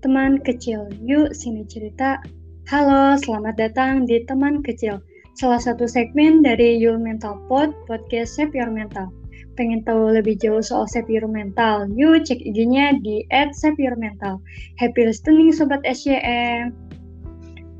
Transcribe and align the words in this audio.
Teman 0.00 0.40
kecil, 0.40 0.88
yuk 1.04 1.36
sini 1.36 1.60
cerita. 1.68 2.24
Halo, 2.72 3.20
selamat 3.20 3.60
datang 3.60 4.08
di 4.08 4.24
Teman 4.24 4.64
Kecil, 4.64 4.96
salah 5.36 5.60
satu 5.60 5.84
segmen 5.84 6.40
dari 6.40 6.80
Your 6.80 6.96
Mental 6.96 7.36
Pod, 7.52 7.76
podcast 7.84 8.32
Save 8.32 8.56
Your 8.56 8.72
Mental. 8.72 9.12
Pengen 9.60 9.84
tahu 9.84 10.16
lebih 10.16 10.40
jauh 10.40 10.64
soal 10.64 10.88
Save 10.88 11.12
Your 11.12 11.28
Mental? 11.28 11.84
Yuk 11.92 12.24
cek 12.24 12.40
IG-nya 12.40 12.96
di 13.04 13.28
@saveyourmental. 13.28 14.40
Happy 14.80 15.04
listening 15.04 15.52
Sobat 15.52 15.84
SYM. 15.84 16.72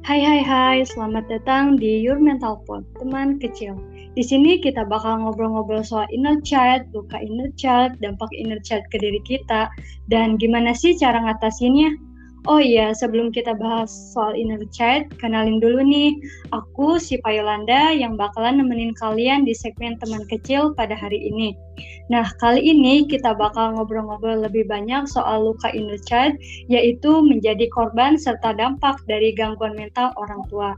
Hai 0.05 0.21
hai 0.21 0.45
hai, 0.45 0.85
selamat 0.85 1.25
datang 1.33 1.81
di 1.81 2.05
Your 2.05 2.21
Mental 2.21 2.61
Pod, 2.69 2.85
teman 3.01 3.41
kecil. 3.41 3.81
Di 4.13 4.21
sini 4.21 4.61
kita 4.61 4.85
bakal 4.85 5.25
ngobrol-ngobrol 5.25 5.81
soal 5.81 6.05
inner 6.13 6.37
child, 6.45 6.85
luka 6.93 7.17
inner 7.17 7.49
child, 7.57 7.97
dampak 8.05 8.29
inner 8.37 8.61
child 8.61 8.85
ke 8.93 9.01
diri 9.01 9.25
kita, 9.25 9.73
dan 10.13 10.37
gimana 10.37 10.77
sih 10.77 10.93
cara 11.01 11.17
ngatasinnya. 11.25 12.10
Oh 12.49 12.57
iya, 12.57 12.97
sebelum 12.97 13.37
kita 13.37 13.53
bahas 13.53 13.93
soal 14.17 14.33
inner 14.33 14.65
child, 14.73 15.13
kenalin 15.21 15.61
dulu 15.61 15.85
nih, 15.85 16.17
aku 16.57 16.97
si 16.97 17.21
Payolanda 17.21 17.93
yang 17.93 18.17
bakalan 18.17 18.65
nemenin 18.65 18.97
kalian 18.97 19.45
di 19.45 19.53
segmen 19.53 20.01
teman 20.01 20.25
kecil 20.25 20.73
pada 20.73 20.97
hari 20.97 21.21
ini. 21.21 21.53
Nah, 22.09 22.25
kali 22.41 22.65
ini 22.65 23.05
kita 23.05 23.37
bakal 23.37 23.77
ngobrol-ngobrol 23.77 24.41
lebih 24.41 24.65
banyak 24.73 25.05
soal 25.05 25.53
luka 25.53 25.69
inner 25.77 26.01
child, 26.09 26.33
yaitu 26.73 27.21
menjadi 27.21 27.69
korban 27.77 28.17
serta 28.17 28.57
dampak 28.57 28.97
dari 29.05 29.37
gangguan 29.37 29.77
mental 29.77 30.09
orang 30.17 30.41
tua. 30.49 30.73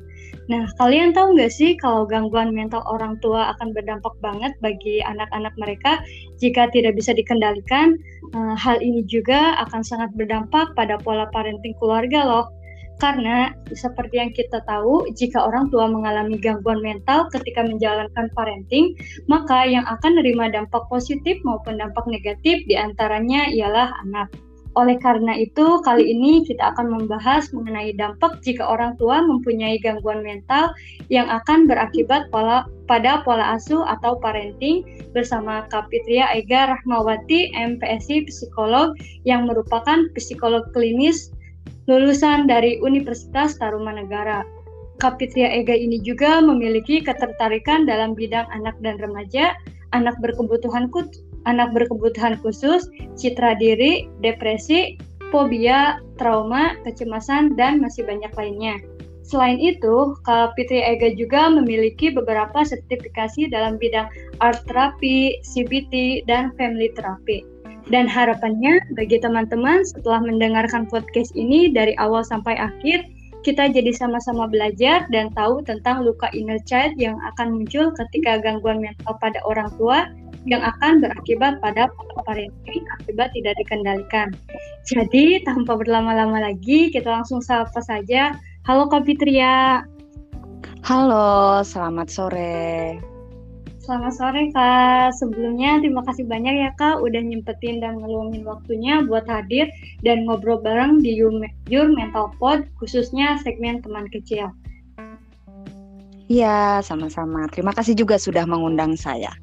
Nah, 0.50 0.66
kalian 0.76 1.14
tahu 1.14 1.38
nggak 1.38 1.52
sih 1.54 1.78
kalau 1.78 2.02
gangguan 2.02 2.50
mental 2.50 2.82
orang 2.90 3.14
tua 3.22 3.54
akan 3.54 3.70
berdampak 3.70 4.12
banget 4.18 4.50
bagi 4.58 4.98
anak-anak 5.00 5.54
mereka 5.54 6.02
jika 6.42 6.66
tidak 6.74 6.98
bisa 6.98 7.14
dikendalikan? 7.14 7.94
Uh, 8.34 8.58
hal 8.58 8.82
ini 8.82 9.06
juga 9.06 9.54
akan 9.68 9.86
sangat 9.86 10.10
berdampak 10.18 10.74
pada 10.74 10.98
pola 10.98 11.30
parenting 11.30 11.72
keluarga 11.78 12.26
loh. 12.26 12.46
Karena 13.00 13.50
seperti 13.74 14.22
yang 14.22 14.30
kita 14.30 14.62
tahu, 14.62 15.10
jika 15.18 15.42
orang 15.42 15.74
tua 15.74 15.90
mengalami 15.90 16.38
gangguan 16.38 16.78
mental 16.78 17.26
ketika 17.34 17.66
menjalankan 17.66 18.30
parenting, 18.38 18.94
maka 19.26 19.66
yang 19.66 19.82
akan 19.90 20.22
menerima 20.22 20.54
dampak 20.54 20.86
positif 20.86 21.34
maupun 21.42 21.82
dampak 21.82 22.06
negatif 22.06 22.62
di 22.70 22.78
antaranya 22.78 23.50
ialah 23.50 23.90
anak. 24.06 24.30
Oleh 24.72 24.96
karena 24.96 25.36
itu, 25.36 25.84
kali 25.84 26.16
ini 26.16 26.48
kita 26.48 26.72
akan 26.72 26.96
membahas 26.96 27.52
mengenai 27.52 27.92
dampak 27.92 28.40
jika 28.40 28.64
orang 28.64 28.96
tua 28.96 29.20
mempunyai 29.20 29.76
gangguan 29.76 30.24
mental 30.24 30.72
yang 31.12 31.28
akan 31.28 31.68
berakibat 31.68 32.32
pola, 32.32 32.64
pada 32.88 33.20
pola 33.20 33.60
asuh 33.60 33.84
atau 33.84 34.16
parenting 34.16 34.80
bersama 35.12 35.68
Kapitria 35.68 36.24
Ega 36.32 36.72
Rahmawati, 36.72 37.52
MPSI 37.52 38.24
Psikolog 38.32 38.96
yang 39.28 39.44
merupakan 39.44 40.08
psikolog 40.16 40.64
klinis 40.72 41.28
lulusan 41.84 42.48
dari 42.48 42.80
Universitas 42.80 43.60
Tarumanegara. 43.60 44.40
Kapitria 45.04 45.52
Ega 45.52 45.76
ini 45.76 46.00
juga 46.00 46.40
memiliki 46.40 47.04
ketertarikan 47.04 47.84
dalam 47.84 48.16
bidang 48.16 48.48
anak 48.48 48.78
dan 48.80 48.96
remaja, 48.96 49.52
anak 49.92 50.16
berkebutuhan 50.24 50.88
anak 51.48 51.74
berkebutuhan 51.74 52.38
khusus, 52.40 52.86
citra 53.18 53.58
diri, 53.58 54.06
depresi, 54.20 54.98
fobia, 55.32 55.98
trauma, 56.20 56.76
kecemasan, 56.84 57.56
dan 57.56 57.80
masih 57.80 58.04
banyak 58.04 58.30
lainnya. 58.36 58.78
Selain 59.22 59.56
itu, 59.56 60.12
Kapitri 60.28 60.82
Ega 60.82 61.14
juga 61.14 61.48
memiliki 61.48 62.12
beberapa 62.12 62.66
sertifikasi 62.66 63.48
dalam 63.48 63.78
bidang 63.78 64.10
art 64.44 64.60
therapy, 64.68 65.40
CBT, 65.46 66.26
dan 66.28 66.52
family 66.60 66.92
therapy. 66.92 67.46
Dan 67.90 68.06
harapannya 68.06 68.78
bagi 68.94 69.18
teman-teman 69.18 69.82
setelah 69.82 70.22
mendengarkan 70.22 70.86
podcast 70.86 71.34
ini 71.34 71.70
dari 71.70 71.96
awal 71.98 72.22
sampai 72.22 72.54
akhir, 72.54 73.08
kita 73.42 73.74
jadi 73.74 73.90
sama-sama 73.90 74.46
belajar 74.46 75.02
dan 75.10 75.34
tahu 75.34 75.66
tentang 75.66 76.06
luka 76.06 76.30
inner 76.30 76.62
child 76.62 76.94
yang 76.94 77.18
akan 77.34 77.58
muncul 77.58 77.90
ketika 77.98 78.38
gangguan 78.38 78.78
mental 78.78 79.18
pada 79.18 79.42
orang 79.42 79.66
tua 79.74 80.06
yang 80.46 80.62
akan 80.62 81.02
berakibat 81.02 81.62
pada 81.62 81.86
parenting 82.26 82.82
akibat 82.98 83.30
tidak 83.34 83.54
dikendalikan. 83.62 84.28
Jadi, 84.86 85.42
tanpa 85.46 85.78
berlama-lama 85.78 86.42
lagi, 86.42 86.90
kita 86.90 87.06
langsung 87.06 87.38
sapa 87.38 87.78
saja. 87.82 88.34
Halo 88.66 88.90
Kak 88.90 89.06
Fitria. 89.06 89.86
Halo, 90.82 91.62
selamat 91.62 92.08
sore. 92.10 92.98
Selamat 93.82 94.14
sore 94.14 94.42
Kak. 94.54 95.10
Sebelumnya 95.18 95.82
terima 95.82 96.06
kasih 96.06 96.22
banyak 96.26 96.54
ya 96.54 96.70
Kak 96.78 97.02
udah 97.02 97.18
nyempetin 97.18 97.82
dan 97.82 97.98
ngeluangin 97.98 98.46
waktunya 98.46 99.02
buat 99.02 99.26
hadir 99.26 99.66
dan 100.06 100.22
ngobrol 100.22 100.62
bareng 100.62 101.02
di 101.02 101.18
Your 101.18 101.90
Mental 101.90 102.30
Pod 102.38 102.62
khususnya 102.78 103.42
segmen 103.42 103.82
teman 103.82 104.06
kecil. 104.14 104.54
Iya, 106.30 106.78
sama-sama. 106.86 107.50
Terima 107.50 107.74
kasih 107.74 107.98
juga 107.98 108.22
sudah 108.22 108.46
mengundang 108.46 108.94
saya. 108.94 109.34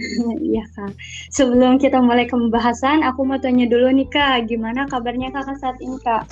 Iya 0.50 0.64
kak. 0.76 0.92
Sebelum 1.32 1.76
kita 1.76 2.00
mulai 2.00 2.26
ke 2.26 2.34
pembahasan, 2.34 3.04
aku 3.04 3.24
mau 3.24 3.38
tanya 3.38 3.68
dulu 3.68 3.92
nih 3.92 4.08
kak, 4.08 4.48
gimana 4.48 4.88
kabarnya 4.88 5.30
kakak 5.32 5.58
saat 5.60 5.76
ini 5.82 5.96
kak? 6.02 6.24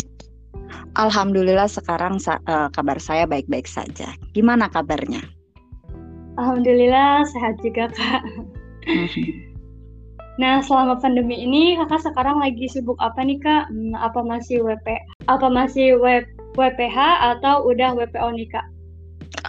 Alhamdulillah 0.96 1.70
sekarang 1.70 2.18
uh, 2.26 2.68
kabar 2.72 2.98
saya 2.98 3.24
baik-baik 3.24 3.68
saja. 3.68 4.12
Gimana 4.34 4.68
kabarnya? 4.68 5.22
Alhamdulillah 6.38 7.26
sehat 7.28 7.58
juga 7.62 7.90
kak. 7.92 8.22
Mhm. 8.88 9.48
Nah 10.38 10.62
selama 10.62 11.02
pandemi 11.02 11.34
ini 11.34 11.74
kakak 11.82 11.98
sekarang 12.06 12.38
lagi 12.38 12.70
sibuk 12.70 12.94
apa 13.02 13.26
nih 13.26 13.42
kak? 13.42 13.66
Hmm, 13.74 13.98
apa 13.98 14.22
masih 14.22 14.62
WP? 14.62 14.86
Apa 15.26 15.50
masih 15.50 15.98
web 15.98 16.24
WPH 16.54 16.98
atau 17.36 17.66
udah 17.66 17.98
WPO 17.98 18.28
nih 18.38 18.48
kak? 18.54 18.66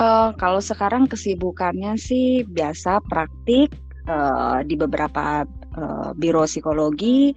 Uh, 0.01 0.33
kalau 0.37 0.57
sekarang 0.57 1.05
kesibukannya 1.05 1.93
sih 1.97 2.41
biasa 2.45 3.05
praktik 3.05 3.69
uh, 4.09 4.59
di 4.65 4.73
beberapa 4.73 5.45
uh, 5.77 6.11
biro 6.17 6.43
psikologi 6.49 7.31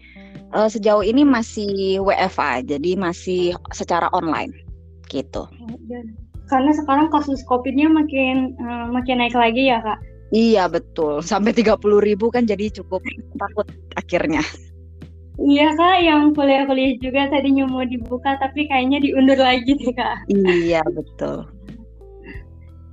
uh, 0.56 0.66
sejauh 0.66 1.04
ini 1.04 1.22
masih 1.22 2.00
WFA 2.00 2.64
jadi 2.64 2.96
masih 2.96 3.54
secara 3.76 4.08
online 4.16 4.50
gitu. 5.12 5.44
Karena 6.48 6.72
sekarang 6.72 7.12
kasus 7.12 7.44
COVID-nya 7.46 7.88
makin 7.92 8.56
uh, 8.58 8.88
makin 8.88 9.20
naik 9.20 9.36
lagi 9.36 9.68
ya 9.68 9.84
kak. 9.84 10.00
Iya 10.32 10.64
betul 10.64 11.20
sampai 11.20 11.52
30 11.52 11.76
ribu 12.00 12.32
kan 12.32 12.48
jadi 12.48 12.72
cukup 12.72 13.04
takut 13.36 13.68
akhirnya. 14.00 14.40
Iya 15.40 15.72
kak, 15.76 15.96
yang 16.04 16.36
kuliah-kuliah 16.36 17.00
juga 17.00 17.32
tadinya 17.32 17.64
mau 17.64 17.84
dibuka 17.88 18.36
tapi 18.36 18.68
kayaknya 18.68 19.00
diundur 19.00 19.40
lagi 19.40 19.76
deh 19.76 19.92
kak. 19.96 20.28
Iya 20.28 20.84
betul. 20.92 21.48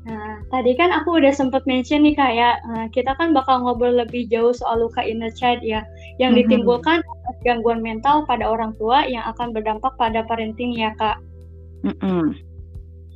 Nah, 0.09 0.41
tadi 0.49 0.73
kan 0.73 0.89
aku 0.89 1.21
udah 1.21 1.29
sempat 1.29 1.69
mention 1.69 2.01
nih 2.01 2.17
kayak 2.17 2.65
uh, 2.65 2.89
kita 2.89 3.13
kan 3.21 3.29
bakal 3.29 3.61
ngobrol 3.61 3.93
lebih 3.93 4.25
jauh 4.25 4.49
soal 4.49 4.81
luka 4.81 5.05
inner 5.05 5.29
child 5.29 5.61
ya, 5.61 5.85
yang 6.17 6.33
mm-hmm. 6.33 6.49
ditimbulkan 6.49 7.05
gangguan 7.45 7.85
mental 7.85 8.25
pada 8.25 8.49
orang 8.49 8.73
tua 8.81 9.05
yang 9.05 9.21
akan 9.29 9.53
berdampak 9.53 9.93
pada 10.01 10.25
parenting 10.25 10.73
ya 10.73 10.97
kak. 10.97 11.21
Mm-hmm. 11.85 12.41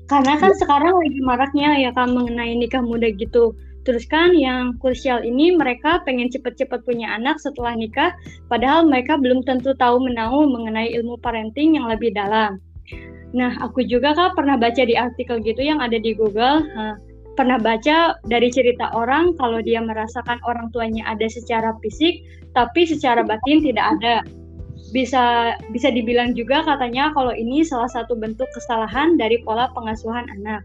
Karena 0.06 0.38
kan 0.38 0.54
sekarang 0.54 0.94
lagi 1.02 1.22
maraknya 1.26 1.82
ya 1.82 1.90
kak 1.98 2.14
mengenai 2.14 2.54
nikah 2.54 2.86
muda 2.86 3.10
gitu. 3.10 3.58
Terus 3.84 4.06
kan 4.06 4.32
yang 4.38 4.78
krusial 4.78 5.26
ini 5.26 5.58
mereka 5.58 6.00
pengen 6.06 6.30
cepet-cepet 6.30 6.86
punya 6.86 7.10
anak 7.18 7.42
setelah 7.42 7.74
nikah, 7.74 8.14
padahal 8.48 8.86
mereka 8.86 9.18
belum 9.18 9.42
tentu 9.44 9.74
tahu 9.76 9.98
menahu 9.98 10.46
mengenai 10.46 10.94
ilmu 10.94 11.18
parenting 11.20 11.76
yang 11.76 11.90
lebih 11.90 12.14
dalam. 12.14 12.62
Nah, 13.34 13.58
aku 13.66 13.82
juga 13.86 14.14
kak 14.14 14.38
pernah 14.38 14.56
baca 14.56 14.84
di 14.86 14.94
artikel 14.94 15.42
gitu 15.42 15.62
yang 15.66 15.82
ada 15.82 15.98
di 15.98 16.14
Google, 16.14 16.70
uh, 16.78 16.96
pernah 17.34 17.58
baca 17.58 18.18
dari 18.30 18.54
cerita 18.54 18.94
orang 18.94 19.34
kalau 19.42 19.58
dia 19.60 19.82
merasakan 19.82 20.38
orang 20.46 20.70
tuanya 20.70 21.02
ada 21.10 21.26
secara 21.26 21.74
fisik, 21.82 22.22
tapi 22.54 22.86
secara 22.86 23.26
batin 23.26 23.66
tidak 23.66 23.98
ada. 24.00 24.16
Bisa 24.94 25.58
bisa 25.74 25.90
dibilang 25.90 26.38
juga 26.38 26.62
katanya 26.62 27.10
kalau 27.18 27.34
ini 27.34 27.66
salah 27.66 27.90
satu 27.90 28.14
bentuk 28.14 28.46
kesalahan 28.54 29.18
dari 29.18 29.42
pola 29.42 29.66
pengasuhan 29.74 30.30
anak. 30.30 30.62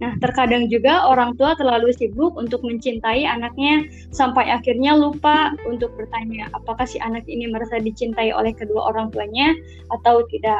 Nah, 0.00 0.16
terkadang 0.20 0.68
juga 0.72 1.04
orang 1.08 1.36
tua 1.36 1.52
terlalu 1.56 1.92
sibuk 1.92 2.32
untuk 2.36 2.64
mencintai 2.64 3.24
anaknya 3.24 3.84
sampai 4.12 4.48
akhirnya 4.48 4.96
lupa 4.96 5.52
untuk 5.68 5.92
bertanya 5.96 6.48
apakah 6.56 6.88
si 6.88 6.96
anak 7.04 7.28
ini 7.28 7.48
merasa 7.48 7.76
dicintai 7.76 8.32
oleh 8.32 8.56
kedua 8.56 8.92
orang 8.92 9.12
tuanya 9.12 9.52
atau 9.92 10.24
tidak 10.32 10.56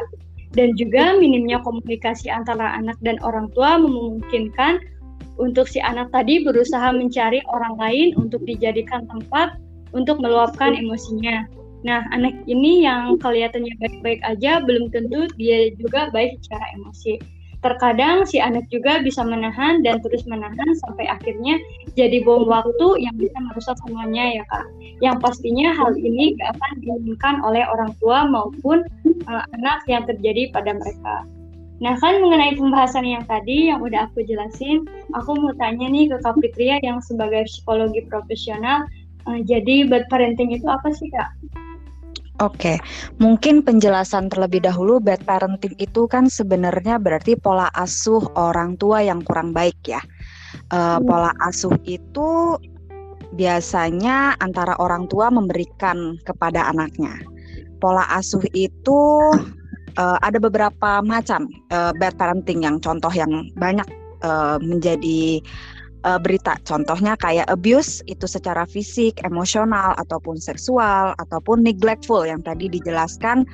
dan 0.51 0.75
juga 0.75 1.15
minimnya 1.15 1.63
komunikasi 1.63 2.27
antara 2.27 2.75
anak 2.75 2.99
dan 2.99 3.15
orang 3.23 3.47
tua 3.55 3.79
memungkinkan 3.79 4.83
untuk 5.39 5.65
si 5.65 5.79
anak 5.79 6.11
tadi 6.11 6.43
berusaha 6.43 6.91
mencari 6.91 7.39
orang 7.49 7.79
lain 7.79 8.07
untuk 8.19 8.43
dijadikan 8.43 9.07
tempat 9.07 9.55
untuk 9.95 10.19
meluapkan 10.19 10.75
emosinya. 10.75 11.47
Nah, 11.81 12.05
anak 12.13 12.45
ini 12.45 12.85
yang 12.85 13.17
kelihatannya 13.17 13.73
baik-baik 13.81 14.21
aja 14.21 14.61
belum 14.61 14.93
tentu 14.93 15.25
dia 15.39 15.73
juga 15.81 16.13
baik 16.13 16.37
secara 16.45 16.65
emosi. 16.77 17.17
Terkadang 17.61 18.25
si 18.25 18.41
anak 18.41 18.65
juga 18.73 19.05
bisa 19.05 19.21
menahan 19.21 19.85
dan 19.85 20.01
terus 20.01 20.25
menahan 20.25 20.73
sampai 20.81 21.05
akhirnya 21.05 21.61
jadi 21.93 22.25
bom 22.25 22.49
waktu 22.49 23.05
yang 23.05 23.13
bisa 23.21 23.37
merusak 23.37 23.77
semuanya 23.85 24.41
ya 24.41 24.43
kak. 24.49 24.65
Yang 24.97 25.21
pastinya 25.21 25.69
hal 25.77 25.93
ini 25.93 26.33
gak 26.41 26.57
akan 26.57 26.73
diinginkan 26.81 27.35
oleh 27.45 27.61
orang 27.69 27.93
tua 28.01 28.25
maupun 28.25 28.81
uh, 29.29 29.45
anak 29.61 29.85
yang 29.85 30.09
terjadi 30.09 30.49
pada 30.49 30.73
mereka. 30.73 31.21
Nah 31.81 31.97
kan 32.01 32.17
mengenai 32.21 32.57
pembahasan 32.57 33.05
yang 33.05 33.25
tadi 33.29 33.69
yang 33.69 33.81
udah 33.81 34.09
aku 34.09 34.25
jelasin, 34.25 34.85
aku 35.13 35.33
mau 35.37 35.53
tanya 35.57 35.85
nih 35.85 36.09
ke 36.09 36.17
Kak 36.21 36.37
Fitria 36.41 36.81
yang 36.81 36.97
sebagai 37.01 37.45
psikologi 37.45 38.05
profesional, 38.09 38.89
uh, 39.29 39.37
jadi 39.45 39.85
bad 39.85 40.09
parenting 40.09 40.49
itu 40.49 40.65
apa 40.65 40.89
sih 40.93 41.09
kak? 41.13 41.29
Oke, 42.41 42.81
mungkin 43.21 43.61
penjelasan 43.61 44.33
terlebih 44.33 44.65
dahulu 44.65 44.97
bad 44.97 45.21
parenting 45.29 45.77
itu 45.77 46.09
kan 46.09 46.25
sebenarnya 46.25 46.97
berarti 46.97 47.37
pola 47.37 47.69
asuh 47.77 48.25
orang 48.33 48.81
tua 48.81 49.05
yang 49.05 49.21
kurang 49.21 49.53
baik 49.53 49.77
ya. 49.85 50.01
Uh, 50.73 50.97
pola 51.05 51.29
asuh 51.45 51.77
itu 51.85 52.57
biasanya 53.37 54.33
antara 54.41 54.73
orang 54.81 55.05
tua 55.05 55.29
memberikan 55.29 56.17
kepada 56.25 56.65
anaknya. 56.65 57.13
Pola 57.77 58.09
asuh 58.09 58.41
itu 58.57 58.99
uh, 60.01 60.17
ada 60.25 60.41
beberapa 60.41 61.05
macam 61.05 61.45
uh, 61.69 61.93
bad 61.93 62.17
parenting 62.17 62.65
yang 62.65 62.81
contoh 62.81 63.13
yang 63.13 63.29
banyak 63.53 63.85
uh, 64.25 64.57
menjadi 64.57 65.45
uh, 66.03 66.19
berita. 66.21 66.57
Contohnya 66.65 67.17
kayak 67.17 67.47
abuse 67.49 68.01
itu 68.09 68.25
secara 68.25 68.65
fisik, 68.69 69.21
emosional 69.25 69.93
ataupun 69.97 70.37
seksual 70.37 71.13
ataupun 71.17 71.61
neglectful 71.65 72.25
yang 72.25 72.41
tadi 72.41 72.69
dijelaskan 72.69 73.45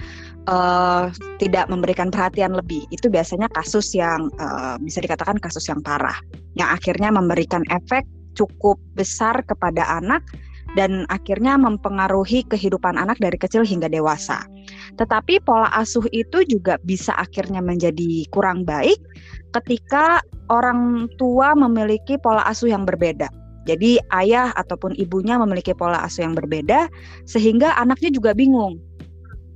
uh, 0.47 1.11
tidak 1.39 1.67
memberikan 1.67 2.11
perhatian 2.11 2.55
lebih. 2.55 2.83
Itu 2.89 3.11
biasanya 3.11 3.51
kasus 3.53 3.94
yang 3.95 4.31
uh, 4.39 4.75
bisa 4.81 5.03
dikatakan 5.03 5.39
kasus 5.39 5.67
yang 5.67 5.79
parah 5.83 6.17
yang 6.57 6.73
akhirnya 6.73 7.13
memberikan 7.13 7.61
efek 7.69 8.03
cukup 8.38 8.77
besar 8.93 9.41
kepada 9.45 9.85
anak 9.97 10.21
dan 10.75 11.07
akhirnya 11.07 11.55
mempengaruhi 11.55 12.43
kehidupan 12.49 12.99
anak 12.99 13.15
dari 13.21 13.37
kecil 13.39 13.63
hingga 13.63 13.87
dewasa. 13.87 14.43
Tetapi 14.99 15.39
pola 15.45 15.69
asuh 15.77 16.03
itu 16.11 16.43
juga 16.43 16.81
bisa 16.83 17.15
akhirnya 17.15 17.63
menjadi 17.63 18.27
kurang 18.33 18.67
baik 18.67 18.97
ketika 19.55 20.19
orang 20.51 21.07
tua 21.15 21.55
memiliki 21.55 22.19
pola 22.19 22.43
asuh 22.49 22.73
yang 22.73 22.83
berbeda. 22.83 23.29
Jadi 23.67 23.99
ayah 24.15 24.55
ataupun 24.55 24.95
ibunya 24.95 25.35
memiliki 25.35 25.75
pola 25.75 25.99
asuh 26.03 26.23
yang 26.23 26.35
berbeda 26.35 26.87
sehingga 27.27 27.75
anaknya 27.75 28.11
juga 28.11 28.31
bingung. 28.31 28.79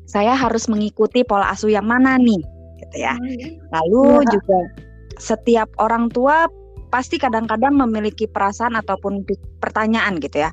Saya 0.08 0.36
harus 0.36 0.68
mengikuti 0.68 1.24
pola 1.24 1.52
asuh 1.56 1.72
yang 1.72 1.88
mana 1.88 2.20
nih? 2.20 2.44
Gitu 2.84 2.98
ya. 3.00 3.16
Oh, 3.16 3.28
iya. 3.32 3.50
Lalu 3.72 4.04
ya. 4.28 4.30
juga 4.36 4.60
setiap 5.16 5.70
orang 5.80 6.12
tua 6.12 6.52
pasti 6.92 7.16
kadang-kadang 7.16 7.72
memiliki 7.80 8.28
perasaan 8.28 8.76
ataupun 8.76 9.24
pertanyaan 9.64 10.20
gitu 10.20 10.44
ya 10.44 10.52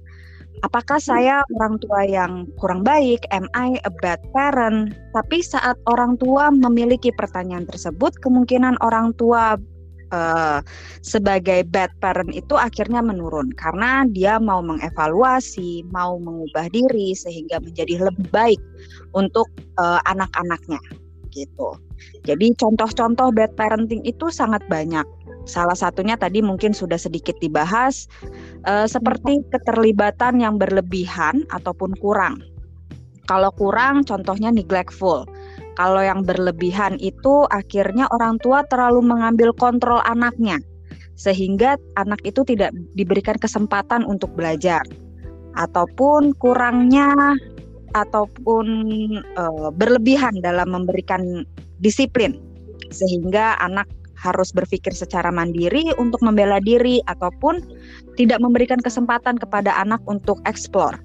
apakah 0.63 0.99
saya 0.99 1.43
orang 1.59 1.79
tua 1.83 2.03
yang 2.07 2.47
kurang 2.59 2.83
baik? 2.83 3.25
Am 3.35 3.47
I 3.55 3.79
a 3.85 3.93
bad 4.03 4.23
parent? 4.35 4.95
Tapi 5.15 5.43
saat 5.43 5.77
orang 5.87 6.19
tua 6.19 6.51
memiliki 6.51 7.15
pertanyaan 7.15 7.67
tersebut, 7.69 8.15
kemungkinan 8.23 8.79
orang 8.83 9.15
tua 9.17 9.57
uh, 10.13 10.59
sebagai 11.05 11.65
bad 11.69 11.93
parent 12.01 12.33
itu 12.33 12.57
akhirnya 12.57 13.05
menurun 13.05 13.53
karena 13.57 14.05
dia 14.09 14.41
mau 14.41 14.65
mengevaluasi, 14.65 15.85
mau 15.93 16.17
mengubah 16.21 16.69
diri 16.73 17.13
sehingga 17.13 17.61
menjadi 17.61 18.09
lebih 18.09 18.29
baik 18.33 18.61
untuk 19.13 19.49
uh, 19.81 20.01
anak-anaknya 20.09 20.81
gitu. 21.33 21.77
Jadi 22.25 22.55
contoh-contoh 22.57 23.35
bad 23.35 23.53
parenting 23.59 24.03
itu 24.07 24.31
sangat 24.31 24.63
banyak. 24.71 25.05
Salah 25.49 25.75
satunya 25.75 26.15
tadi 26.21 26.45
mungkin 26.45 26.77
sudah 26.77 27.01
sedikit 27.01 27.35
dibahas 27.41 28.05
uh, 28.69 28.85
seperti 28.85 29.41
keterlibatan 29.49 30.45
yang 30.45 30.61
berlebihan 30.61 31.49
ataupun 31.49 31.97
kurang. 31.99 32.45
Kalau 33.25 33.49
kurang 33.57 34.05
contohnya 34.05 34.53
neglectful. 34.53 35.25
Kalau 35.81 36.03
yang 36.05 36.27
berlebihan 36.27 37.01
itu 37.01 37.49
akhirnya 37.49 38.11
orang 38.13 38.37
tua 38.45 38.67
terlalu 38.69 39.01
mengambil 39.01 39.55
kontrol 39.57 40.05
anaknya 40.05 40.61
sehingga 41.19 41.75
anak 41.99 42.23
itu 42.23 42.47
tidak 42.47 42.71
diberikan 42.95 43.35
kesempatan 43.35 44.07
untuk 44.07 44.31
belajar 44.39 44.83
ataupun 45.59 46.31
kurangnya 46.39 47.35
ataupun 47.99 48.67
uh, 49.35 49.71
berlebihan 49.75 50.39
dalam 50.39 50.71
memberikan 50.71 51.43
disiplin 51.83 52.39
sehingga 52.95 53.59
anak 53.59 53.87
harus 54.19 54.51
berpikir 54.51 54.91
secara 54.91 55.31
mandiri 55.31 55.95
untuk 55.95 56.19
membela 56.27 56.59
diri 56.59 56.99
ataupun 57.07 57.63
tidak 58.19 58.43
memberikan 58.43 58.83
kesempatan 58.83 59.39
kepada 59.39 59.71
anak 59.79 60.03
untuk 60.11 60.43
eksplor. 60.43 60.99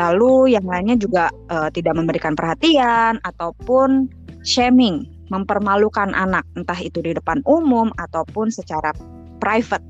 Lalu 0.00 0.56
yang 0.56 0.64
lainnya 0.64 0.96
juga 0.96 1.28
uh, 1.52 1.68
tidak 1.68 1.98
memberikan 1.98 2.32
perhatian 2.32 3.20
ataupun 3.28 4.08
shaming, 4.46 5.04
mempermalukan 5.28 6.16
anak 6.16 6.46
entah 6.56 6.78
itu 6.78 7.04
di 7.04 7.12
depan 7.12 7.44
umum 7.44 7.92
ataupun 8.00 8.48
secara 8.48 8.94
private. 9.42 9.84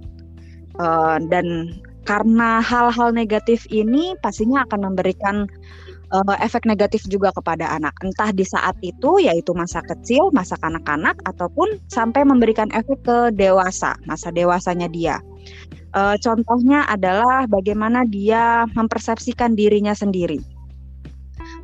Uh, 0.81 1.21
dan 1.29 1.77
karena 2.09 2.59
hal-hal 2.59 3.15
negatif 3.15 3.63
ini 3.71 4.19
pastinya 4.25 4.67
akan 4.67 4.91
memberikan 4.91 5.47
uh, 6.13 6.37
efek 6.39 6.69
negatif 6.69 7.09
juga 7.09 7.33
kepada 7.33 7.67
anak. 7.73 7.97
Entah 8.05 8.31
di 8.31 8.45
saat 8.45 8.77
itu 8.85 9.19
yaitu 9.19 9.57
masa 9.57 9.81
kecil, 9.83 10.29
masa 10.31 10.55
kanak-kanak 10.61 11.17
ataupun 11.25 11.81
sampai 11.89 12.23
memberikan 12.23 12.69
efek 12.77 13.01
ke 13.03 13.19
dewasa, 13.35 13.97
masa 14.05 14.29
dewasanya 14.31 14.87
dia. 14.93 15.19
Uh, 15.93 16.17
contohnya 16.21 16.85
adalah 16.89 17.49
bagaimana 17.49 18.05
dia 18.09 18.69
mempersepsikan 18.77 19.57
dirinya 19.57 19.97
sendiri. 19.97 20.39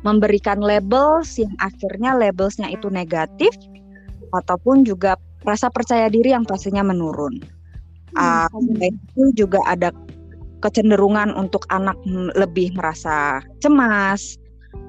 Memberikan 0.03 0.59
labels 0.59 1.39
yang 1.39 1.53
akhirnya 1.63 2.13
labelsnya 2.17 2.67
itu 2.69 2.91
negatif 2.91 3.53
ataupun 4.35 4.83
juga 4.85 5.15
rasa 5.47 5.71
percaya 5.71 6.11
diri 6.11 6.35
yang 6.35 6.43
pastinya 6.43 6.83
menurun. 6.83 7.39
Uh, 8.17 8.49
itu 8.81 9.45
juga 9.45 9.61
ada 9.69 9.93
kecenderungan 10.59 11.31
untuk 11.39 11.63
anak 11.71 11.95
lebih 12.35 12.75
merasa 12.75 13.39
cemas 13.63 14.38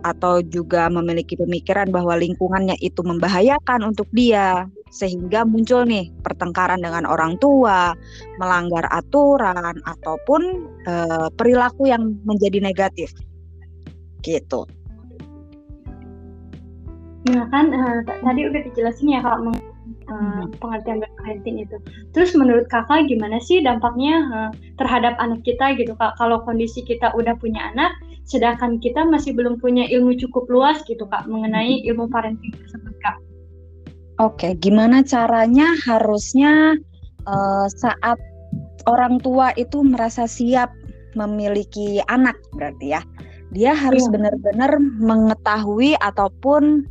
atau 0.01 0.41
juga 0.41 0.89
memiliki 0.89 1.37
pemikiran 1.37 1.93
bahwa 1.93 2.17
lingkungannya 2.17 2.77
itu 2.81 3.05
membahayakan 3.05 3.85
untuk 3.85 4.09
dia 4.17 4.65
sehingga 4.91 5.45
muncul 5.45 5.85
nih 5.85 6.09
pertengkaran 6.25 6.81
dengan 6.81 7.05
orang 7.05 7.37
tua, 7.39 7.93
melanggar 8.41 8.89
aturan 8.91 9.77
ataupun 9.85 10.67
e, 10.89 10.95
perilaku 11.37 11.87
yang 11.93 12.17
menjadi 12.25 12.59
negatif. 12.65 13.13
Gitu. 14.25 14.67
Nah 17.29 17.45
kan 17.53 17.69
uh, 17.69 18.01
tadi 18.25 18.49
udah 18.49 18.61
dijelasin 18.65 19.13
ya 19.13 19.21
kak 19.21 19.39
uh, 19.45 20.45
pengertian 20.57 21.05
parenting 21.21 21.69
itu. 21.69 21.77
Terus 22.17 22.33
menurut 22.33 22.65
kakak 22.73 23.13
gimana 23.13 23.37
sih 23.45 23.61
dampaknya 23.61 24.25
uh, 24.33 24.51
terhadap 24.81 25.21
anak 25.21 25.45
kita 25.45 25.77
gitu 25.77 25.93
kak? 26.01 26.17
Kalau 26.17 26.41
kondisi 26.49 26.81
kita 26.81 27.13
udah 27.13 27.37
punya 27.37 27.61
anak, 27.77 27.93
sedangkan 28.31 28.79
kita 28.79 29.03
masih 29.11 29.35
belum 29.35 29.59
punya 29.59 29.91
ilmu 29.91 30.15
cukup 30.15 30.47
luas 30.47 30.79
gitu 30.87 31.03
kak 31.11 31.27
mengenai 31.27 31.83
ilmu 31.91 32.07
parenting 32.07 32.55
tersebut 32.55 32.95
kak. 33.03 33.19
Oke, 34.23 34.55
gimana 34.55 35.03
caranya 35.03 35.75
harusnya 35.83 36.79
uh, 37.27 37.67
saat 37.67 38.21
orang 38.87 39.19
tua 39.19 39.51
itu 39.59 39.83
merasa 39.83 40.31
siap 40.31 40.71
memiliki 41.19 41.99
anak 42.07 42.39
berarti 42.55 42.95
ya. 42.95 43.03
Dia 43.51 43.75
harus 43.75 44.07
iya. 44.07 44.13
benar-benar 44.15 44.79
mengetahui 44.79 45.99
ataupun 45.99 46.87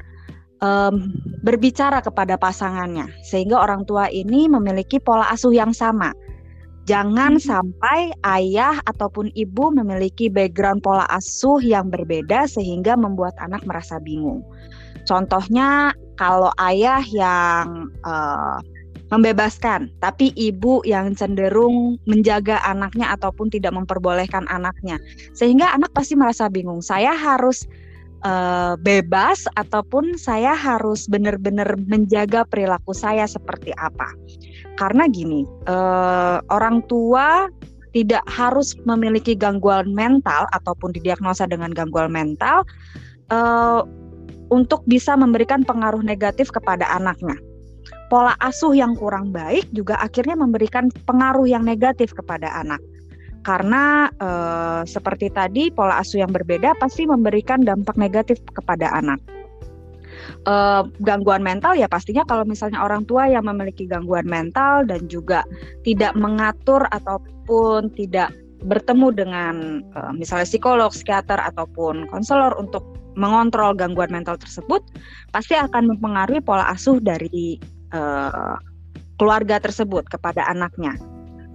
um, 0.59 0.95
berbicara 1.39 2.03
kepada 2.03 2.35
pasangannya 2.35 3.07
sehingga 3.23 3.63
orang 3.63 3.87
tua 3.87 4.11
ini 4.11 4.51
memiliki 4.51 4.99
pola 4.99 5.31
asuh 5.31 5.55
yang 5.55 5.71
sama. 5.71 6.11
Jangan 6.89 7.37
hmm. 7.37 7.45
sampai 7.45 8.09
ayah 8.25 8.81
ataupun 8.89 9.29
ibu 9.37 9.69
memiliki 9.69 10.25
background 10.25 10.81
pola 10.81 11.05
asuh 11.13 11.61
yang 11.61 11.93
berbeda 11.93 12.49
sehingga 12.49 12.97
membuat 12.97 13.37
anak 13.37 13.61
merasa 13.69 14.01
bingung. 14.01 14.41
Contohnya 15.05 15.93
kalau 16.17 16.49
ayah 16.57 17.05
yang 17.13 17.93
uh, 18.01 18.57
membebaskan, 19.13 19.93
tapi 20.01 20.33
ibu 20.33 20.81
yang 20.85 21.13
cenderung 21.13 22.01
menjaga 22.09 22.61
anaknya 22.65 23.13
ataupun 23.13 23.49
tidak 23.53 23.73
memperbolehkan 23.73 24.45
anaknya, 24.49 25.01
sehingga 25.33 25.69
anak 25.73 25.93
pasti 25.93 26.13
merasa 26.17 26.45
bingung. 26.49 26.81
Saya 26.81 27.13
harus 27.17 27.65
uh, 28.21 28.77
bebas 28.79 29.49
ataupun 29.57 30.13
saya 30.19 30.53
harus 30.53 31.09
benar-benar 31.09 31.73
menjaga 31.89 32.45
perilaku 32.45 32.93
saya 32.93 33.25
seperti 33.25 33.73
apa. 33.77 34.13
Karena 34.79 35.11
gini, 35.11 35.43
uh, 35.67 36.39
orang 36.47 36.79
tua 36.87 37.51
tidak 37.91 38.23
harus 38.31 38.79
memiliki 38.87 39.35
gangguan 39.35 39.91
mental 39.91 40.47
ataupun 40.55 40.95
didiagnosa 40.95 41.51
dengan 41.51 41.75
gangguan 41.75 42.13
mental 42.15 42.63
uh, 43.33 43.83
untuk 44.49 44.81
bisa 44.87 45.19
memberikan 45.19 45.67
pengaruh 45.67 46.01
negatif 46.01 46.49
kepada 46.49 46.87
anaknya. 46.89 47.35
pola 48.09 48.33
asuh 48.41 48.73
yang 48.73 48.97
kurang 48.97 49.29
baik 49.29 49.69
juga 49.69 49.93
akhirnya 50.01 50.33
memberikan 50.33 50.89
pengaruh 51.05 51.45
yang 51.45 51.61
negatif 51.61 52.09
kepada 52.09 52.49
anak. 52.57 52.81
Karena 53.45 54.09
eh, 54.09 54.81
seperti 54.89 55.29
tadi 55.29 55.69
pola 55.69 56.01
asuh 56.01 56.25
yang 56.25 56.33
berbeda 56.33 56.73
pasti 56.81 57.05
memberikan 57.05 57.61
dampak 57.61 58.01
negatif 58.01 58.41
kepada 58.49 58.89
anak. 58.97 59.21
Eh, 60.29 60.83
gangguan 61.03 61.43
mental 61.43 61.75
ya 61.75 61.85
pastinya 61.85 62.23
kalau 62.25 62.47
misalnya 62.47 62.81
orang 62.81 63.03
tua 63.05 63.27
yang 63.29 63.45
memiliki 63.45 63.85
gangguan 63.85 64.25
mental 64.25 64.87
dan 64.87 65.05
juga 65.11 65.43
tidak 65.83 66.15
mengatur 66.15 66.85
ataupun 66.89 67.91
tidak 67.93 68.33
bertemu 68.59 69.07
dengan 69.15 69.55
uh, 69.95 70.11
misalnya 70.11 70.43
psikolog, 70.43 70.91
psikiater 70.91 71.39
ataupun 71.39 72.11
konselor 72.11 72.51
untuk 72.59 72.83
mengontrol 73.15 73.71
gangguan 73.71 74.11
mental 74.11 74.35
tersebut, 74.35 74.83
pasti 75.31 75.55
akan 75.55 75.95
mempengaruhi 75.95 76.43
pola 76.43 76.67
asuh 76.67 76.99
dari 76.99 77.55
uh, 77.95 78.59
keluarga 79.15 79.63
tersebut 79.63 80.11
kepada 80.11 80.43
anaknya. 80.51 80.91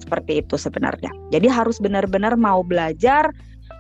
Seperti 0.01 0.41
itu 0.41 0.57
sebenarnya. 0.57 1.13
Jadi 1.29 1.45
harus 1.45 1.77
benar-benar 1.77 2.41
mau 2.41 2.65
belajar, 2.65 3.29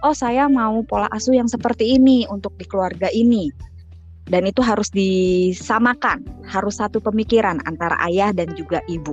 oh 0.05 0.13
saya 0.13 0.45
mau 0.45 0.85
pola 0.85 1.09
asuh 1.09 1.33
yang 1.33 1.49
seperti 1.49 1.97
ini 1.97 2.29
untuk 2.29 2.53
di 2.61 2.69
keluarga 2.69 3.09
ini. 3.09 3.49
Dan 4.25 4.49
itu 4.49 4.65
harus 4.65 4.89
disamakan, 4.89 6.25
harus 6.49 6.81
satu 6.81 6.97
pemikiran 6.97 7.61
antara 7.69 7.97
ayah 8.09 8.33
dan 8.33 8.49
juga 8.57 8.81
ibu. 8.89 9.13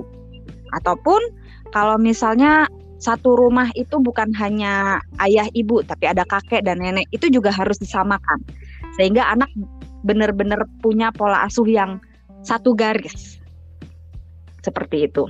Ataupun 0.72 1.20
kalau 1.76 2.00
misalnya 2.00 2.64
satu 3.02 3.34
rumah 3.34 3.68
itu 3.74 3.98
bukan 3.98 4.30
hanya 4.38 5.02
ayah 5.18 5.50
ibu 5.58 5.82
tapi 5.82 6.06
ada 6.06 6.22
kakek 6.22 6.62
dan 6.62 6.78
nenek 6.78 7.10
itu 7.10 7.26
juga 7.34 7.50
harus 7.50 7.74
disamakan 7.82 8.38
sehingga 8.94 9.26
anak 9.26 9.50
benar-benar 10.06 10.62
punya 10.78 11.10
pola 11.10 11.42
asuh 11.42 11.66
yang 11.66 11.98
satu 12.46 12.78
garis 12.78 13.42
seperti 14.62 15.10
itu. 15.10 15.26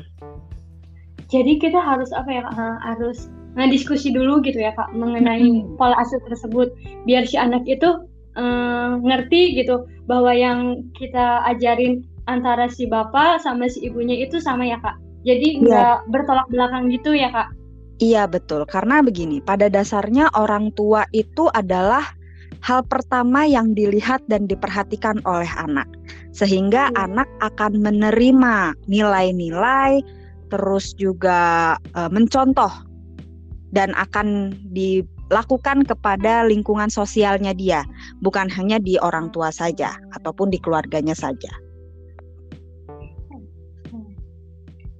Jadi 1.33 1.57
kita 1.57 1.81
harus 1.81 2.13
apa 2.13 2.29
ya 2.29 2.45
harus 2.85 3.33
diskusi 3.73 4.13
dulu 4.13 4.45
gitu 4.45 4.61
ya 4.61 4.77
kak 4.77 4.93
mengenai 4.93 5.65
hmm. 5.65 5.81
pola 5.81 5.97
asuh 5.97 6.21
tersebut 6.29 6.73
biar 7.09 7.25
si 7.25 7.41
anak 7.41 7.65
itu 7.65 8.05
uh, 8.37 8.99
ngerti 9.01 9.57
gitu 9.59 9.87
bahwa 10.07 10.33
yang 10.35 10.87
kita 10.97 11.43
ajarin 11.49 12.05
antara 12.31 12.71
si 12.71 12.87
bapak 12.87 13.43
sama 13.43 13.67
si 13.67 13.87
ibunya 13.89 14.23
itu 14.23 14.39
sama 14.39 14.67
ya 14.67 14.79
kak. 14.79 14.99
Jadi 15.23 15.59
iya. 15.59 15.63
nggak 15.63 15.97
yeah. 16.03 16.11
bertolak 16.11 16.47
belakang 16.51 16.91
gitu 16.91 17.15
ya 17.15 17.31
kak. 17.31 17.49
Iya 18.03 18.27
betul, 18.27 18.67
karena 18.67 18.99
begini, 18.99 19.39
pada 19.39 19.71
dasarnya 19.71 20.27
orang 20.35 20.75
tua 20.75 21.07
itu 21.15 21.47
adalah 21.55 22.03
hal 22.63 22.83
pertama 22.87 23.47
yang 23.47 23.75
dilihat 23.79 24.23
dan 24.27 24.51
diperhatikan 24.51 25.23
oleh 25.23 25.51
anak. 25.59 25.87
Sehingga 26.35 26.91
hmm. 26.91 26.99
anak 26.99 27.29
akan 27.43 27.79
menerima 27.79 28.75
nilai-nilai 28.91 30.03
terus 30.51 30.93
juga 31.01 31.75
e, 31.97 32.01
mencontoh 32.13 32.71
dan 33.73 33.97
akan 33.97 34.53
dilakukan 35.33 35.89
kepada 35.89 36.45
lingkungan 36.45 36.93
sosialnya 36.93 37.57
dia, 37.57 37.89
bukan 38.21 38.53
hanya 38.53 38.77
di 38.77 39.01
orang 39.01 39.33
tua 39.33 39.49
saja 39.49 39.97
ataupun 40.13 40.53
di 40.53 40.61
keluarganya 40.61 41.17
saja. 41.17 41.49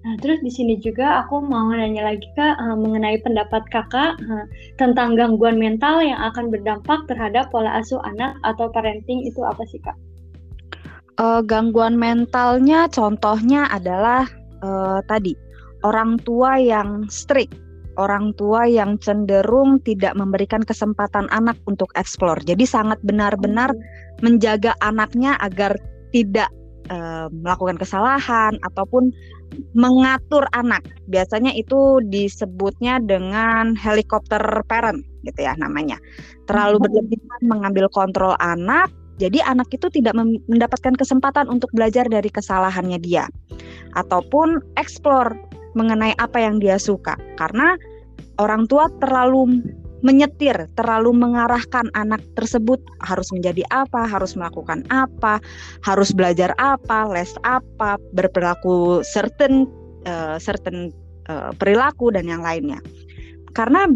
Nah, 0.03 0.19
terus 0.19 0.43
di 0.43 0.51
sini 0.51 0.81
juga 0.83 1.23
aku 1.23 1.47
mau 1.47 1.71
nanya 1.71 2.03
lagi 2.03 2.27
Kak 2.35 2.59
uh, 2.59 2.75
mengenai 2.75 3.23
pendapat 3.23 3.63
Kakak 3.71 4.19
uh, 4.19 4.47
tentang 4.75 5.15
gangguan 5.15 5.61
mental 5.61 6.03
yang 6.03 6.19
akan 6.33 6.51
berdampak 6.51 7.07
terhadap 7.07 7.55
pola 7.55 7.79
asuh 7.79 8.03
anak 8.03 8.35
atau 8.43 8.67
parenting 8.73 9.23
itu 9.23 9.39
apa 9.47 9.63
sih 9.71 9.79
Kak? 9.79 9.95
Uh, 11.23 11.39
gangguan 11.45 11.95
mentalnya 11.95 12.91
contohnya 12.91 13.71
adalah 13.71 14.27
uh, 14.67 14.99
tadi 15.07 15.39
orang 15.87 16.19
tua 16.27 16.59
yang 16.59 17.07
strict, 17.07 17.55
orang 17.97 18.33
tua 18.37 18.65
yang 18.69 18.97
cenderung 19.01 19.81
tidak 19.85 20.17
memberikan 20.17 20.65
kesempatan 20.65 21.29
anak 21.33 21.57
untuk 21.69 21.93
eksplor. 21.99 22.41
Jadi 22.45 22.65
sangat 22.65 22.99
benar-benar 23.05 23.73
oh. 23.73 23.81
menjaga 24.25 24.77
anaknya 24.81 25.37
agar 25.41 25.77
tidak 26.13 26.49
uh, 26.93 27.29
melakukan 27.33 27.81
kesalahan 27.81 28.57
ataupun 28.65 29.13
mengatur 29.77 30.49
anak. 30.57 30.85
Biasanya 31.09 31.53
itu 31.53 32.01
disebutnya 32.09 33.01
dengan 33.03 33.77
helikopter 33.77 34.41
parent 34.69 35.05
gitu 35.29 35.45
ya 35.45 35.53
namanya. 35.61 36.01
Terlalu 36.49 36.81
hmm. 36.81 36.85
berlebihan 36.89 37.41
mengambil 37.45 37.87
kontrol 37.93 38.35
anak, 38.41 38.89
jadi 39.21 39.45
anak 39.45 39.69
itu 39.71 39.93
tidak 39.93 40.17
mendapatkan 40.49 40.97
kesempatan 40.97 41.47
untuk 41.53 41.69
belajar 41.77 42.09
dari 42.09 42.33
kesalahannya 42.33 42.99
dia 42.99 43.29
ataupun 43.93 44.61
eksplor 44.81 45.37
mengenai 45.73 46.13
apa 46.21 46.41
yang 46.41 46.61
dia 46.61 46.77
suka 46.77 47.17
karena 47.41 47.77
orang 48.41 48.69
tua 48.69 48.89
terlalu 49.01 49.63
menyetir, 50.03 50.67
terlalu 50.75 51.15
mengarahkan 51.15 51.87
anak 51.95 52.21
tersebut 52.35 52.83
harus 53.07 53.31
menjadi 53.31 53.63
apa, 53.71 54.05
harus 54.05 54.35
melakukan 54.35 54.83
apa, 54.91 55.39
harus 55.87 56.11
belajar 56.11 56.51
apa, 56.59 57.07
les 57.15 57.31
apa, 57.47 57.97
berperilaku 58.13 59.01
certain 59.07 59.71
uh, 60.05 60.37
certain 60.43 60.91
uh, 61.31 61.55
perilaku 61.55 62.11
dan 62.11 62.27
yang 62.27 62.43
lainnya. 62.43 62.83
Karena 63.55 63.87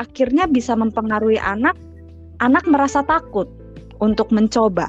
akhirnya 0.00 0.48
bisa 0.48 0.72
mempengaruhi 0.72 1.36
anak, 1.36 1.76
anak 2.40 2.64
merasa 2.64 3.04
takut 3.04 3.46
untuk 4.00 4.32
mencoba, 4.32 4.88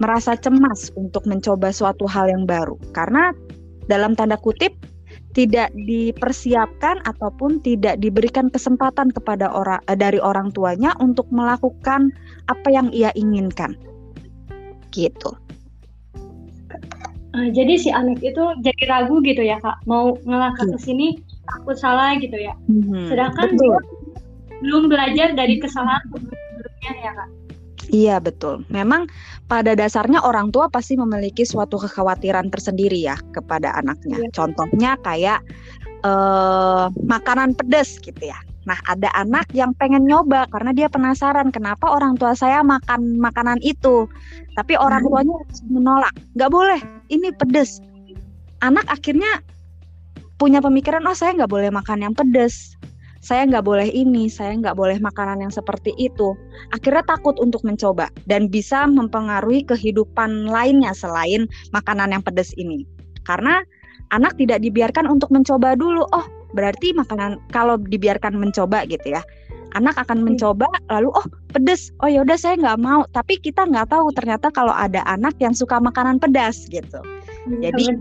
merasa 0.00 0.32
cemas 0.32 0.88
untuk 0.96 1.28
mencoba 1.28 1.68
suatu 1.76 2.08
hal 2.08 2.32
yang 2.32 2.48
baru. 2.48 2.80
Karena 2.96 3.36
dalam 3.84 4.16
tanda 4.16 4.40
kutip 4.40 4.72
tidak 5.30 5.70
dipersiapkan 5.74 6.98
ataupun 7.06 7.62
tidak 7.62 8.02
diberikan 8.02 8.50
kesempatan 8.50 9.14
kepada 9.14 9.50
orang 9.50 9.78
eh, 9.86 9.94
dari 9.94 10.18
orang 10.18 10.50
tuanya 10.50 10.94
untuk 10.98 11.26
melakukan 11.30 12.10
apa 12.50 12.68
yang 12.70 12.90
ia 12.90 13.14
inginkan. 13.14 13.78
Gitu. 14.90 15.30
Uh, 17.30 17.46
jadi 17.54 17.78
si 17.78 17.94
anak 17.94 18.18
itu 18.26 18.42
jadi 18.58 18.82
ragu 18.90 19.22
gitu 19.22 19.46
ya 19.46 19.62
kak, 19.62 19.78
mau 19.86 20.18
ngelangkah 20.26 20.66
ke 20.66 20.78
sini 20.82 21.14
takut 21.46 21.78
salah 21.78 22.18
gitu 22.18 22.34
ya. 22.34 22.58
Mm-hmm. 22.66 23.06
Sedangkan 23.06 23.48
Betul. 23.54 23.70
dia 23.70 23.78
belum 24.60 24.82
belajar 24.90 25.28
dari 25.38 25.62
kesalahan 25.62 26.02
sebelumnya 26.10 26.92
ya 26.98 27.10
kak. 27.14 27.28
Iya 27.88 28.20
betul. 28.20 28.68
Memang 28.68 29.08
pada 29.48 29.72
dasarnya 29.72 30.20
orang 30.20 30.52
tua 30.52 30.68
pasti 30.68 31.00
memiliki 31.00 31.48
suatu 31.48 31.80
kekhawatiran 31.80 32.52
tersendiri 32.52 33.00
ya 33.00 33.16
kepada 33.32 33.72
anaknya. 33.80 34.20
Iya. 34.20 34.30
Contohnya 34.36 35.00
kayak 35.00 35.40
uh, 36.04 36.92
makanan 37.08 37.56
pedas 37.56 37.96
gitu 38.04 38.20
ya. 38.20 38.36
Nah 38.68 38.76
ada 38.84 39.08
anak 39.16 39.48
yang 39.56 39.72
pengen 39.80 40.04
nyoba 40.04 40.44
karena 40.52 40.76
dia 40.76 40.92
penasaran 40.92 41.48
kenapa 41.48 41.88
orang 41.88 42.20
tua 42.20 42.36
saya 42.36 42.60
makan 42.60 43.16
makanan 43.16 43.56
itu, 43.64 44.04
tapi 44.52 44.76
orang 44.76 45.00
hmm. 45.00 45.08
tuanya 45.08 45.36
menolak. 45.72 46.14
Gak 46.36 46.52
boleh, 46.52 46.80
ini 47.08 47.32
pedas. 47.32 47.80
Anak 48.60 48.84
akhirnya 48.92 49.40
punya 50.36 50.60
pemikiran 50.64 51.04
oh 51.04 51.16
saya 51.16 51.36
nggak 51.36 51.52
boleh 51.52 51.68
makan 51.68 52.00
yang 52.00 52.14
pedas 52.16 52.76
saya 53.20 53.44
nggak 53.44 53.68
boleh 53.68 53.88
ini, 53.92 54.32
saya 54.32 54.56
nggak 54.56 54.80
boleh 54.80 54.96
makanan 54.96 55.44
yang 55.44 55.52
seperti 55.52 55.92
itu. 56.00 56.32
Akhirnya 56.72 57.04
takut 57.04 57.36
untuk 57.36 57.60
mencoba 57.68 58.08
dan 58.24 58.48
bisa 58.48 58.88
mempengaruhi 58.88 59.68
kehidupan 59.68 60.48
lainnya 60.48 60.96
selain 60.96 61.44
makanan 61.76 62.16
yang 62.16 62.24
pedas 62.24 62.56
ini. 62.56 62.88
Karena 63.28 63.60
anak 64.16 64.40
tidak 64.40 64.64
dibiarkan 64.64 65.04
untuk 65.04 65.28
mencoba 65.28 65.76
dulu. 65.76 66.08
Oh, 66.16 66.26
berarti 66.56 66.96
makanan 66.96 67.36
kalau 67.52 67.76
dibiarkan 67.76 68.40
mencoba 68.40 68.88
gitu 68.88 69.12
ya. 69.12 69.22
Anak 69.78 70.00
akan 70.00 70.24
hmm. 70.24 70.34
mencoba 70.34 70.66
lalu 70.88 71.12
oh 71.12 71.26
pedas. 71.52 71.92
Oh 72.00 72.08
ya 72.08 72.24
udah 72.24 72.40
saya 72.40 72.56
nggak 72.56 72.80
mau. 72.80 73.04
Tapi 73.12 73.36
kita 73.36 73.68
nggak 73.68 73.92
tahu 73.92 74.16
ternyata 74.16 74.48
kalau 74.48 74.72
ada 74.72 75.04
anak 75.04 75.36
yang 75.44 75.52
suka 75.52 75.76
makanan 75.76 76.16
pedas 76.16 76.64
gitu. 76.72 77.04
Hmm, 77.44 77.60
Jadi 77.60 77.92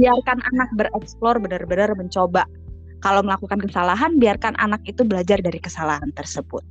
biarkan 0.00 0.40
anak 0.56 0.68
bereksplor 0.80 1.36
benar-benar 1.38 1.92
mencoba 1.92 2.48
kalau 3.02 3.20
melakukan 3.20 3.58
kesalahan, 3.58 4.16
biarkan 4.16 4.54
anak 4.62 4.80
itu 4.86 5.02
belajar 5.02 5.42
dari 5.42 5.58
kesalahan 5.58 6.14
tersebut. 6.14 6.62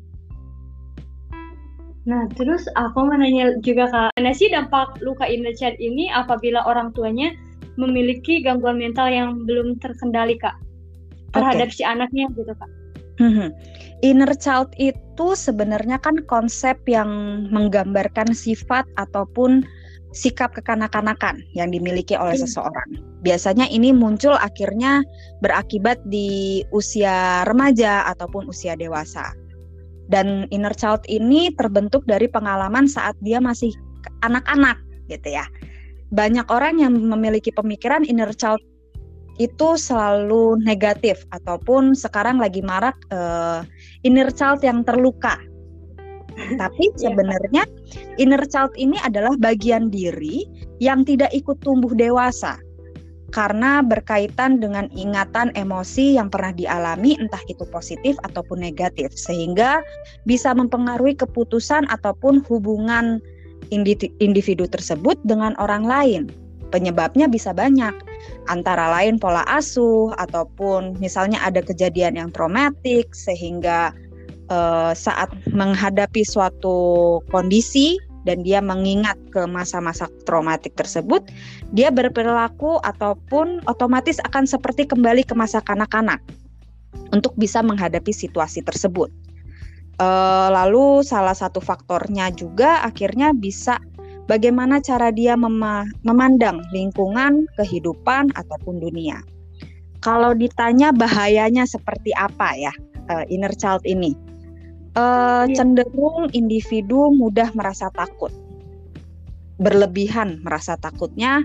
Nah, 2.09 2.25
terus 2.33 2.65
aku 2.73 3.05
menanya 3.05 3.53
juga 3.61 3.85
Kak, 3.93 4.17
mana 4.17 4.33
sih 4.33 4.49
dampak 4.49 4.97
luka 5.05 5.29
inner 5.29 5.53
child 5.53 5.77
ini 5.77 6.09
apabila 6.09 6.65
orang 6.65 6.89
tuanya 6.97 7.29
memiliki 7.77 8.41
gangguan 8.41 8.81
mental 8.81 9.05
yang 9.05 9.45
belum 9.45 9.77
terkendali 9.77 10.33
Kak? 10.41 10.57
Terhadap 11.37 11.69
okay. 11.69 11.77
si 11.77 11.83
anaknya 11.85 12.25
gitu 12.33 12.57
Kak. 12.57 12.71
Hmm, 13.21 13.53
inner 14.01 14.33
child 14.33 14.73
itu 14.81 15.37
sebenarnya 15.37 16.01
kan 16.01 16.25
konsep 16.25 16.73
yang 16.89 17.45
menggambarkan 17.53 18.33
sifat 18.33 18.89
ataupun 18.97 19.61
sikap 20.11 20.51
kekanak-kanakan 20.55 21.43
yang 21.55 21.71
dimiliki 21.71 22.15
oleh 22.15 22.35
hmm. 22.35 22.43
seseorang. 22.43 22.89
Biasanya 23.23 23.67
ini 23.71 23.95
muncul 23.95 24.35
akhirnya 24.35 25.03
berakibat 25.39 25.99
di 26.07 26.61
usia 26.75 27.47
remaja 27.47 28.07
ataupun 28.11 28.47
usia 28.51 28.75
dewasa. 28.75 29.31
Dan 30.11 30.51
inner 30.51 30.75
child 30.75 31.07
ini 31.07 31.55
terbentuk 31.55 32.03
dari 32.03 32.27
pengalaman 32.27 32.83
saat 32.83 33.15
dia 33.23 33.39
masih 33.39 33.71
anak-anak 34.27 34.77
gitu 35.07 35.31
ya. 35.31 35.47
banyak 36.11 36.43
orang 36.51 36.83
yang 36.83 36.91
memiliki 36.91 37.55
pemikiran 37.55 38.03
inner 38.03 38.35
child 38.35 38.59
itu 39.39 39.79
selalu 39.79 40.59
negatif 40.61 41.23
ataupun 41.31 41.95
sekarang 41.95 42.37
lagi 42.37 42.59
marak 42.59 42.93
uh, 43.09 43.63
inner 44.03 44.29
child 44.29 44.61
yang 44.61 44.83
terluka. 44.83 45.39
Tapi 46.35 46.85
iya, 46.95 47.11
sebenarnya 47.11 47.63
inner 48.17 48.43
child 48.47 48.73
ini 48.79 48.97
adalah 49.03 49.35
bagian 49.39 49.91
diri 49.91 50.47
yang 50.79 51.03
tidak 51.03 51.31
ikut 51.35 51.59
tumbuh 51.61 51.91
dewasa 51.91 52.57
karena 53.31 53.79
berkaitan 53.79 54.59
dengan 54.59 54.91
ingatan 54.91 55.55
emosi 55.55 56.19
yang 56.19 56.27
pernah 56.27 56.51
dialami 56.51 57.15
entah 57.15 57.39
itu 57.47 57.63
positif 57.71 58.19
ataupun 58.27 58.59
negatif 58.59 59.15
sehingga 59.15 59.79
bisa 60.27 60.51
mempengaruhi 60.51 61.15
keputusan 61.15 61.87
ataupun 61.87 62.43
hubungan 62.51 63.23
individu 64.19 64.67
tersebut 64.67 65.15
dengan 65.23 65.55
orang 65.63 65.87
lain. 65.87 66.23
Penyebabnya 66.71 67.27
bisa 67.27 67.51
banyak, 67.51 67.91
antara 68.47 68.87
lain 68.95 69.19
pola 69.19 69.43
asuh 69.47 70.15
ataupun 70.15 70.95
misalnya 71.03 71.39
ada 71.43 71.59
kejadian 71.59 72.15
yang 72.15 72.31
traumatik 72.31 73.11
sehingga 73.11 73.91
uh, 74.51 74.91
saat 74.91 75.31
menghadapi 75.49 76.27
suatu 76.27 77.19
kondisi 77.31 77.95
dan 78.27 78.45
dia 78.45 78.61
mengingat 78.61 79.17
ke 79.33 79.49
masa-masa 79.49 80.05
traumatik 80.29 80.77
tersebut, 80.77 81.25
dia 81.73 81.89
berperilaku 81.89 82.77
ataupun 82.85 83.65
otomatis 83.65 84.21
akan 84.29 84.45
seperti 84.45 84.85
kembali 84.85 85.25
ke 85.25 85.33
masa 85.33 85.57
kanak-kanak 85.65 86.21
untuk 87.15 87.33
bisa 87.39 87.65
menghadapi 87.65 88.13
situasi 88.13 88.61
tersebut. 88.61 89.09
Uh, 89.97 90.49
lalu 90.49 91.05
salah 91.05 91.33
satu 91.33 91.61
faktornya 91.61 92.33
juga 92.33 92.81
akhirnya 92.81 93.37
bisa 93.37 93.77
bagaimana 94.25 94.81
cara 94.81 95.13
dia 95.13 95.37
mem 95.37 95.61
memandang 96.01 96.61
lingkungan, 96.73 97.45
kehidupan 97.57 98.33
ataupun 98.33 98.81
dunia. 98.81 99.21
Kalau 100.01 100.33
ditanya 100.33 100.89
bahayanya 100.89 101.69
seperti 101.69 102.09
apa 102.17 102.57
ya 102.57 102.73
uh, 103.13 103.25
inner 103.29 103.53
child 103.53 103.85
ini, 103.85 104.17
uh, 104.95 105.45
cenderung 105.51 106.31
individu 106.31 107.11
mudah 107.13 107.51
merasa 107.55 107.91
takut, 107.93 108.31
berlebihan 109.61 110.41
merasa 110.41 110.75
takutnya 110.79 111.43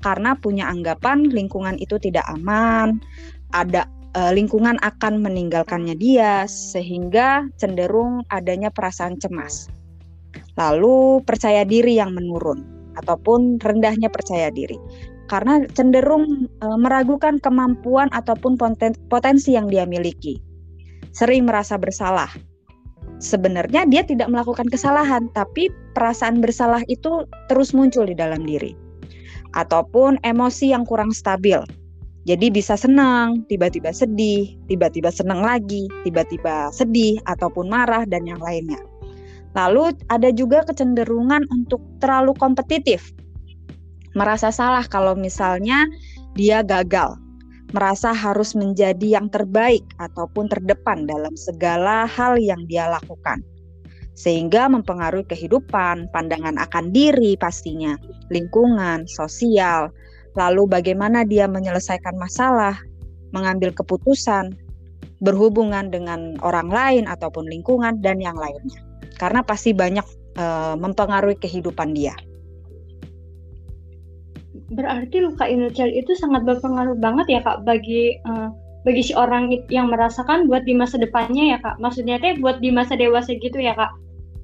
karena 0.00 0.38
punya 0.38 0.70
anggapan 0.70 1.26
lingkungan 1.26 1.74
itu 1.82 1.98
tidak 1.98 2.24
aman, 2.30 3.02
ada 3.50 3.90
uh, 4.14 4.30
lingkungan 4.30 4.78
akan 4.80 5.20
meninggalkannya 5.20 5.98
dia 5.98 6.46
sehingga 6.46 7.46
cenderung 7.58 8.22
adanya 8.30 8.70
perasaan 8.70 9.18
cemas. 9.18 9.68
Lalu 10.58 11.22
percaya 11.22 11.62
diri 11.62 11.98
yang 11.98 12.14
menurun 12.14 12.66
ataupun 12.98 13.62
rendahnya 13.62 14.10
percaya 14.10 14.50
diri 14.50 14.74
karena 15.28 15.62
cenderung 15.76 16.48
uh, 16.64 16.78
meragukan 16.80 17.38
kemampuan 17.38 18.08
ataupun 18.10 18.56
poten 18.56 18.96
potensi 19.12 19.54
yang 19.54 19.68
dia 19.68 19.84
miliki. 19.84 20.40
Sering 21.12 21.46
merasa 21.46 21.76
bersalah. 21.76 22.32
Sebenarnya 23.18 23.82
dia 23.86 24.06
tidak 24.06 24.30
melakukan 24.30 24.70
kesalahan, 24.70 25.26
tapi 25.34 25.70
perasaan 25.98 26.38
bersalah 26.38 26.86
itu 26.86 27.26
terus 27.50 27.74
muncul 27.74 28.06
di 28.06 28.14
dalam 28.14 28.46
diri. 28.46 28.78
Ataupun 29.58 30.22
emosi 30.22 30.70
yang 30.70 30.86
kurang 30.86 31.10
stabil, 31.10 31.58
jadi 32.28 32.52
bisa 32.52 32.76
senang, 32.76 33.48
tiba-tiba 33.48 33.88
sedih, 33.88 34.52
tiba-tiba 34.68 35.08
senang 35.08 35.40
lagi, 35.40 35.88
tiba-tiba 36.04 36.68
sedih 36.70 37.16
ataupun 37.24 37.72
marah 37.72 38.04
dan 38.04 38.28
yang 38.28 38.36
lainnya. 38.38 38.78
Lalu 39.56 39.96
ada 40.12 40.28
juga 40.28 40.60
kecenderungan 40.68 41.48
untuk 41.48 41.80
terlalu 42.04 42.36
kompetitif. 42.36 43.16
Merasa 44.12 44.52
salah 44.52 44.84
kalau 44.84 45.16
misalnya 45.16 45.88
dia 46.36 46.60
gagal, 46.60 47.16
merasa 47.76 48.16
harus 48.16 48.56
menjadi 48.56 49.20
yang 49.20 49.28
terbaik 49.28 49.84
ataupun 50.00 50.48
terdepan 50.48 51.04
dalam 51.04 51.36
segala 51.36 52.08
hal 52.08 52.40
yang 52.40 52.64
dia 52.64 52.88
lakukan. 52.88 53.44
Sehingga 54.18 54.66
mempengaruhi 54.66 55.28
kehidupan, 55.30 56.10
pandangan 56.10 56.58
akan 56.58 56.90
diri 56.90 57.38
pastinya, 57.38 57.94
lingkungan, 58.34 59.06
sosial, 59.06 59.94
lalu 60.34 60.66
bagaimana 60.66 61.22
dia 61.22 61.46
menyelesaikan 61.46 62.18
masalah, 62.18 62.74
mengambil 63.30 63.70
keputusan, 63.70 64.58
berhubungan 65.22 65.90
dengan 65.90 66.34
orang 66.42 66.70
lain 66.70 67.04
ataupun 67.06 67.46
lingkungan 67.46 67.98
dan 68.02 68.18
yang 68.18 68.34
lainnya. 68.34 68.82
Karena 69.18 69.42
pasti 69.42 69.74
banyak 69.74 70.06
e, 70.38 70.46
mempengaruhi 70.78 71.38
kehidupan 71.38 71.94
dia. 71.94 72.14
Berarti 74.68 75.24
luka 75.24 75.48
inner 75.48 75.72
child 75.72 75.96
itu 75.96 76.12
sangat 76.16 76.44
berpengaruh 76.44 76.96
banget 77.00 77.26
ya 77.38 77.40
kak 77.40 77.64
bagi 77.64 78.20
e, 78.20 78.32
bagi 78.84 79.02
si 79.04 79.12
orang 79.16 79.48
yang 79.72 79.88
merasakan 79.88 80.44
buat 80.44 80.64
di 80.68 80.76
masa 80.76 81.00
depannya 81.00 81.56
ya 81.56 81.58
kak. 81.60 81.80
Maksudnya 81.80 82.20
teh 82.20 82.36
buat 82.36 82.60
di 82.60 82.68
masa 82.68 82.96
dewasa 82.96 83.32
gitu 83.36 83.56
ya 83.56 83.72
kak? 83.72 83.92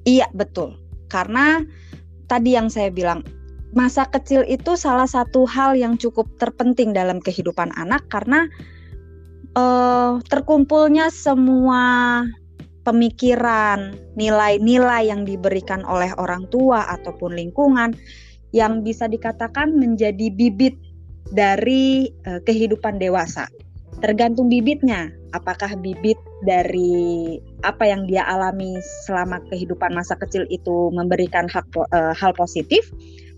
Iya 0.09 0.25
betul. 0.33 0.77
Karena 1.09 1.61
tadi 2.25 2.57
yang 2.57 2.73
saya 2.73 2.89
bilang 2.89 3.21
masa 3.75 4.07
kecil 4.09 4.41
itu 4.47 4.73
salah 4.73 5.05
satu 5.05 5.45
hal 5.45 5.77
yang 5.77 5.99
cukup 5.99 6.25
terpenting 6.41 6.95
dalam 6.95 7.21
kehidupan 7.21 7.69
anak 7.75 8.07
karena 8.09 8.47
uh, 9.59 10.17
terkumpulnya 10.25 11.11
semua 11.11 12.23
pemikiran, 12.85 13.97
nilai-nilai 14.13 15.09
yang 15.09 15.25
diberikan 15.25 15.81
oleh 15.83 16.13
orang 16.21 16.45
tua 16.53 16.85
ataupun 16.85 17.33
lingkungan 17.33 17.97
yang 18.55 18.79
bisa 18.87 19.11
dikatakan 19.11 19.75
menjadi 19.75 20.31
bibit 20.31 20.79
dari 21.35 22.07
uh, 22.23 22.39
kehidupan 22.47 22.95
dewasa. 22.95 23.51
Tergantung 23.99 24.47
bibitnya, 24.47 25.11
apakah 25.35 25.75
bibit 25.79 26.19
dari 26.47 27.35
apa 27.67 27.83
yang 27.83 28.07
dia 28.07 28.23
alami 28.23 28.79
selama 29.07 29.43
kehidupan 29.51 29.91
masa 29.91 30.15
kecil 30.19 30.47
itu 30.47 30.91
memberikan 30.95 31.51
hak, 31.51 31.67
uh, 31.75 32.15
hal 32.15 32.31
positif 32.35 32.87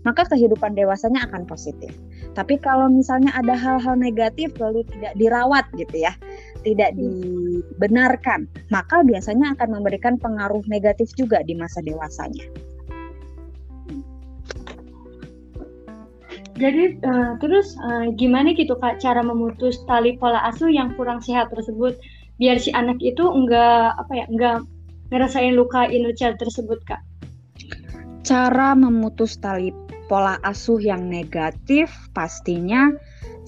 maka 0.06 0.22
kehidupan 0.30 0.78
dewasanya 0.78 1.26
akan 1.26 1.42
positif. 1.44 1.90
Tapi 2.32 2.60
kalau 2.62 2.86
misalnya 2.86 3.34
ada 3.34 3.52
hal-hal 3.52 3.98
negatif 3.98 4.54
lalu 4.62 4.86
tidak 4.94 5.12
dirawat 5.18 5.64
gitu 5.74 6.06
ya, 6.06 6.14
tidak 6.62 6.94
hmm. 6.94 6.98
dibenarkan, 7.02 8.46
maka 8.70 9.02
biasanya 9.02 9.58
akan 9.58 9.68
memberikan 9.80 10.14
pengaruh 10.20 10.62
negatif 10.70 11.10
juga 11.18 11.42
di 11.42 11.58
masa 11.58 11.82
dewasanya. 11.82 12.46
Jadi 16.58 16.98
uh, 17.06 17.38
terus 17.38 17.78
uh, 17.78 18.10
gimana 18.18 18.50
gitu 18.50 18.74
kak 18.74 18.98
cara 18.98 19.22
memutus 19.22 19.78
tali 19.86 20.18
pola 20.18 20.42
asuh 20.50 20.66
yang 20.66 20.90
kurang 20.98 21.22
sehat 21.22 21.54
tersebut 21.54 21.94
biar 22.38 22.58
si 22.58 22.74
anak 22.74 22.98
itu 22.98 23.22
enggak 23.22 23.94
apa 23.94 24.12
ya 24.14 24.24
enggak 24.26 24.66
ngerasain 25.14 25.54
luka 25.54 25.86
inner 25.86 26.10
child 26.18 26.34
tersebut 26.42 26.82
kak? 26.82 26.98
Cara 28.26 28.74
memutus 28.74 29.38
tali 29.38 29.70
pola 30.10 30.36
asuh 30.42 30.82
yang 30.82 31.06
negatif 31.06 31.94
pastinya 32.10 32.90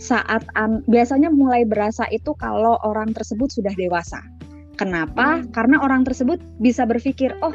saat 0.00 0.46
an 0.56 0.80
biasanya 0.88 1.28
mulai 1.28 1.66
berasa 1.68 2.08
itu 2.08 2.32
kalau 2.38 2.78
orang 2.86 3.12
tersebut 3.12 3.52
sudah 3.52 3.74
dewasa. 3.74 4.22
Kenapa? 4.78 5.44
Hmm. 5.44 5.52
Karena 5.52 5.76
orang 5.84 6.08
tersebut 6.08 6.40
bisa 6.56 6.88
berpikir, 6.88 7.36
"Oh, 7.44 7.52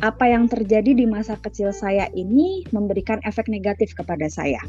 apa 0.00 0.30
yang 0.30 0.46
terjadi 0.46 0.94
di 0.94 1.04
masa 1.06 1.34
kecil 1.42 1.74
saya 1.74 2.06
ini 2.14 2.62
memberikan 2.70 3.18
efek 3.26 3.50
negatif 3.50 3.94
kepada 3.94 4.26
saya." 4.30 4.60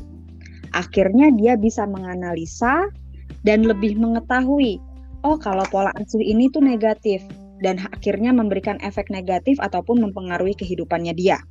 Akhirnya 0.73 1.33
dia 1.33 1.57
bisa 1.57 1.89
menganalisa 1.89 2.89
dan 3.41 3.65
lebih 3.65 3.97
mengetahui, 3.97 4.77
"Oh, 5.25 5.37
kalau 5.37 5.65
pola 5.73 5.89
asuh 5.97 6.21
ini 6.21 6.49
tuh 6.53 6.61
negatif." 6.61 7.21
Dan 7.59 7.75
akhirnya 7.91 8.31
memberikan 8.31 8.79
efek 8.79 9.11
negatif 9.11 9.59
ataupun 9.59 9.99
mempengaruhi 9.99 10.55
kehidupannya 10.55 11.11
dia 11.11 11.43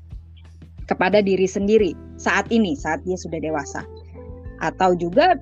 kepada 0.88 1.20
diri 1.20 1.44
sendiri 1.44 1.92
saat 2.16 2.48
ini 2.48 2.72
saat 2.72 3.04
dia 3.04 3.14
sudah 3.14 3.38
dewasa 3.38 3.84
atau 4.64 4.96
juga 4.96 5.36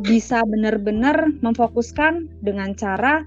bisa 0.00 0.40
benar-benar 0.48 1.36
memfokuskan 1.44 2.26
dengan 2.40 2.72
cara 2.72 3.22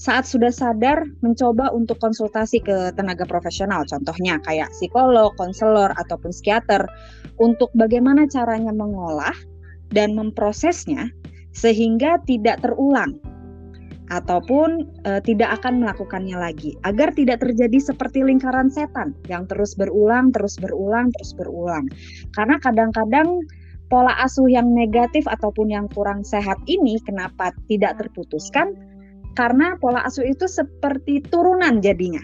saat 0.00 0.24
sudah 0.24 0.48
sadar 0.48 1.04
mencoba 1.20 1.68
untuk 1.76 2.00
konsultasi 2.00 2.64
ke 2.64 2.96
tenaga 2.96 3.28
profesional. 3.28 3.84
Contohnya 3.84 4.40
kayak 4.48 4.72
psikolog, 4.72 5.36
konselor 5.36 5.92
ataupun 6.00 6.32
psikiater 6.32 6.88
untuk 7.36 7.68
bagaimana 7.76 8.24
caranya 8.24 8.72
mengolah 8.72 9.36
dan 9.92 10.16
memprosesnya 10.16 11.12
sehingga 11.52 12.16
tidak 12.24 12.64
terulang 12.64 13.20
ataupun 14.08 14.88
e, 15.04 15.20
tidak 15.20 15.60
akan 15.60 15.84
melakukannya 15.84 16.40
lagi. 16.40 16.80
Agar 16.88 17.12
tidak 17.12 17.44
terjadi 17.44 17.92
seperti 17.92 18.24
lingkaran 18.24 18.72
setan 18.72 19.12
yang 19.28 19.44
terus 19.44 19.76
berulang 19.76 20.32
terus 20.32 20.56
berulang 20.56 21.12
terus 21.12 21.36
berulang. 21.36 21.84
Karena 22.32 22.56
kadang-kadang 22.56 23.44
pola 23.92 24.16
asuh 24.24 24.48
yang 24.48 24.72
negatif 24.72 25.28
ataupun 25.28 25.68
yang 25.68 25.92
kurang 25.92 26.24
sehat 26.24 26.56
ini 26.64 26.96
kenapa 27.04 27.52
tidak 27.68 28.00
terputuskan 28.00 28.72
karena 29.38 29.78
pola 29.78 30.02
asuh 30.06 30.26
itu 30.26 30.46
seperti 30.50 31.22
turunan 31.26 31.78
jadinya 31.78 32.20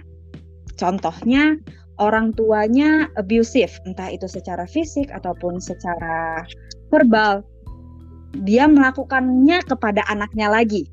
contohnya 0.77 1.57
orang 1.97 2.33
tuanya 2.37 3.09
abusive, 3.17 3.73
entah 3.89 4.13
itu 4.13 4.29
secara 4.29 4.69
fisik 4.69 5.09
ataupun 5.09 5.61
secara 5.61 6.45
verbal, 6.93 7.41
dia 8.45 8.69
melakukannya 8.69 9.65
kepada 9.65 10.05
anaknya 10.13 10.53
lagi. 10.53 10.85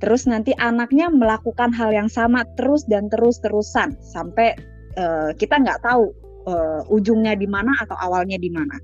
Terus 0.00 0.24
nanti 0.24 0.56
anaknya 0.56 1.12
melakukan 1.12 1.76
hal 1.76 1.92
yang 1.92 2.08
sama 2.08 2.44
terus 2.56 2.88
dan 2.88 3.12
terus 3.12 3.36
terusan 3.44 3.96
sampai 4.00 4.56
uh, 4.96 5.36
kita 5.36 5.60
nggak 5.60 5.84
tahu 5.84 6.08
uh, 6.48 6.80
ujungnya 6.88 7.36
di 7.36 7.44
mana 7.44 7.72
atau 7.84 7.96
awalnya 8.00 8.40
di 8.40 8.48
mana. 8.48 8.80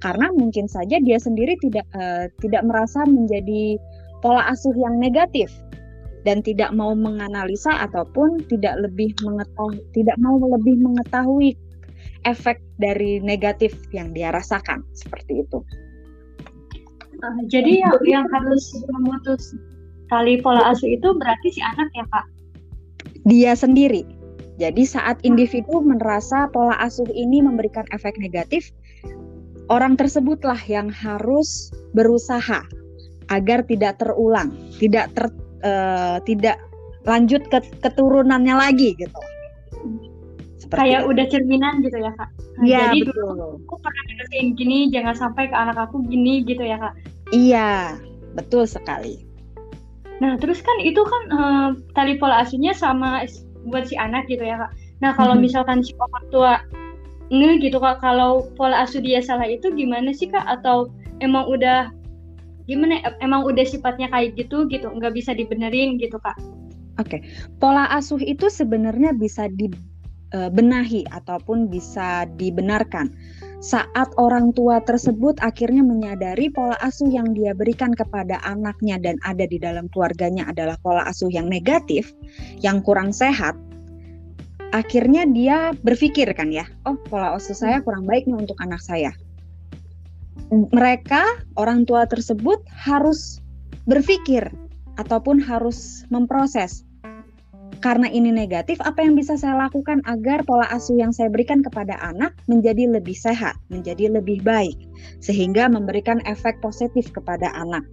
Karena 0.00 0.32
mungkin 0.32 0.64
saja 0.70 0.96
dia 1.04 1.20
sendiri 1.20 1.58
tidak 1.60 1.84
uh, 1.92 2.32
tidak 2.40 2.64
merasa 2.64 3.04
menjadi 3.04 3.76
pola 4.24 4.48
asuh 4.48 4.72
yang 4.72 4.96
negatif 4.96 5.52
dan 6.28 6.44
tidak 6.44 6.76
mau 6.76 6.92
menganalisa 6.92 7.72
ataupun 7.88 8.44
tidak 8.52 8.76
lebih 8.84 9.16
mengetahui 9.24 9.80
tidak 9.96 10.20
mau 10.20 10.36
lebih 10.36 10.76
mengetahui 10.76 11.56
efek 12.28 12.60
dari 12.76 13.16
negatif 13.24 13.72
yang 13.96 14.12
dia 14.12 14.28
rasakan 14.28 14.84
seperti 14.92 15.40
itu. 15.40 15.64
Uh, 17.24 17.40
jadi 17.48 17.80
yang 17.80 17.96
yang 18.04 18.26
harus 18.28 18.76
memutus 18.92 19.56
tali 20.12 20.36
pola 20.44 20.68
asuh 20.68 20.92
itu 20.92 21.08
berarti 21.16 21.48
si 21.48 21.60
anak 21.64 21.88
ya 21.96 22.04
kak? 22.12 22.26
Dia 23.24 23.52
sendiri. 23.56 24.04
Jadi 24.60 24.84
saat 24.84 25.22
individu 25.24 25.80
merasa 25.80 26.50
pola 26.52 26.76
asuh 26.82 27.08
ini 27.16 27.40
memberikan 27.40 27.88
efek 27.96 28.20
negatif, 28.20 28.68
orang 29.72 29.96
tersebutlah 29.96 30.58
yang 30.68 30.92
harus 30.92 31.72
berusaha 31.96 32.66
agar 33.30 33.62
tidak 33.64 34.02
terulang, 34.02 34.50
tidak 34.82 35.08
ter, 35.14 35.30
uh, 35.64 36.18
tidak 36.26 36.60
lanjut 37.06 37.42
ke 37.48 37.58
keturunannya 37.80 38.54
lagi 38.54 38.92
gitu. 38.98 39.20
Seperti 40.60 40.92
Kayak 40.92 41.00
itu. 41.00 41.10
udah 41.14 41.24
cerminan 41.32 41.74
gitu 41.80 41.96
ya 41.96 42.12
kak. 42.18 42.28
Nah, 42.58 42.64
ya, 42.66 42.80
jadi 42.90 42.98
betul. 43.06 43.14
dulu 43.14 43.48
aku 43.64 43.74
pernah 43.80 44.02
ngerasain 44.10 44.48
gini, 44.58 44.78
jangan 44.92 45.14
sampai 45.16 45.44
ke 45.48 45.56
anak 45.56 45.78
aku 45.78 46.04
gini 46.04 46.44
gitu 46.44 46.60
ya 46.60 46.76
kak. 46.76 46.94
Iya, 47.32 47.96
betul 48.36 48.68
sekali. 48.68 49.28
Nah, 50.18 50.34
terus 50.38 50.58
kan 50.62 50.76
itu 50.82 50.98
kan 50.98 51.22
uh, 51.30 51.68
tali 51.94 52.18
pola 52.18 52.42
asuhnya 52.42 52.74
sama 52.74 53.22
buat 53.70 53.86
si 53.86 53.94
anak 53.94 54.26
gitu 54.26 54.42
ya, 54.42 54.58
Kak. 54.58 54.72
Nah, 54.98 55.14
kalau 55.14 55.38
hmm. 55.38 55.46
misalkan 55.46 55.78
si 55.82 55.94
orang 55.94 56.26
tua 56.34 56.52
nge 57.30 57.50
gitu 57.62 57.78
Kak, 57.78 58.02
kalau 58.02 58.50
pola 58.58 58.82
asuh 58.82 58.98
dia 58.98 59.22
salah 59.22 59.46
itu 59.46 59.70
gimana 59.78 60.10
sih 60.10 60.26
Kak? 60.26 60.42
Atau 60.46 60.90
emang 61.22 61.46
udah 61.46 61.94
gimana 62.68 63.00
emang 63.24 63.48
udah 63.48 63.64
sifatnya 63.64 64.12
kayak 64.12 64.36
gitu 64.36 64.68
gitu, 64.68 64.92
nggak 64.92 65.16
bisa 65.16 65.32
dibenerin 65.32 65.96
gitu 65.96 66.20
Kak? 66.20 66.36
Oke, 66.98 67.18
okay. 67.18 67.20
pola 67.56 67.88
asuh 67.94 68.20
itu 68.20 68.52
sebenarnya 68.52 69.16
bisa 69.16 69.48
dibenahi 69.48 71.02
eh, 71.06 71.10
ataupun 71.14 71.72
bisa 71.72 72.28
dibenarkan 72.36 73.14
saat 73.58 74.14
orang 74.22 74.54
tua 74.54 74.78
tersebut 74.78 75.34
akhirnya 75.42 75.82
menyadari 75.82 76.46
pola 76.46 76.78
asuh 76.78 77.10
yang 77.10 77.34
dia 77.34 77.50
berikan 77.58 77.90
kepada 77.90 78.38
anaknya 78.46 79.02
dan 79.02 79.18
ada 79.26 79.50
di 79.50 79.58
dalam 79.58 79.90
keluarganya 79.90 80.46
adalah 80.46 80.78
pola 80.78 81.02
asuh 81.10 81.30
yang 81.30 81.50
negatif, 81.50 82.14
yang 82.62 82.78
kurang 82.86 83.10
sehat, 83.10 83.58
akhirnya 84.70 85.26
dia 85.26 85.74
berpikir 85.82 86.30
kan 86.38 86.54
ya, 86.54 86.70
oh 86.86 86.94
pola 87.10 87.34
asuh 87.34 87.54
saya 87.54 87.82
kurang 87.82 88.06
baik 88.06 88.30
nih 88.30 88.38
untuk 88.38 88.58
anak 88.62 88.78
saya. 88.78 89.10
Mereka, 90.48 91.22
orang 91.60 91.84
tua 91.84 92.08
tersebut 92.08 92.64
harus 92.72 93.40
berpikir 93.84 94.48
ataupun 94.96 95.38
harus 95.40 96.08
memproses 96.08 96.88
karena 97.78 98.10
ini 98.10 98.34
negatif, 98.34 98.82
apa 98.82 99.06
yang 99.06 99.14
bisa 99.14 99.38
saya 99.38 99.54
lakukan 99.54 100.02
agar 100.10 100.42
pola 100.42 100.66
asuh 100.74 100.98
yang 100.98 101.14
saya 101.14 101.30
berikan 101.30 101.62
kepada 101.62 101.94
anak 102.02 102.34
menjadi 102.50 102.90
lebih 102.90 103.14
sehat, 103.14 103.54
menjadi 103.70 104.18
lebih 104.18 104.42
baik, 104.42 104.74
sehingga 105.22 105.70
memberikan 105.70 106.18
efek 106.26 106.58
positif 106.58 107.06
kepada 107.14 107.54
anak. 107.54 107.86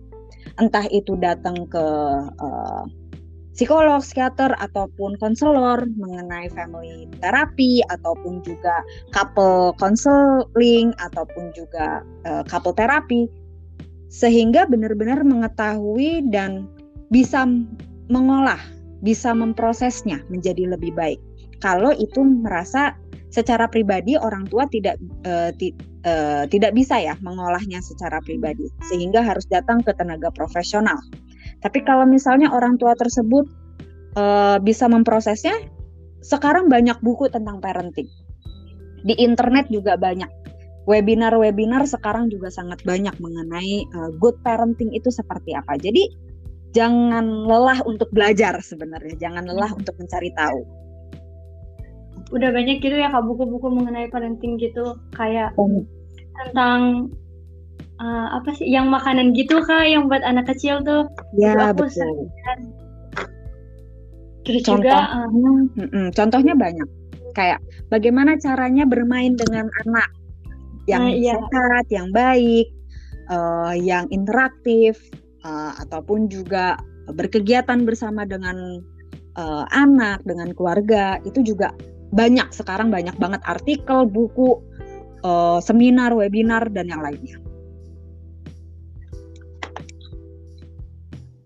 Entah 0.57 0.89
itu 0.89 1.13
datang 1.21 1.69
ke 1.69 1.85
uh, 2.41 2.83
psikolog, 3.55 4.03
psikiater, 4.03 4.51
ataupun 4.59 5.15
konselor 5.17 5.87
mengenai 5.95 6.51
family 6.51 7.07
terapi, 7.23 7.79
ataupun 7.87 8.43
juga 8.43 8.83
couple 9.15 9.71
counseling, 9.79 10.91
ataupun 10.99 11.55
juga 11.55 12.03
uh, 12.27 12.43
couple 12.45 12.75
terapi, 12.75 13.31
sehingga 14.11 14.67
benar-benar 14.67 15.23
mengetahui 15.23 16.27
dan 16.29 16.67
bisa 17.09 17.47
mengolah 18.11 18.59
bisa 19.05 19.37
memprosesnya 19.37 20.25
menjadi 20.33 20.65
lebih 20.73 20.93
baik. 20.97 21.21
Kalau 21.61 21.93
itu 21.93 22.25
merasa 22.25 22.97
secara 23.29 23.69
pribadi 23.69 24.17
orang 24.17 24.49
tua 24.49 24.65
tidak 24.71 24.97
uh, 25.27 25.53
ti, 25.53 25.75
uh, 26.07 26.49
tidak 26.49 26.73
bisa 26.73 26.97
ya 26.97 27.13
mengolahnya 27.21 27.83
secara 27.85 28.17
pribadi 28.25 28.65
sehingga 28.89 29.21
harus 29.21 29.45
datang 29.45 29.85
ke 29.85 29.93
tenaga 29.93 30.33
profesional. 30.33 30.97
Tapi 31.63 31.79
kalau 31.83 32.07
misalnya 32.07 32.51
orang 32.51 32.75
tua 32.79 32.97
tersebut 32.97 33.45
uh, 34.19 34.57
bisa 34.59 34.89
memprosesnya, 34.89 35.55
sekarang 36.25 36.67
banyak 36.67 36.97
buku 37.05 37.29
tentang 37.29 37.61
parenting. 37.61 38.09
Di 39.05 39.13
internet 39.21 39.69
juga 39.69 39.95
banyak. 39.95 40.27
Webinar-webinar 40.85 41.89
sekarang 41.89 42.29
juga 42.29 42.53
sangat 42.53 42.81
banyak 42.85 43.17
mengenai 43.17 43.89
uh, 43.97 44.09
good 44.21 44.37
parenting 44.45 44.93
itu 44.93 45.09
seperti 45.09 45.57
apa. 45.57 45.77
Jadi 45.81 46.05
jangan 46.77 47.47
lelah 47.47 47.81
untuk 47.87 48.11
belajar 48.11 48.59
sebenarnya, 48.61 49.15
jangan 49.17 49.49
lelah 49.49 49.71
hmm. 49.73 49.79
untuk 49.81 49.95
mencari 49.97 50.29
tahu. 50.37 50.61
Udah 52.33 52.49
banyak 52.51 52.81
gitu 52.81 52.93
ya 52.97 53.09
kak 53.09 53.25
buku-buku 53.25 53.69
mengenai 53.71 54.11
parenting 54.11 54.61
gitu, 54.61 54.97
kayak 55.15 55.55
hmm. 55.57 55.87
tentang 56.45 57.09
uh, 57.99 58.27
apa 58.39 58.55
sih, 58.57 58.67
yang 58.67 58.91
makanan 58.91 59.35
gitu 59.35 59.61
kak, 59.63 59.87
yang 59.87 60.07
buat 60.07 60.23
anak 60.23 60.49
kecil 60.51 60.81
tuh. 60.83 61.07
Ya 61.35 61.71
betul. 61.71 62.29
Terus 64.45 64.61
juga, 64.61 65.25
uh, 65.25 66.09
contohnya 66.13 66.53
banyak, 66.53 66.89
kayak 67.33 67.59
bagaimana 67.89 68.37
caranya 68.37 68.85
bermain 68.85 69.33
dengan 69.33 69.65
anak 69.85 70.09
yang 70.85 71.09
uh, 71.09 71.17
iya. 71.17 71.33
sehat, 71.33 71.85
yang 71.89 72.13
baik, 72.13 72.69
uh, 73.33 73.73
yang 73.73 74.05
interaktif 74.13 75.01
uh, 75.41 75.73
ataupun 75.81 76.29
juga 76.29 76.77
berkegiatan 77.09 77.85
bersama 77.85 78.25
dengan 78.25 78.81
uh, 79.37 79.65
anak, 79.73 80.21
dengan 80.25 80.53
keluarga 80.53 81.17
itu 81.25 81.41
juga 81.41 81.73
banyak 82.13 82.53
sekarang 82.53 82.93
banyak 82.93 83.17
banget 83.17 83.41
artikel, 83.49 84.05
buku, 84.05 84.61
uh, 85.25 85.57
seminar, 85.57 86.13
webinar 86.13 86.69
dan 86.69 86.85
yang 86.85 87.01
lainnya. 87.01 87.41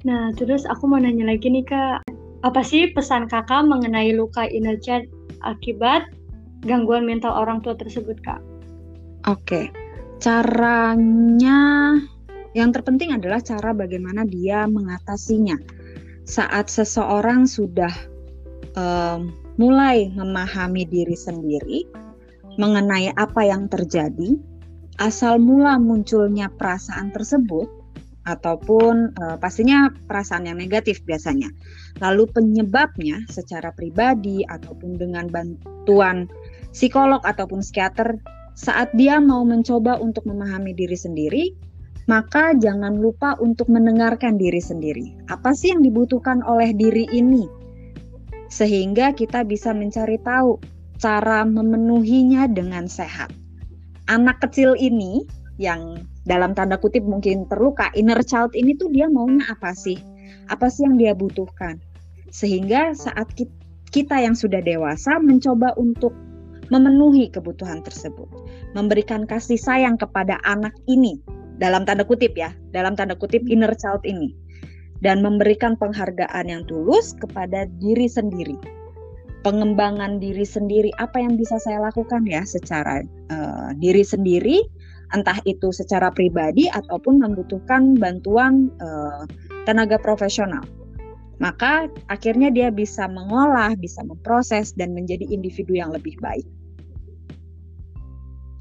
Nah, 0.07 0.31
terus 0.39 0.63
aku 0.63 0.87
mau 0.87 0.95
nanya 0.95 1.27
lagi 1.27 1.51
nih 1.51 1.67
Kak, 1.67 2.07
apa 2.47 2.61
sih 2.63 2.87
pesan 2.95 3.27
Kakak 3.27 3.67
mengenai 3.67 4.15
luka 4.15 4.47
inner 4.47 4.79
child 4.79 5.03
akibat 5.43 6.07
gangguan 6.63 7.03
mental 7.03 7.35
orang 7.35 7.59
tua 7.59 7.75
tersebut 7.75 8.15
Kak? 8.23 8.39
Oke, 9.27 9.67
caranya 10.23 11.99
yang 12.55 12.71
terpenting 12.71 13.11
adalah 13.11 13.43
cara 13.43 13.75
bagaimana 13.75 14.23
dia 14.23 14.63
mengatasinya. 14.71 15.59
Saat 16.23 16.71
seseorang 16.71 17.43
sudah 17.43 17.91
um, 18.79 19.35
mulai 19.59 20.07
memahami 20.15 20.87
diri 20.87 21.17
sendiri 21.17 21.83
mengenai 22.55 23.11
apa 23.19 23.43
yang 23.43 23.67
terjadi, 23.67 24.39
asal 25.03 25.43
mula 25.43 25.75
munculnya 25.75 26.47
perasaan 26.55 27.11
tersebut 27.11 27.78
ataupun 28.27 29.15
uh, 29.15 29.37
pastinya 29.39 29.87
perasaan 30.07 30.49
yang 30.49 30.59
negatif 30.59 30.99
biasanya. 31.07 31.47
Lalu 32.03 32.27
penyebabnya 32.31 33.23
secara 33.31 33.71
pribadi 33.71 34.43
ataupun 34.47 34.99
dengan 34.99 35.31
bantuan 35.31 36.27
psikolog 36.75 37.23
ataupun 37.23 37.63
psikiater 37.63 38.19
saat 38.59 38.91
dia 38.91 39.23
mau 39.23 39.47
mencoba 39.47 39.95
untuk 40.03 40.27
memahami 40.27 40.75
diri 40.75 40.97
sendiri, 40.99 41.55
maka 42.11 42.51
jangan 42.57 42.99
lupa 42.99 43.39
untuk 43.39 43.71
mendengarkan 43.71 44.35
diri 44.35 44.59
sendiri. 44.59 45.15
Apa 45.31 45.55
sih 45.55 45.71
yang 45.71 45.79
dibutuhkan 45.79 46.43
oleh 46.43 46.75
diri 46.75 47.07
ini? 47.13 47.47
Sehingga 48.49 49.15
kita 49.15 49.47
bisa 49.47 49.71
mencari 49.71 50.19
tahu 50.25 50.59
cara 50.99 51.47
memenuhinya 51.47 52.51
dengan 52.51 52.89
sehat. 52.89 53.31
Anak 54.11 54.43
kecil 54.43 54.75
ini 54.75 55.23
yang 55.61 56.08
dalam 56.27 56.55
tanda 56.55 56.75
kutip 56.75 57.03
mungkin 57.05 57.47
terluka, 57.47 57.91
inner 57.95 58.19
child 58.23 58.55
ini 58.55 58.75
tuh 58.75 58.91
dia 58.91 59.07
maunya 59.07 59.43
apa 59.47 59.71
sih? 59.71 59.95
Apa 60.51 60.67
sih 60.67 60.83
yang 60.87 60.99
dia 60.99 61.13
butuhkan? 61.15 61.79
Sehingga 62.29 62.93
saat 62.97 63.31
kita 63.89 64.21
yang 64.21 64.37
sudah 64.37 64.61
dewasa 64.61 65.17
mencoba 65.17 65.73
untuk 65.79 66.13
memenuhi 66.69 67.33
kebutuhan 67.33 67.81
tersebut, 67.81 68.29
memberikan 68.77 69.25
kasih 69.25 69.57
sayang 69.57 69.97
kepada 69.97 70.37
anak 70.45 70.75
ini 70.85 71.17
dalam 71.57 71.83
tanda 71.83 72.05
kutip 72.05 72.37
ya, 72.37 72.53
dalam 72.75 72.93
tanda 72.93 73.17
kutip 73.17 73.41
inner 73.49 73.73
child 73.77 74.05
ini 74.05 74.35
dan 75.01 75.23
memberikan 75.23 75.79
penghargaan 75.79 76.45
yang 76.51 76.61
tulus 76.67 77.15
kepada 77.17 77.65
diri 77.79 78.05
sendiri. 78.05 78.59
pengembangan 79.43 80.19
diri 80.19 80.43
sendiri 80.43 80.91
apa 80.99 81.19
yang 81.23 81.39
bisa 81.39 81.55
saya 81.63 81.79
lakukan 81.79 82.27
ya 82.27 82.43
secara 82.43 83.03
uh, 83.31 83.71
diri 83.79 84.03
sendiri 84.03 84.67
entah 85.15 85.37
itu 85.45 85.73
secara 85.73 86.13
pribadi 86.13 86.69
ataupun 86.69 87.21
membutuhkan 87.21 87.97
bantuan 87.97 88.69
uh, 88.77 89.25
tenaga 89.65 89.97
profesional 89.97 90.61
maka 91.39 91.87
akhirnya 92.11 92.51
dia 92.51 92.67
bisa 92.67 93.07
mengolah, 93.07 93.71
bisa 93.79 94.03
memproses 94.03 94.75
dan 94.75 94.91
menjadi 94.91 95.23
individu 95.31 95.71
yang 95.71 95.95
lebih 95.95 96.19
baik. 96.19 96.43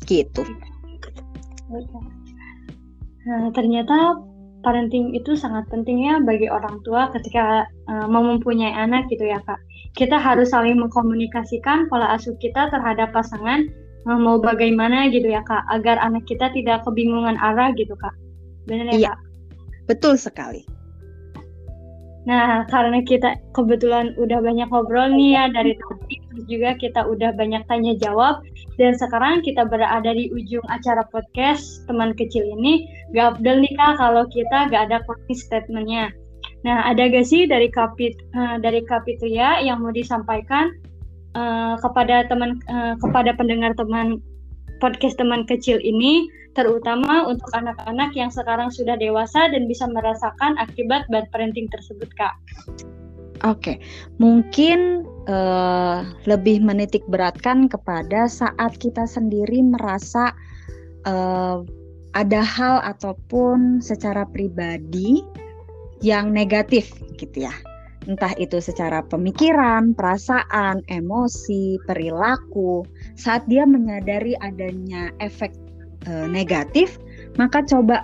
Gitu. 0.06 0.46
Nah, 3.28 3.50
ternyata 3.52 4.22
parenting 4.62 5.12
itu 5.12 5.34
sangat 5.34 5.66
pentingnya 5.68 6.22
bagi 6.22 6.46
orang 6.48 6.80
tua 6.86 7.10
ketika 7.12 7.66
uh, 7.90 8.06
mempunyai 8.06 8.72
anak 8.72 9.10
gitu 9.10 9.26
ya 9.26 9.42
kak. 9.42 9.58
Kita 9.98 10.14
harus 10.14 10.54
saling 10.54 10.78
mengkomunikasikan 10.78 11.90
pola 11.90 12.14
asuh 12.14 12.38
kita 12.38 12.70
terhadap 12.70 13.10
pasangan 13.10 13.66
mau 14.16 14.40
bagaimana 14.40 15.12
gitu 15.12 15.28
ya 15.28 15.44
kak, 15.44 15.68
agar 15.68 16.00
anak 16.00 16.24
kita 16.24 16.48
tidak 16.56 16.80
kebingungan 16.88 17.36
arah 17.36 17.76
gitu 17.76 17.92
kak. 18.00 18.16
Benar 18.64 18.88
ya 18.88 18.94
iya, 18.96 19.10
kak? 19.12 19.20
Betul 19.84 20.16
sekali. 20.16 20.64
Nah, 22.28 22.68
karena 22.68 23.00
kita 23.08 23.40
kebetulan 23.56 24.12
udah 24.20 24.44
banyak 24.44 24.68
ngobrol 24.68 25.08
nih 25.16 25.32
ya 25.32 25.44
dari 25.48 25.72
tadi, 25.72 26.16
terus 26.28 26.44
juga 26.44 26.76
kita 26.76 27.00
udah 27.08 27.32
banyak 27.32 27.64
tanya 27.72 27.96
jawab, 27.96 28.44
dan 28.76 28.92
sekarang 29.00 29.40
kita 29.40 29.64
berada 29.64 30.12
di 30.12 30.28
ujung 30.36 30.60
acara 30.68 31.08
podcast 31.08 31.88
teman 31.88 32.12
kecil 32.12 32.44
ini, 32.60 32.84
gak 33.16 33.40
abdel 33.40 33.64
nih 33.64 33.72
kak 33.80 33.96
kalau 33.96 34.28
kita 34.28 34.68
gak 34.68 34.92
ada 34.92 35.00
closing 35.08 35.40
statementnya. 35.40 36.12
Nah, 36.68 36.84
ada 36.84 37.08
gak 37.08 37.24
sih 37.24 37.48
dari 37.48 37.72
kapit 37.72 38.12
uh, 38.36 38.60
dari 38.60 38.84
Kapitria 38.84 39.64
yang 39.64 39.80
mau 39.80 39.94
disampaikan 39.94 40.68
uh, 41.38 41.74
kepada 41.78 42.26
teman 42.26 42.58
uh, 42.66 42.98
kepada 42.98 43.30
pendengar 43.38 43.78
teman 43.78 44.18
podcast 44.82 45.18
teman 45.18 45.46
kecil 45.46 45.78
ini 45.78 46.26
terutama 46.58 47.26
untuk 47.30 47.46
anak-anak 47.54 48.10
yang 48.18 48.30
sekarang 48.34 48.70
sudah 48.74 48.98
dewasa 48.98 49.46
dan 49.54 49.70
bisa 49.70 49.86
merasakan 49.86 50.58
akibat 50.58 51.06
bad 51.06 51.30
parenting 51.30 51.70
tersebut, 51.70 52.10
Kak. 52.18 52.34
Oke, 53.46 53.78
mungkin 54.18 55.06
uh, 55.30 56.02
lebih 56.26 56.58
menitik 56.58 57.06
beratkan 57.06 57.70
kepada 57.70 58.26
saat 58.26 58.74
kita 58.82 59.06
sendiri 59.06 59.62
merasa 59.62 60.34
uh, 61.06 61.62
ada 62.18 62.42
hal 62.42 62.82
ataupun 62.82 63.78
secara 63.78 64.26
pribadi 64.26 65.22
yang 66.02 66.34
negatif, 66.34 66.90
gitu 67.14 67.46
ya. 67.46 67.54
Entah 68.08 68.32
itu 68.40 68.56
secara 68.56 69.04
pemikiran, 69.04 69.92
perasaan, 69.92 70.80
emosi, 70.88 71.76
perilaku, 71.84 72.88
saat 73.20 73.44
dia 73.52 73.68
menyadari 73.68 74.32
adanya 74.40 75.12
efek 75.20 75.52
e, 76.08 76.12
negatif, 76.32 76.96
maka 77.36 77.60
coba 77.68 78.00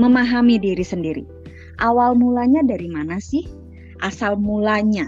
memahami 0.00 0.56
diri 0.56 0.80
sendiri. 0.80 1.28
Awal 1.84 2.16
mulanya 2.16 2.64
dari 2.64 2.88
mana 2.88 3.20
sih? 3.20 3.44
Asal 4.00 4.40
mulanya 4.40 5.04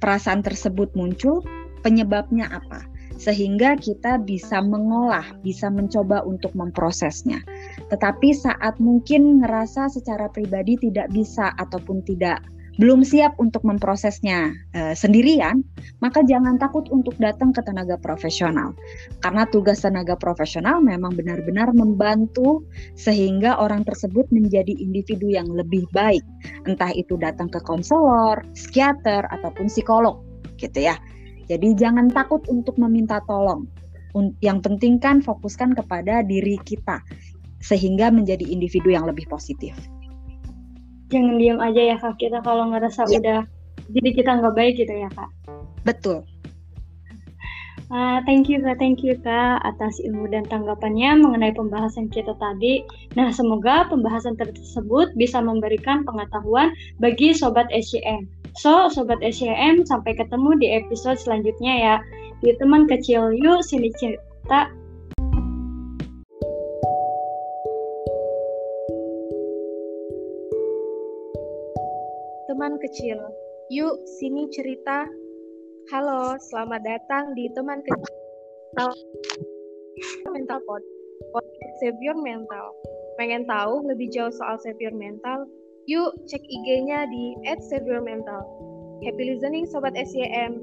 perasaan 0.00 0.40
tersebut 0.40 0.88
muncul, 0.96 1.44
penyebabnya 1.84 2.48
apa? 2.48 2.88
Sehingga 3.20 3.76
kita 3.76 4.16
bisa 4.24 4.64
mengolah, 4.64 5.24
bisa 5.44 5.68
mencoba 5.68 6.24
untuk 6.24 6.56
memprosesnya. 6.56 7.44
Tetapi 7.92 8.32
saat 8.32 8.80
mungkin 8.80 9.44
ngerasa 9.44 9.92
secara 9.92 10.32
pribadi 10.32 10.80
tidak 10.80 11.12
bisa 11.12 11.52
ataupun 11.60 12.00
tidak 12.08 12.40
belum 12.74 13.06
siap 13.06 13.38
untuk 13.38 13.62
memprosesnya 13.62 14.50
e, 14.74 14.80
sendirian, 14.98 15.62
maka 16.02 16.26
jangan 16.26 16.58
takut 16.58 16.90
untuk 16.90 17.14
datang 17.22 17.54
ke 17.54 17.62
tenaga 17.62 17.94
profesional. 17.98 18.74
Karena 19.22 19.46
tugas 19.46 19.86
tenaga 19.86 20.18
profesional 20.18 20.82
memang 20.82 21.14
benar-benar 21.14 21.70
membantu 21.70 22.66
sehingga 22.98 23.62
orang 23.62 23.86
tersebut 23.86 24.26
menjadi 24.34 24.74
individu 24.74 25.30
yang 25.30 25.46
lebih 25.46 25.86
baik. 25.94 26.22
Entah 26.66 26.90
itu 26.90 27.14
datang 27.14 27.46
ke 27.46 27.62
konselor, 27.62 28.42
psikiater 28.58 29.22
ataupun 29.30 29.70
psikolog, 29.70 30.18
gitu 30.58 30.82
ya. 30.82 30.98
Jadi 31.46 31.78
jangan 31.78 32.10
takut 32.10 32.42
untuk 32.50 32.74
meminta 32.80 33.22
tolong. 33.30 33.70
Yang 34.42 34.58
penting 34.66 35.02
kan 35.02 35.22
fokuskan 35.22 35.74
kepada 35.74 36.22
diri 36.22 36.58
kita 36.62 37.02
sehingga 37.58 38.14
menjadi 38.14 38.46
individu 38.46 38.94
yang 38.94 39.10
lebih 39.10 39.26
positif 39.26 39.74
jangan 41.14 41.38
diam 41.38 41.62
aja 41.62 41.94
ya 41.94 41.96
kak 42.02 42.18
kita 42.18 42.42
kalau 42.42 42.66
ngerasa 42.74 43.06
ya. 43.06 43.22
udah 43.22 43.40
jadi 43.94 44.08
kita 44.10 44.30
nggak 44.42 44.54
baik 44.58 44.74
gitu 44.82 44.90
ya 44.90 45.08
kak 45.14 45.30
betul 45.86 46.26
Uh, 47.92 48.18
thank 48.24 48.48
you 48.48 48.58
kak, 48.64 48.80
thank 48.80 49.04
you 49.04 49.12
kak 49.22 49.60
atas 49.60 50.00
ilmu 50.00 50.26
dan 50.32 50.42
tanggapannya 50.48 51.20
mengenai 51.20 51.52
pembahasan 51.52 52.08
kita 52.08 52.32
tadi. 52.40 52.80
Nah 53.12 53.28
semoga 53.28 53.86
pembahasan 53.92 54.40
tersebut 54.40 55.12
bisa 55.14 55.38
memberikan 55.44 56.02
pengetahuan 56.02 56.72
bagi 56.98 57.36
sobat 57.36 57.68
SCM. 57.70 58.24
So 58.56 58.88
sobat 58.88 59.20
SCM 59.20 59.84
sampai 59.84 60.16
ketemu 60.16 60.56
di 60.58 60.66
episode 60.74 61.20
selanjutnya 61.20 61.74
ya. 61.76 61.96
Di 62.40 62.56
teman 62.56 62.88
kecil 62.88 63.36
yuk 63.36 63.60
sini 63.62 63.92
cerita 64.00 64.72
teman 72.54 72.78
kecil. 72.78 73.18
Yuk, 73.74 73.98
sini 74.06 74.46
cerita. 74.54 75.10
Halo, 75.90 76.38
selamat 76.38 76.86
datang 76.86 77.34
di 77.34 77.50
teman 77.50 77.82
kecil. 77.82 78.94
Mental 80.30 80.62
Pod, 80.62 80.78
podcast 81.34 81.74
Save 81.82 81.98
Your 81.98 82.14
Mental. 82.14 82.70
Pengen 83.18 83.42
tahu 83.50 83.82
lebih 83.90 84.06
jauh 84.14 84.30
soal 84.30 84.54
Save 84.62 84.78
Your 84.78 84.94
Mental? 84.94 85.50
Yuk, 85.90 86.14
cek 86.30 86.46
IG-nya 86.46 87.10
di 87.10 87.34
@saveyourmental. 87.58 88.46
Happy 89.02 89.34
listening 89.34 89.66
Sobat 89.66 89.98
SYM. 89.98 90.62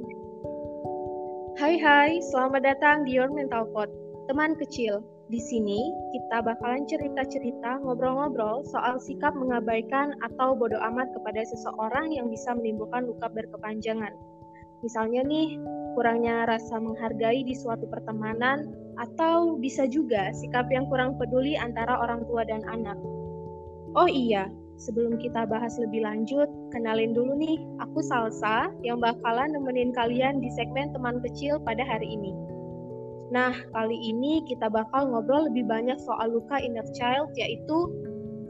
Hai 1.60 1.76
hai, 1.76 2.24
selamat 2.32 2.72
datang 2.72 3.04
di 3.04 3.20
Your 3.20 3.28
Mental 3.36 3.68
Pod, 3.68 3.92
teman 4.32 4.56
kecil. 4.56 5.04
Di 5.32 5.40
sini, 5.40 5.96
kita 6.12 6.44
bakalan 6.44 6.84
cerita-cerita, 6.84 7.80
ngobrol-ngobrol 7.80 8.68
soal 8.68 9.00
sikap 9.00 9.32
mengabaikan 9.32 10.12
atau 10.20 10.52
bodoh 10.52 10.84
amat 10.92 11.08
kepada 11.16 11.40
seseorang 11.48 12.12
yang 12.12 12.28
bisa 12.28 12.52
menimbulkan 12.52 13.08
luka 13.08 13.32
berkepanjangan. 13.32 14.12
Misalnya 14.84 15.24
nih, 15.24 15.56
kurangnya 15.96 16.52
rasa 16.52 16.84
menghargai 16.84 17.48
di 17.48 17.56
suatu 17.56 17.88
pertemanan, 17.88 18.76
atau 19.00 19.56
bisa 19.56 19.88
juga 19.88 20.36
sikap 20.36 20.68
yang 20.68 20.92
kurang 20.92 21.16
peduli 21.16 21.56
antara 21.56 21.96
orang 21.96 22.28
tua 22.28 22.44
dan 22.44 22.68
anak. 22.68 23.00
Oh 23.96 24.12
iya, 24.12 24.52
sebelum 24.76 25.16
kita 25.16 25.48
bahas 25.48 25.80
lebih 25.80 26.04
lanjut, 26.04 26.52
kenalin 26.76 27.16
dulu 27.16 27.40
nih, 27.40 27.56
aku 27.80 28.04
Salsa 28.04 28.68
yang 28.84 29.00
bakalan 29.00 29.56
nemenin 29.56 29.96
kalian 29.96 30.44
di 30.44 30.52
segmen 30.60 30.92
teman 30.92 31.24
kecil 31.24 31.56
pada 31.64 31.88
hari 31.88 32.20
ini. 32.20 32.51
Nah, 33.32 33.56
kali 33.72 33.96
ini 33.96 34.44
kita 34.44 34.68
bakal 34.68 35.08
ngobrol 35.08 35.48
lebih 35.48 35.64
banyak 35.64 35.96
soal 36.04 36.36
luka 36.36 36.60
inner 36.60 36.84
child, 36.92 37.32
yaitu 37.40 37.88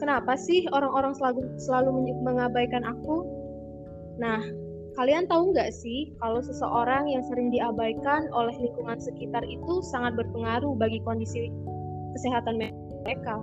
kenapa 0.02 0.34
sih 0.34 0.66
orang-orang 0.74 1.14
selalu, 1.14 1.46
selalu 1.62 2.10
mengabaikan 2.26 2.82
aku? 2.82 3.22
Nah, 4.18 4.42
kalian 4.98 5.30
tahu 5.30 5.54
nggak 5.54 5.70
sih 5.70 6.10
kalau 6.18 6.42
seseorang 6.42 7.06
yang 7.06 7.22
sering 7.30 7.54
diabaikan 7.54 8.26
oleh 8.34 8.52
lingkungan 8.58 8.98
sekitar 8.98 9.46
itu 9.46 9.80
sangat 9.86 10.18
berpengaruh 10.18 10.74
bagi 10.74 10.98
kondisi 11.06 11.46
kesehatan 12.18 12.58
mereka? 13.06 13.38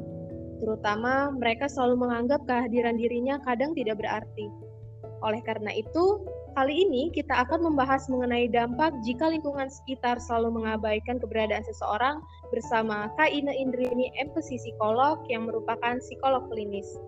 Terutama 0.59 1.31
mereka 1.31 1.71
selalu 1.71 2.03
menganggap 2.03 2.43
kehadiran 2.43 2.99
dirinya 2.99 3.39
kadang 3.47 3.71
tidak 3.79 3.95
berarti. 3.95 4.51
Oleh 5.23 5.39
karena 5.47 5.71
itu, 5.71 6.19
Kali 6.59 6.83
ini 6.83 7.07
kita 7.15 7.47
akan 7.47 7.71
membahas 7.71 8.11
mengenai 8.11 8.51
dampak 8.51 8.91
jika 9.07 9.31
lingkungan 9.31 9.71
sekitar 9.71 10.19
selalu 10.19 10.59
mengabaikan 10.59 11.15
keberadaan 11.15 11.63
seseorang 11.63 12.19
bersama 12.51 13.07
Kak 13.15 13.31
Ina 13.31 13.55
Indrini, 13.55 14.11
empati 14.19 14.59
psikolog 14.59 15.23
yang 15.31 15.47
merupakan 15.47 15.95
psikolog 16.03 16.51
klinis. 16.51 16.99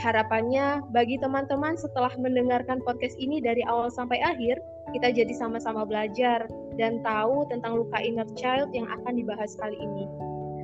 Harapannya 0.00 0.80
bagi 0.96 1.20
teman-teman 1.20 1.76
setelah 1.76 2.08
mendengarkan 2.16 2.80
podcast 2.88 3.20
ini 3.20 3.36
dari 3.44 3.60
awal 3.68 3.92
sampai 3.92 4.16
akhir, 4.24 4.56
kita 4.96 5.12
jadi 5.12 5.32
sama-sama 5.36 5.84
belajar 5.84 6.48
dan 6.80 7.04
tahu 7.04 7.44
tentang 7.52 7.76
luka 7.76 8.00
inner 8.00 8.24
child 8.32 8.72
yang 8.72 8.88
akan 8.88 9.12
dibahas 9.12 9.52
kali 9.60 9.76
ini. 9.76 10.08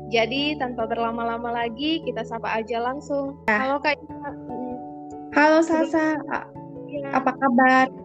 Jadi 0.09 0.57
tanpa 0.57 0.88
berlama-lama 0.88 1.53
lagi, 1.53 2.01
kita 2.09 2.25
sapa 2.25 2.49
aja 2.64 2.81
langsung. 2.81 3.45
Nah. 3.45 3.61
Halo 3.61 3.77
Kak 3.77 4.01
Ina. 4.01 4.33
Halo 5.37 5.61
Sasa, 5.61 6.16
iya. 6.88 7.12
apa 7.12 7.37
kabar? 7.37 8.02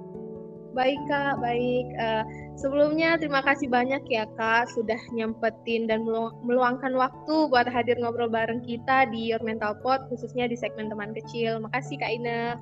Baik 0.78 1.02
Kak, 1.10 1.42
baik. 1.42 1.90
Uh, 1.98 2.22
sebelumnya 2.54 3.18
terima 3.18 3.42
kasih 3.42 3.66
banyak 3.66 4.06
ya 4.06 4.30
Kak 4.38 4.70
sudah 4.78 5.02
nyempetin 5.10 5.90
dan 5.90 6.06
meluangkan 6.46 6.94
waktu 6.94 7.50
buat 7.50 7.66
hadir 7.66 7.98
ngobrol 7.98 8.30
bareng 8.30 8.62
kita 8.62 9.10
di 9.10 9.34
Your 9.34 9.42
Mental 9.42 9.74
Pod 9.82 10.06
khususnya 10.13 10.46
di 10.46 10.54
segmen 10.54 10.94
teman 10.94 11.18
kecil. 11.18 11.58
Makasih 11.66 11.98
Kak 11.98 12.13
Ina. 12.22 12.62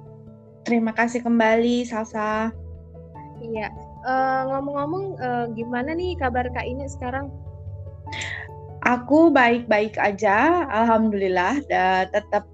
Terima 0.63 0.95
kasih 0.95 1.27
kembali 1.27 1.83
Salsa. 1.83 2.55
Iya. 3.43 3.67
uh, 4.07 4.41
ngomong-ngomong 4.47 5.05
uh, 5.19 5.45
gimana 5.51 5.91
nih 5.91 6.15
kabar 6.15 6.47
Kak 6.55 6.63
ini 6.63 6.87
sekarang? 6.87 7.27
Aku 8.87 9.27
baik-baik 9.27 9.99
aja, 9.99 10.63
alhamdulillah. 10.71 11.59
Da, 11.67 12.07
tetap 12.15 12.47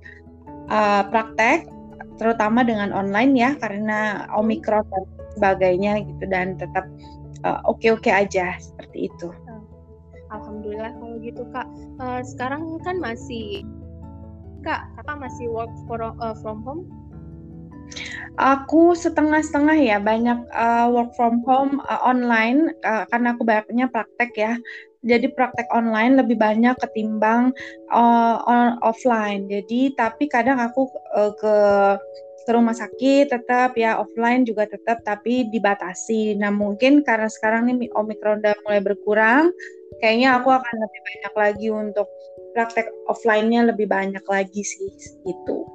uh, 0.73 1.05
praktek, 1.11 1.69
terutama 2.17 2.65
dengan 2.65 2.89
online 2.95 3.33
ya, 3.35 3.51
karena 3.59 4.25
omikron 4.33 4.87
dan 4.89 5.05
sebagainya 5.37 6.03
gitu, 6.05 6.23
dan 6.29 6.59
tetap 6.59 6.85
oke-oke 7.65 8.11
uh, 8.11 8.21
aja 8.21 8.55
seperti 8.61 9.09
itu. 9.09 9.29
Alhamdulillah 10.31 10.95
kalau 10.95 11.19
gitu 11.19 11.43
kak. 11.51 11.67
Uh, 11.99 12.23
sekarang 12.23 12.79
kan 12.87 13.01
masih 13.03 13.67
kak, 14.63 14.87
kakak 14.95 15.17
masih 15.19 15.51
work 15.51 15.71
for, 15.89 15.99
uh, 15.99 16.35
from 16.39 16.63
home? 16.63 16.87
Aku 18.39 18.95
setengah-setengah 18.95 19.75
ya, 19.75 19.97
banyak 19.99 20.39
uh, 20.55 20.87
work 20.87 21.11
from 21.19 21.43
home 21.43 21.83
uh, 21.91 21.99
online 21.99 22.71
uh, 22.87 23.03
karena 23.11 23.35
aku 23.35 23.43
banyaknya 23.43 23.91
praktek 23.91 24.31
ya. 24.39 24.53
Jadi 25.01 25.33
praktek 25.33 25.65
online 25.73 26.21
lebih 26.21 26.37
banyak 26.37 26.77
ketimbang 26.77 27.49
uh, 27.89 28.37
on, 28.45 28.77
offline. 28.85 29.49
Jadi 29.49 29.97
tapi 29.97 30.29
kadang 30.29 30.61
aku 30.61 30.89
uh, 31.17 31.33
ke 31.33 31.55
ke 32.41 32.51
rumah 32.57 32.73
sakit 32.73 33.29
tetap 33.29 33.77
ya 33.77 34.01
offline 34.01 34.45
juga 34.45 34.65
tetap 34.65 35.05
tapi 35.05 35.49
dibatasi. 35.49 36.37
Nah 36.37 36.49
mungkin 36.49 37.05
karena 37.05 37.29
sekarang 37.29 37.69
nih 37.69 37.89
omikron 37.93 38.41
udah 38.41 38.53
mulai 38.65 38.81
berkurang, 38.81 39.53
kayaknya 40.01 40.41
aku 40.41 40.49
akan 40.49 40.75
lebih 40.81 41.01
banyak 41.05 41.33
lagi 41.37 41.67
untuk 41.69 42.07
praktek 42.57 42.89
offline-nya 43.07 43.69
lebih 43.69 43.87
banyak 43.87 44.25
lagi 44.25 44.61
sih 44.65 44.91
gitu. 45.25 45.65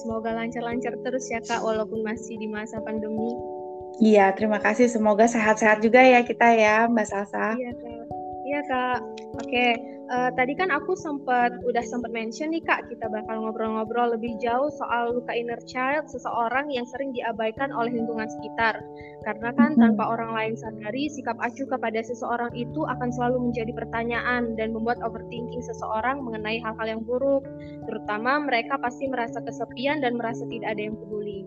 Semoga 0.00 0.32
lancar-lancar 0.32 0.96
terus 1.02 1.26
ya 1.28 1.42
Kak, 1.42 1.60
walaupun 1.60 2.00
masih 2.06 2.38
di 2.38 2.46
masa 2.46 2.78
pandemi. 2.80 3.59
Iya, 4.00 4.32
terima 4.32 4.56
kasih. 4.56 4.88
Semoga 4.88 5.28
sehat-sehat 5.28 5.84
juga 5.84 6.00
ya 6.00 6.24
kita 6.24 6.56
ya, 6.56 6.88
Mbak 6.88 7.06
Salsa. 7.06 7.52
Iya 7.52 7.72
Kak. 7.76 8.04
Iya 8.48 8.60
Kak. 8.64 8.98
Oke, 9.44 9.66
uh, 10.10 10.30
tadi 10.34 10.56
kan 10.56 10.72
aku 10.72 10.96
sempat 10.96 11.54
udah 11.62 11.84
sempat 11.84 12.08
mention 12.10 12.50
nih 12.50 12.64
Kak, 12.64 12.88
kita 12.88 13.06
bakal 13.12 13.44
ngobrol-ngobrol 13.44 14.16
lebih 14.16 14.40
jauh 14.40 14.72
soal 14.74 15.14
luka 15.14 15.36
inner 15.36 15.60
child 15.68 16.08
seseorang 16.08 16.72
yang 16.72 16.88
sering 16.88 17.12
diabaikan 17.12 17.70
oleh 17.70 17.92
lingkungan 17.92 18.26
sekitar. 18.26 18.80
Karena 19.22 19.52
kan 19.52 19.76
tanpa 19.76 20.08
orang 20.08 20.32
lain 20.32 20.54
sadari, 20.56 21.12
sikap 21.12 21.36
acuh 21.38 21.68
kepada 21.68 22.00
seseorang 22.00 22.50
itu 22.56 22.88
akan 22.88 23.12
selalu 23.12 23.52
menjadi 23.52 23.70
pertanyaan 23.76 24.56
dan 24.56 24.72
membuat 24.72 24.96
overthinking 25.04 25.60
seseorang 25.60 26.24
mengenai 26.24 26.56
hal-hal 26.64 26.88
yang 26.98 27.02
buruk. 27.04 27.44
Terutama 27.84 28.40
mereka 28.40 28.80
pasti 28.80 29.12
merasa 29.12 29.44
kesepian 29.44 30.00
dan 30.00 30.16
merasa 30.16 30.42
tidak 30.48 30.72
ada 30.72 30.88
yang 30.88 30.96
peduli. 30.96 31.44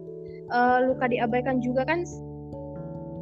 Uh, 0.53 0.85
luka 0.85 1.09
diabaikan 1.09 1.59
juga 1.65 1.81
kan 1.83 2.05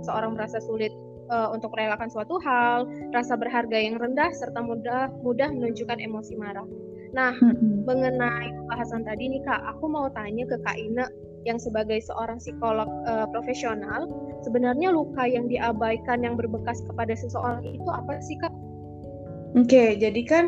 seorang 0.03 0.37
merasa 0.37 0.61
sulit 0.61 0.91
uh, 1.31 1.49
untuk 1.55 1.71
merelakan 1.73 2.11
suatu 2.11 2.37
hal, 2.43 2.85
rasa 3.15 3.39
berharga 3.39 3.77
yang 3.79 3.97
rendah, 3.97 4.29
serta 4.35 4.59
mudah 4.59 5.09
mudah 5.23 5.49
menunjukkan 5.49 5.97
emosi 5.97 6.35
marah. 6.37 6.67
Nah, 7.11 7.35
hmm. 7.35 7.83
mengenai 7.83 8.55
bahasan 8.71 9.03
tadi 9.03 9.27
nih 9.31 9.43
Kak, 9.43 9.59
aku 9.75 9.91
mau 9.91 10.07
tanya 10.15 10.47
ke 10.47 10.55
Kak 10.63 10.77
Ina 10.79 11.05
yang 11.43 11.57
sebagai 11.57 11.99
seorang 12.05 12.37
psikolog 12.37 12.87
uh, 13.09 13.25
profesional, 13.33 14.05
sebenarnya 14.45 14.93
luka 14.93 15.25
yang 15.25 15.49
diabaikan 15.49 16.21
yang 16.21 16.37
berbekas 16.37 16.85
kepada 16.85 17.11
seseorang 17.17 17.65
itu 17.65 17.89
apa 17.89 18.21
sih 18.23 18.37
Kak? 18.39 18.53
Oke, 19.51 19.67
okay, 19.67 19.89
jadi 19.99 20.21
kan 20.23 20.45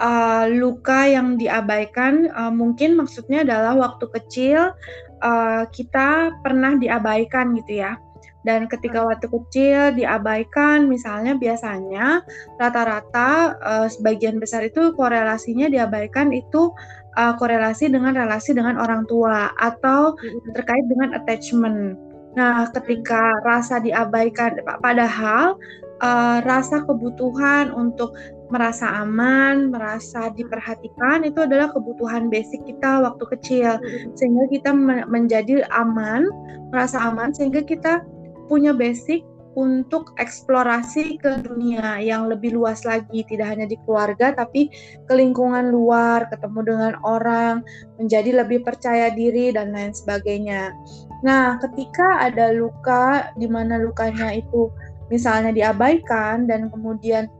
uh, 0.00 0.48
luka 0.48 1.04
yang 1.04 1.36
diabaikan 1.36 2.32
uh, 2.32 2.52
mungkin 2.52 2.96
maksudnya 2.96 3.44
adalah 3.44 3.76
waktu 3.76 4.08
kecil 4.16 4.72
uh, 5.20 5.62
kita 5.68 6.32
pernah 6.40 6.76
diabaikan 6.80 7.52
gitu 7.60 7.84
ya 7.84 8.00
dan 8.46 8.70
ketika 8.70 9.02
waktu 9.02 9.26
kecil 9.26 9.98
diabaikan 9.98 10.86
misalnya 10.86 11.34
biasanya 11.34 12.22
rata-rata 12.62 13.58
uh, 13.58 13.86
sebagian 13.90 14.38
besar 14.38 14.62
itu 14.62 14.94
korelasinya 14.94 15.66
diabaikan 15.66 16.30
itu 16.30 16.70
uh, 17.18 17.34
korelasi 17.34 17.90
dengan 17.90 18.14
relasi 18.14 18.54
dengan 18.54 18.78
orang 18.78 19.02
tua 19.10 19.50
atau 19.58 20.14
terkait 20.54 20.86
dengan 20.86 21.18
attachment. 21.18 21.98
Nah, 22.38 22.68
ketika 22.70 23.32
rasa 23.48 23.80
diabaikan 23.82 24.60
padahal 24.78 25.58
uh, 26.04 26.38
rasa 26.44 26.84
kebutuhan 26.84 27.72
untuk 27.72 28.14
merasa 28.46 29.02
aman, 29.02 29.74
merasa 29.74 30.30
diperhatikan 30.30 31.26
itu 31.26 31.42
adalah 31.42 31.72
kebutuhan 31.74 32.30
basic 32.30 32.62
kita 32.62 33.02
waktu 33.02 33.24
kecil. 33.34 33.70
Sehingga 34.14 34.44
kita 34.52 34.70
menjadi 35.08 35.66
aman, 35.74 36.30
merasa 36.70 37.02
aman 37.02 37.34
sehingga 37.34 37.64
kita 37.66 38.06
punya 38.46 38.72
basic 38.72 39.22
untuk 39.56 40.12
eksplorasi 40.20 41.16
ke 41.16 41.40
dunia 41.40 41.96
yang 42.04 42.28
lebih 42.28 42.52
luas 42.52 42.84
lagi, 42.84 43.24
tidak 43.24 43.56
hanya 43.56 43.64
di 43.64 43.80
keluarga, 43.88 44.36
tapi 44.36 44.68
ke 45.08 45.12
lingkungan 45.16 45.72
luar, 45.72 46.28
ketemu 46.28 46.60
dengan 46.60 46.92
orang, 47.00 47.64
menjadi 47.96 48.44
lebih 48.44 48.60
percaya 48.60 49.08
diri, 49.08 49.56
dan 49.56 49.72
lain 49.72 49.96
sebagainya. 49.96 50.76
Nah, 51.24 51.56
ketika 51.64 52.28
ada 52.28 52.52
luka, 52.52 53.32
di 53.40 53.48
mana 53.48 53.80
lukanya 53.80 54.36
itu 54.36 54.68
misalnya 55.08 55.56
diabaikan, 55.56 56.44
dan 56.44 56.68
kemudian 56.68 57.32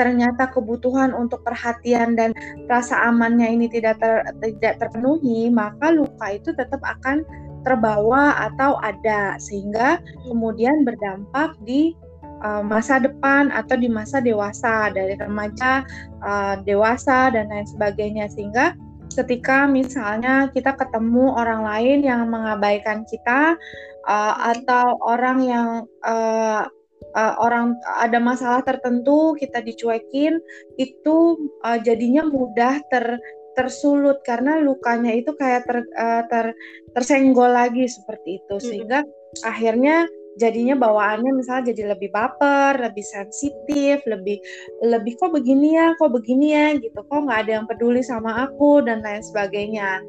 ternyata 0.00 0.48
kebutuhan 0.52 1.12
untuk 1.12 1.44
perhatian 1.44 2.16
dan 2.16 2.32
rasa 2.68 3.12
amannya 3.12 3.60
ini 3.60 3.68
tidak 3.68 4.00
ter, 4.00 4.24
tidak 4.40 4.80
terpenuhi, 4.80 5.52
maka 5.52 5.92
luka 5.92 6.32
itu 6.32 6.52
tetap 6.56 6.80
akan 6.80 7.24
terbawa 7.66 8.38
atau 8.46 8.78
ada 8.78 9.34
sehingga 9.42 9.98
kemudian 10.22 10.86
berdampak 10.86 11.58
di 11.66 11.98
uh, 12.46 12.62
masa 12.62 13.02
depan 13.02 13.50
atau 13.50 13.74
di 13.74 13.90
masa 13.90 14.22
dewasa 14.22 14.94
dari 14.94 15.18
remaja 15.18 15.82
uh, 16.22 16.62
dewasa 16.62 17.34
dan 17.34 17.50
lain 17.50 17.66
sebagainya. 17.66 18.30
Sehingga 18.30 18.78
ketika 19.10 19.66
misalnya 19.66 20.46
kita 20.54 20.78
ketemu 20.78 21.34
orang 21.34 21.66
lain 21.66 21.98
yang 22.06 22.28
mengabaikan 22.30 23.02
kita 23.10 23.58
uh, 24.06 24.34
atau 24.54 24.94
orang 25.02 25.38
yang 25.42 25.68
uh, 26.06 26.70
uh, 27.16 27.34
orang 27.40 27.74
ada 27.98 28.20
masalah 28.20 28.60
tertentu 28.60 29.32
kita 29.40 29.64
dicuekin 29.64 30.36
itu 30.76 31.16
uh, 31.64 31.80
jadinya 31.80 32.28
mudah 32.28 32.80
ter 32.92 33.16
tersulut 33.56 34.20
karena 34.22 34.60
lukanya 34.60 35.16
itu 35.16 35.32
kayak 35.32 35.64
ter, 35.64 35.78
uh, 35.96 36.22
ter 36.28 36.52
tersenggol 36.92 37.48
lagi 37.48 37.88
seperti 37.88 38.44
itu 38.44 38.56
sehingga 38.60 39.02
hmm. 39.02 39.48
akhirnya 39.48 40.04
jadinya 40.36 40.76
bawaannya 40.76 41.32
misalnya 41.32 41.72
jadi 41.72 41.96
lebih 41.96 42.12
baper, 42.12 42.76
lebih 42.76 43.02
sensitif, 43.02 44.04
lebih 44.04 44.36
lebih 44.84 45.16
kok 45.16 45.32
begini 45.32 45.80
ya, 45.80 45.96
kok 45.96 46.12
begini 46.12 46.52
ya 46.52 46.76
gitu, 46.76 47.00
kok 47.00 47.20
nggak 47.24 47.48
ada 47.48 47.52
yang 47.60 47.66
peduli 47.66 48.04
sama 48.04 48.46
aku 48.46 48.84
dan 48.84 49.00
lain 49.00 49.24
sebagainya. 49.24 50.04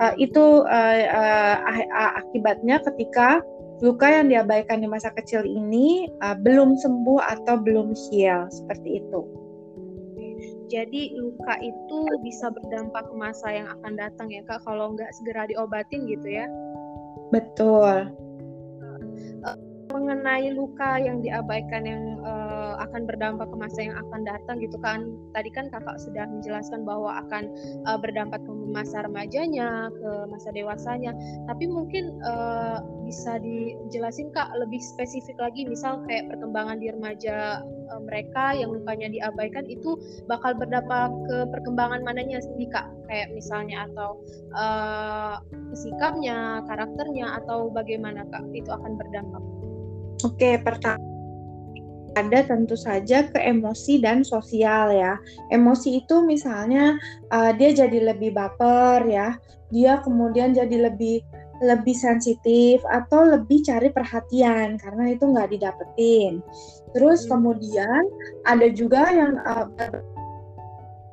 Uh, 0.00 0.14
itu 0.16 0.64
uh, 0.64 0.98
uh, 1.12 2.12
akibatnya 2.16 2.80
ketika 2.80 3.44
luka 3.82 4.06
yang 4.06 4.30
diabaikan 4.30 4.80
di 4.80 4.88
masa 4.88 5.10
kecil 5.12 5.42
ini 5.42 6.06
uh, 6.22 6.38
belum 6.38 6.78
sembuh 6.78 7.18
atau 7.18 7.58
belum 7.58 7.92
heal 8.08 8.46
seperti 8.48 9.02
itu. 9.02 9.41
Jadi 10.72 11.12
luka 11.20 11.60
itu 11.60 12.00
bisa 12.24 12.48
berdampak 12.48 13.04
ke 13.04 13.14
masa 13.20 13.52
yang 13.52 13.68
akan 13.68 13.92
datang 13.92 14.32
ya 14.32 14.40
kak 14.48 14.64
kalau 14.64 14.96
nggak 14.96 15.12
segera 15.20 15.44
diobatin 15.44 16.08
gitu 16.08 16.28
ya. 16.32 16.48
Betul. 17.28 18.08
Mengenai 19.92 20.56
luka 20.56 20.96
yang 20.96 21.20
diabaikan 21.20 21.84
yang 21.84 22.16
uh, 22.24 22.80
akan 22.80 23.04
berdampak 23.04 23.44
ke 23.44 23.56
masa 23.60 23.78
yang 23.84 23.96
akan 24.00 24.24
datang 24.24 24.56
gitu 24.64 24.80
kan. 24.80 25.12
Tadi 25.36 25.52
kan 25.52 25.68
kakak 25.68 26.00
sudah 26.00 26.24
menjelaskan 26.24 26.88
bahwa 26.88 27.20
akan 27.28 27.52
uh, 27.84 28.00
berdampak 28.00 28.40
ke 28.40 28.52
masa 28.72 29.04
remajanya 29.04 29.92
ke 29.92 30.10
masa 30.32 30.48
dewasanya. 30.56 31.12
Tapi 31.44 31.68
mungkin 31.68 32.16
uh, 32.24 32.80
bisa 33.04 33.36
dijelasin 33.44 34.32
kak 34.32 34.48
lebih 34.56 34.80
spesifik 34.80 35.36
lagi. 35.36 35.68
Misal 35.68 36.00
kayak 36.08 36.32
perkembangan 36.32 36.80
di 36.80 36.88
remaja 36.88 37.60
uh, 37.92 38.00
mereka 38.00 38.56
yang 38.56 38.72
lukanya 38.72 39.12
diabaikan 39.12 39.68
itu 39.68 40.00
bakal 40.24 40.56
berdampak 40.56 41.12
ke 41.28 41.36
perkembangan 41.52 42.00
mananya 42.00 42.40
sendiri 42.40 42.72
kak? 42.72 42.88
Kayak 43.12 43.28
misalnya 43.36 43.84
atau 43.92 44.16
uh, 44.56 45.36
sikapnya 45.76 46.64
karakternya 46.64 47.44
atau 47.44 47.68
bagaimana 47.68 48.24
kak? 48.32 48.48
Itu 48.56 48.72
akan 48.72 48.96
berdampak 48.96 49.44
Oke, 50.22 50.58
pertama 50.62 51.12
ada 52.12 52.44
tentu 52.44 52.76
saja 52.76 53.24
ke 53.28 53.40
emosi 53.40 54.00
dan 54.00 54.20
sosial 54.24 54.92
ya. 54.92 55.16
Emosi 55.48 56.04
itu 56.04 56.24
misalnya 56.24 57.00
uh, 57.32 57.52
dia 57.56 57.72
jadi 57.72 58.12
lebih 58.12 58.36
baper 58.36 59.04
ya, 59.08 59.36
dia 59.72 60.00
kemudian 60.04 60.52
jadi 60.52 60.92
lebih 60.92 61.24
lebih 61.62 61.94
sensitif 61.94 62.82
atau 62.90 63.22
lebih 63.22 63.62
cari 63.62 63.88
perhatian 63.94 64.76
karena 64.82 65.14
itu 65.14 65.24
nggak 65.30 65.50
didapetin. 65.54 66.42
Terus 66.92 67.24
hmm. 67.24 67.30
kemudian 67.30 68.02
ada 68.44 68.66
juga 68.74 69.08
yang 69.14 69.38
uh, 69.46 69.70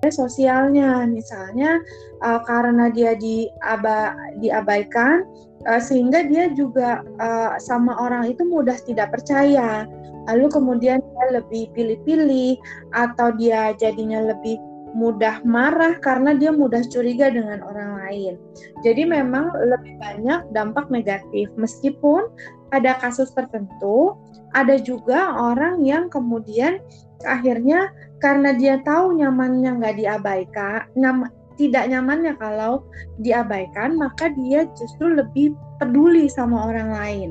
sosialnya. 0.08 1.04
Misalnya 1.04 1.84
uh, 2.24 2.40
karena 2.48 2.88
dia 2.88 3.20
diaba, 3.20 4.16
diabaikan 4.40 5.28
uh, 5.68 5.82
sehingga 5.84 6.24
dia 6.24 6.48
juga 6.56 7.04
uh, 7.20 7.60
sama 7.60 8.00
orang 8.00 8.32
itu 8.32 8.48
mudah 8.48 8.80
tidak 8.88 9.12
percaya. 9.12 9.84
Lalu 10.32 10.48
kemudian 10.48 11.04
dia 11.04 11.26
lebih 11.36 11.68
pilih-pilih 11.76 12.56
atau 12.96 13.36
dia 13.36 13.76
jadinya 13.76 14.24
lebih 14.32 14.56
mudah 14.94 15.42
marah 15.46 16.02
karena 16.02 16.34
dia 16.34 16.50
mudah 16.50 16.82
curiga 16.90 17.30
dengan 17.30 17.62
orang 17.62 18.02
lain. 18.06 18.34
Jadi 18.82 19.06
memang 19.06 19.54
lebih 19.54 19.98
banyak 20.02 20.50
dampak 20.54 20.90
negatif. 20.90 21.50
Meskipun 21.58 22.30
pada 22.74 22.98
kasus 23.02 23.34
tertentu 23.34 24.18
ada 24.54 24.78
juga 24.82 25.34
orang 25.38 25.82
yang 25.86 26.10
kemudian 26.10 26.82
akhirnya 27.26 27.92
karena 28.20 28.56
dia 28.56 28.80
tahu 28.84 29.16
nyamannya 29.16 29.80
nggak 29.80 29.96
diabaikan, 30.00 30.84
nyam, 30.96 31.28
tidak 31.60 31.88
nyamannya 31.92 32.36
kalau 32.40 32.88
diabaikan, 33.20 34.00
maka 34.00 34.32
dia 34.36 34.68
justru 34.80 35.12
lebih 35.12 35.56
peduli 35.80 36.32
sama 36.32 36.72
orang 36.72 36.90
lain. 36.96 37.30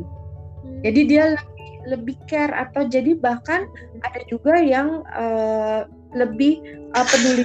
Hmm. 0.65 0.81
Jadi 0.85 1.01
dia 1.09 1.25
lebih, 1.37 1.71
lebih 1.89 2.17
care 2.29 2.53
atau 2.53 2.85
jadi 2.89 3.17
bahkan 3.17 3.69
ada 4.05 4.21
juga 4.29 4.61
yang 4.61 5.05
uh, 5.17 5.89
lebih 6.17 6.61
uh, 6.97 7.07
peduli 7.09 7.45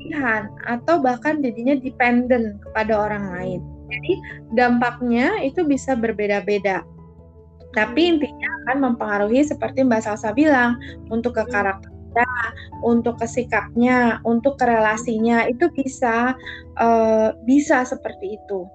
pilihan 0.00 0.50
atau 0.66 0.98
bahkan 0.98 1.38
jadinya 1.38 1.78
dependent 1.78 2.58
kepada 2.66 2.92
orang 2.94 3.24
lain. 3.34 3.60
Jadi 3.90 4.12
dampaknya 4.54 5.42
itu 5.42 5.66
bisa 5.66 5.98
berbeda-beda. 5.98 6.86
Tapi 7.70 8.18
intinya 8.18 8.50
akan 8.66 8.76
mempengaruhi 8.90 9.46
seperti 9.46 9.86
Mbak 9.86 10.02
Salsa 10.02 10.34
bilang 10.34 10.78
untuk 11.10 11.38
ke 11.38 11.46
hmm. 11.46 11.54
Karakter 12.10 12.46
untuk 12.82 13.14
kesikapnya, 13.20 14.18
untuk 14.26 14.58
kerelasinya 14.58 15.46
itu 15.46 15.70
bisa 15.72 16.34
uh, 16.80 17.30
bisa 17.46 17.86
seperti 17.86 18.38
itu. 18.38 18.66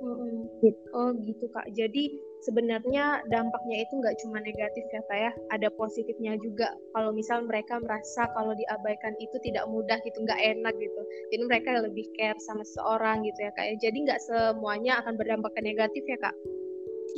Hmm. 0.00 0.48
Gitu. 0.64 0.80
Oh 0.96 1.12
gitu 1.20 1.44
kak. 1.52 1.68
Jadi 1.76 2.16
sebenarnya 2.40 3.20
dampaknya 3.28 3.84
itu 3.84 3.92
nggak 4.00 4.16
cuma 4.24 4.40
negatif 4.40 4.84
ya 4.88 5.02
kak 5.12 5.18
ya, 5.28 5.32
ada 5.52 5.68
positifnya 5.76 6.40
juga. 6.40 6.72
Kalau 6.96 7.12
misal 7.12 7.44
mereka 7.44 7.76
merasa 7.84 8.24
kalau 8.32 8.56
diabaikan 8.56 9.12
itu 9.20 9.36
tidak 9.44 9.68
mudah 9.68 10.00
gitu, 10.04 10.24
nggak 10.24 10.40
enak 10.40 10.72
gitu. 10.80 11.02
Jadi 11.36 11.42
mereka 11.44 11.68
lebih 11.84 12.08
care 12.16 12.40
sama 12.40 12.64
seseorang 12.64 13.28
gitu 13.28 13.44
ya 13.44 13.52
kak 13.52 13.64
ya. 13.68 13.74
Jadi 13.76 13.98
nggak 14.08 14.20
semuanya 14.24 15.04
akan 15.04 15.20
berdampak 15.20 15.52
ke 15.52 15.60
negatif 15.60 16.04
ya 16.08 16.18
kak. 16.20 16.36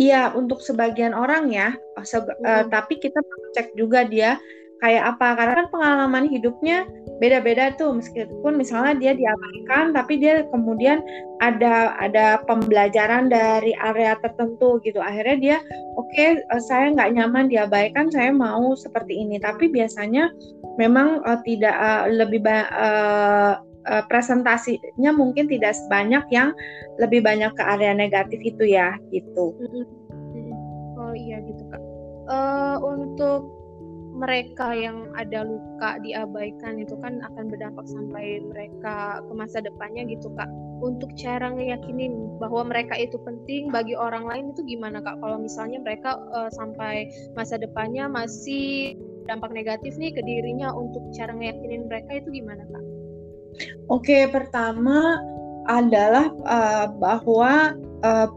Iya, 0.00 0.22
untuk 0.32 0.64
sebagian 0.64 1.12
orang 1.12 1.52
ya, 1.52 1.76
se 2.00 2.16
hmm. 2.16 2.40
uh, 2.48 2.64
tapi 2.72 2.96
kita 2.96 3.20
cek 3.52 3.76
juga 3.76 4.08
dia 4.08 4.40
kayak 4.82 5.14
apa? 5.14 5.38
Karena 5.38 5.54
kan 5.62 5.68
pengalaman 5.70 6.26
hidupnya 6.26 6.84
beda-beda 7.22 7.70
tuh. 7.78 7.94
Meskipun 8.02 8.58
misalnya 8.58 8.98
dia 8.98 9.12
diabaikan 9.14 9.94
tapi 9.94 10.18
dia 10.18 10.42
kemudian 10.50 11.00
ada 11.38 11.94
ada 12.02 12.42
pembelajaran 12.50 13.30
dari 13.30 13.72
area 13.78 14.18
tertentu 14.18 14.82
gitu. 14.82 14.98
Akhirnya 14.98 15.36
dia 15.38 15.58
oke 15.94 16.10
okay, 16.10 16.42
uh, 16.50 16.58
saya 16.58 16.90
nggak 16.90 17.14
nyaman 17.14 17.46
diabaikan 17.46 18.10
saya 18.10 18.34
mau 18.34 18.74
seperti 18.74 19.22
ini. 19.22 19.38
Tapi 19.38 19.70
biasanya 19.70 20.34
memang 20.76 21.22
uh, 21.22 21.38
tidak 21.46 21.78
uh, 21.78 22.10
lebih 22.10 22.42
uh, 22.50 23.62
uh, 23.86 24.02
presentasinya 24.10 25.14
mungkin 25.14 25.46
tidak 25.46 25.78
sebanyak 25.78 26.26
yang 26.34 26.50
lebih 26.98 27.22
banyak 27.22 27.54
ke 27.54 27.62
area 27.62 27.94
negatif 27.94 28.42
itu 28.42 28.66
ya 28.66 28.98
gitu. 29.14 29.54
Oh 30.98 31.14
iya 31.14 31.38
gitu 31.46 31.62
kak. 31.70 31.82
Uh, 32.30 32.78
untuk 32.82 33.61
mereka 34.12 34.76
yang 34.76 35.08
ada 35.16 35.48
luka 35.48 35.96
diabaikan 36.04 36.76
itu 36.76 36.92
kan 37.00 37.24
akan 37.32 37.48
berdampak 37.48 37.88
sampai 37.88 38.44
mereka 38.44 39.24
ke 39.24 39.32
masa 39.32 39.64
depannya 39.64 40.04
gitu 40.04 40.28
kak. 40.36 40.48
Untuk 40.84 41.14
cara 41.16 41.48
ngeyakinin 41.48 42.36
bahwa 42.42 42.68
mereka 42.68 42.98
itu 42.98 43.16
penting 43.24 43.72
bagi 43.72 43.96
orang 43.96 44.28
lain 44.28 44.52
itu 44.52 44.60
gimana 44.68 45.00
kak? 45.00 45.16
Kalau 45.24 45.40
misalnya 45.40 45.80
mereka 45.80 46.20
uh, 46.36 46.52
sampai 46.52 47.08
masa 47.32 47.56
depannya 47.56 48.06
masih 48.10 49.00
dampak 49.24 49.54
negatif 49.54 49.96
nih 49.96 50.12
ke 50.12 50.20
dirinya 50.20 50.74
untuk 50.76 51.00
cara 51.16 51.32
ngeyakinin 51.32 51.88
mereka 51.88 52.20
itu 52.20 52.28
gimana 52.42 52.68
kak? 52.68 52.84
Oke, 53.88 54.28
pertama 54.28 55.20
adalah 55.70 56.28
uh, 56.44 56.86
bahwa 57.00 57.78
uh, 58.04 58.28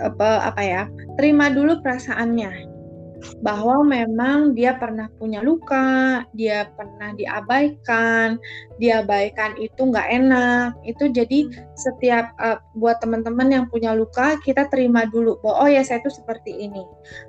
apa, 0.00 0.30
apa 0.48 0.62
ya, 0.62 0.82
terima 1.20 1.52
dulu 1.52 1.84
perasaannya 1.84 2.71
bahwa 3.40 3.82
memang 3.86 4.54
dia 4.54 4.76
pernah 4.76 5.06
punya 5.18 5.42
luka, 5.42 6.22
dia 6.34 6.70
pernah 6.74 7.14
diabaikan, 7.14 8.38
diabaikan 8.78 9.56
itu 9.58 9.80
nggak 9.90 10.08
enak. 10.10 10.74
Itu 10.86 11.10
jadi 11.10 11.50
setiap 11.78 12.34
uh, 12.38 12.58
buat 12.78 12.98
teman-teman 13.02 13.48
yang 13.50 13.64
punya 13.70 13.94
luka 13.94 14.38
kita 14.42 14.66
terima 14.70 15.06
dulu 15.08 15.38
bahwa 15.42 15.66
oh 15.66 15.68
ya 15.70 15.82
saya 15.86 16.02
itu 16.02 16.10
seperti 16.10 16.54
ini. 16.66 16.82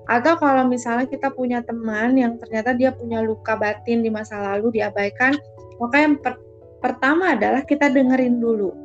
Atau 0.10 0.38
kalau 0.38 0.66
misalnya 0.68 1.10
kita 1.10 1.34
punya 1.34 1.62
teman 1.64 2.18
yang 2.18 2.38
ternyata 2.42 2.74
dia 2.74 2.94
punya 2.94 3.22
luka 3.22 3.58
batin 3.58 4.02
di 4.02 4.10
masa 4.10 4.40
lalu 4.42 4.82
diabaikan, 4.82 5.38
maka 5.80 5.96
yang 5.98 6.18
per 6.22 6.38
Pertama 6.84 7.40
adalah 7.40 7.64
kita 7.64 7.88
dengerin 7.88 8.44
dulu. 8.44 8.76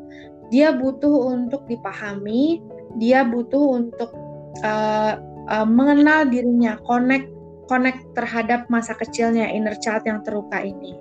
Dia 0.55 0.71
butuh 0.71 1.35
untuk 1.35 1.67
dipahami, 1.67 2.63
dia 2.95 3.27
butuh 3.27 3.75
untuk 3.75 4.15
uh, 4.63 5.19
uh, 5.49 5.67
mengenal 5.67 6.29
dirinya, 6.29 6.77
connect 6.85 7.29
connect 7.69 8.01
terhadap 8.17 8.65
masa 8.73 8.97
kecilnya 8.97 9.53
inner 9.53 9.77
child 9.79 10.03
yang 10.09 10.25
terluka 10.25 10.65
ini. 10.65 10.97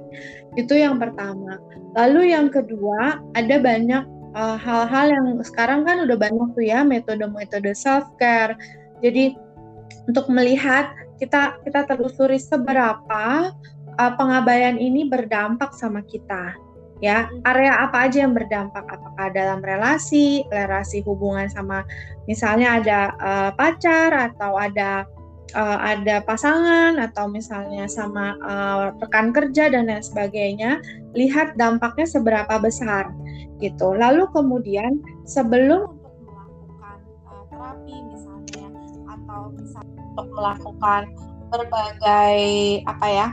Itu 0.59 0.75
yang 0.75 0.99
pertama. 0.99 1.57
Lalu 1.95 2.35
yang 2.35 2.51
kedua, 2.51 3.23
ada 3.33 3.55
banyak 3.57 4.03
eh, 4.35 4.57
hal-hal 4.59 5.05
uh, 5.07 5.13
yang 5.15 5.25
sekarang 5.41 5.87
kan 5.87 6.03
udah 6.03 6.19
banyak 6.19 6.47
tuh 6.53 6.67
ya 6.67 6.83
metode-metode 6.83 7.71
self 7.71 8.05
care. 8.19 8.59
Jadi 8.99 9.33
untuk 10.11 10.27
melihat 10.27 10.91
kita 11.17 11.55
kita 11.63 11.87
telusuri 11.87 12.37
seberapa 12.37 13.49
uh, 13.95 14.11
pengabaian 14.19 14.75
ini 14.75 15.07
berdampak 15.07 15.71
sama 15.73 16.03
kita 16.03 16.66
ya 17.03 17.29
area 17.45 17.85
apa 17.85 18.09
aja 18.09 18.25
yang 18.25 18.33
berdampak? 18.33 18.83
Apakah 18.87 19.29
dalam 19.33 19.61
relasi 19.61 20.45
relasi 20.49 21.05
hubungan 21.05 21.47
sama 21.49 21.85
misalnya 22.25 22.81
ada 22.81 22.99
uh, 23.21 23.51
pacar 23.53 24.11
atau 24.13 24.57
ada 24.57 25.05
uh, 25.55 25.79
ada 25.79 26.19
pasangan 26.25 26.97
atau 26.99 27.29
misalnya 27.29 27.85
sama 27.87 28.35
uh, 28.43 28.91
rekan 28.99 29.31
kerja 29.31 29.71
dan 29.71 29.87
lain 29.87 30.03
sebagainya 30.03 30.81
lihat 31.15 31.55
dampaknya 31.55 32.09
seberapa 32.09 32.57
besar 32.59 33.13
gitu. 33.63 33.93
Lalu 33.95 34.27
kemudian 34.33 34.99
sebelum 35.23 35.95
untuk 35.95 36.13
melakukan 36.27 36.97
terapi 37.53 37.95
misalnya 38.11 38.67
atau 39.07 39.41
misalnya 39.55 40.01
untuk 40.13 40.27
melakukan 40.33 41.01
berbagai 41.47 42.41
apa 42.83 43.07
ya 43.07 43.27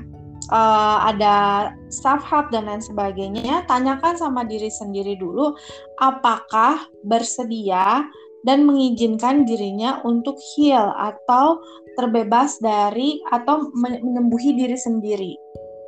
uh, 0.51 0.99
ada 1.09 1.71
self 1.89 2.25
help 2.27 2.51
dan 2.51 2.69
lain 2.69 2.83
sebagainya, 2.83 3.65
tanyakan 3.71 4.19
sama 4.19 4.45
diri 4.45 4.69
sendiri 4.69 5.17
dulu 5.17 5.55
apakah 6.03 6.85
bersedia 7.07 8.05
dan 8.45 8.69
mengizinkan 8.69 9.49
dirinya 9.49 10.05
untuk 10.05 10.37
heal 10.53 10.93
atau 11.01 11.65
terbebas 11.97 12.61
dari 12.61 13.23
atau 13.33 13.73
menyembuhi 13.73 14.53
diri 14.59 14.77
sendiri. 14.77 15.33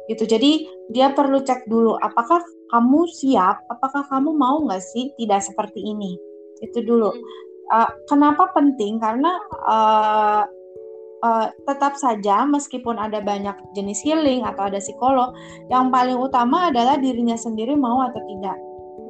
Gitu. 0.07 0.25
Jadi 0.25 0.53
dia 0.95 1.11
perlu 1.13 1.43
cek 1.43 1.67
dulu 1.67 1.99
apakah 1.99 2.41
kamu 2.71 3.07
siap, 3.11 3.63
apakah 3.69 4.07
kamu 4.09 4.35
mau 4.35 4.63
nggak 4.65 4.83
sih 4.83 5.13
tidak 5.19 5.45
seperti 5.45 5.83
ini. 5.83 6.17
Itu 6.63 6.81
dulu. 6.83 7.13
Uh, 7.67 7.91
kenapa 8.07 8.55
penting? 8.55 9.03
Karena 9.03 9.35
uh, 9.67 10.47
uh, 11.27 11.47
tetap 11.66 11.99
saja 11.99 12.47
meskipun 12.47 12.95
ada 12.97 13.18
banyak 13.18 13.55
jenis 13.74 13.99
healing 14.07 14.47
atau 14.47 14.70
ada 14.70 14.79
psikolog, 14.79 15.35
yang 15.66 15.91
paling 15.91 16.14
utama 16.14 16.70
adalah 16.70 16.95
dirinya 17.03 17.35
sendiri 17.35 17.74
mau 17.74 18.07
atau 18.07 18.22
tidak 18.31 18.57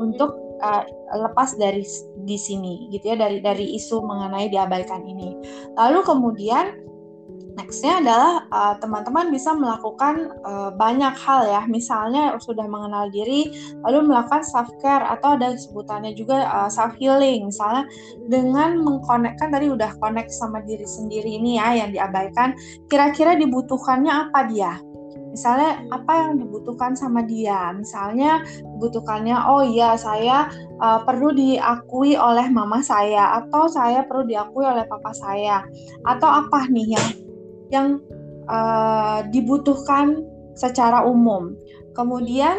untuk 0.00 0.32
uh, 0.64 0.84
lepas 1.12 1.56
dari 1.60 1.84
di 2.24 2.36
sini 2.36 2.88
gitu 2.92 3.12
ya 3.12 3.16
dari 3.16 3.40
dari 3.44 3.76
isu 3.76 4.00
mengenai 4.00 4.48
diabaikan 4.48 5.04
ini. 5.04 5.36
Lalu 5.76 6.00
kemudian 6.04 6.72
Nextnya 7.57 8.04
adalah 8.04 8.44
uh, 8.52 8.74
teman-teman 8.84 9.32
bisa 9.32 9.57
melakukan 9.57 10.28
uh, 10.44 10.68
banyak 10.76 11.16
hal 11.16 11.48
ya, 11.48 11.64
misalnya 11.64 12.36
sudah 12.36 12.68
mengenal 12.68 13.09
diri, 13.09 13.48
lalu 13.80 14.12
melakukan 14.12 14.44
self 14.44 14.68
care 14.84 15.00
atau 15.00 15.40
ada 15.40 15.57
sebutannya 15.57 16.12
juga 16.12 16.44
uh, 16.52 16.68
self 16.68 16.92
healing, 17.00 17.48
misalnya 17.48 17.88
dengan 18.28 18.84
mengkonekkan 18.84 19.48
tadi 19.48 19.72
udah 19.72 19.88
connect 20.04 20.36
sama 20.36 20.61
diri 20.68 20.84
sendiri 20.84 21.40
ini 21.40 21.57
ya 21.57 21.80
yang 21.80 21.96
diabaikan, 21.96 22.52
kira-kira 22.92 23.40
dibutuhkannya 23.40 24.12
apa 24.12 24.52
dia? 24.52 24.76
Misalnya 25.32 25.80
apa 25.92 26.12
yang 26.28 26.40
dibutuhkan 26.40 26.92
sama 26.96 27.24
dia? 27.24 27.72
Misalnya 27.72 28.44
dibutuhkannya, 28.76 29.36
oh 29.48 29.64
iya 29.64 29.96
saya 29.96 30.48
uh, 30.80 31.00
perlu 31.09 31.32
diakui 31.32 32.20
oleh 32.20 32.52
mama 32.52 32.84
saya 32.84 33.40
atau 33.40 33.64
saya 33.64 34.04
perlu 34.04 34.28
diakui 34.28 34.64
oleh 34.64 34.84
papa 34.84 35.12
saya 35.16 35.64
atau 36.04 36.44
apa 36.44 36.68
nih 36.68 36.96
yang 36.96 37.25
yang 37.70 38.00
uh, 38.46 39.26
dibutuhkan 39.30 40.22
secara 40.56 41.04
umum. 41.04 41.54
Kemudian 41.92 42.56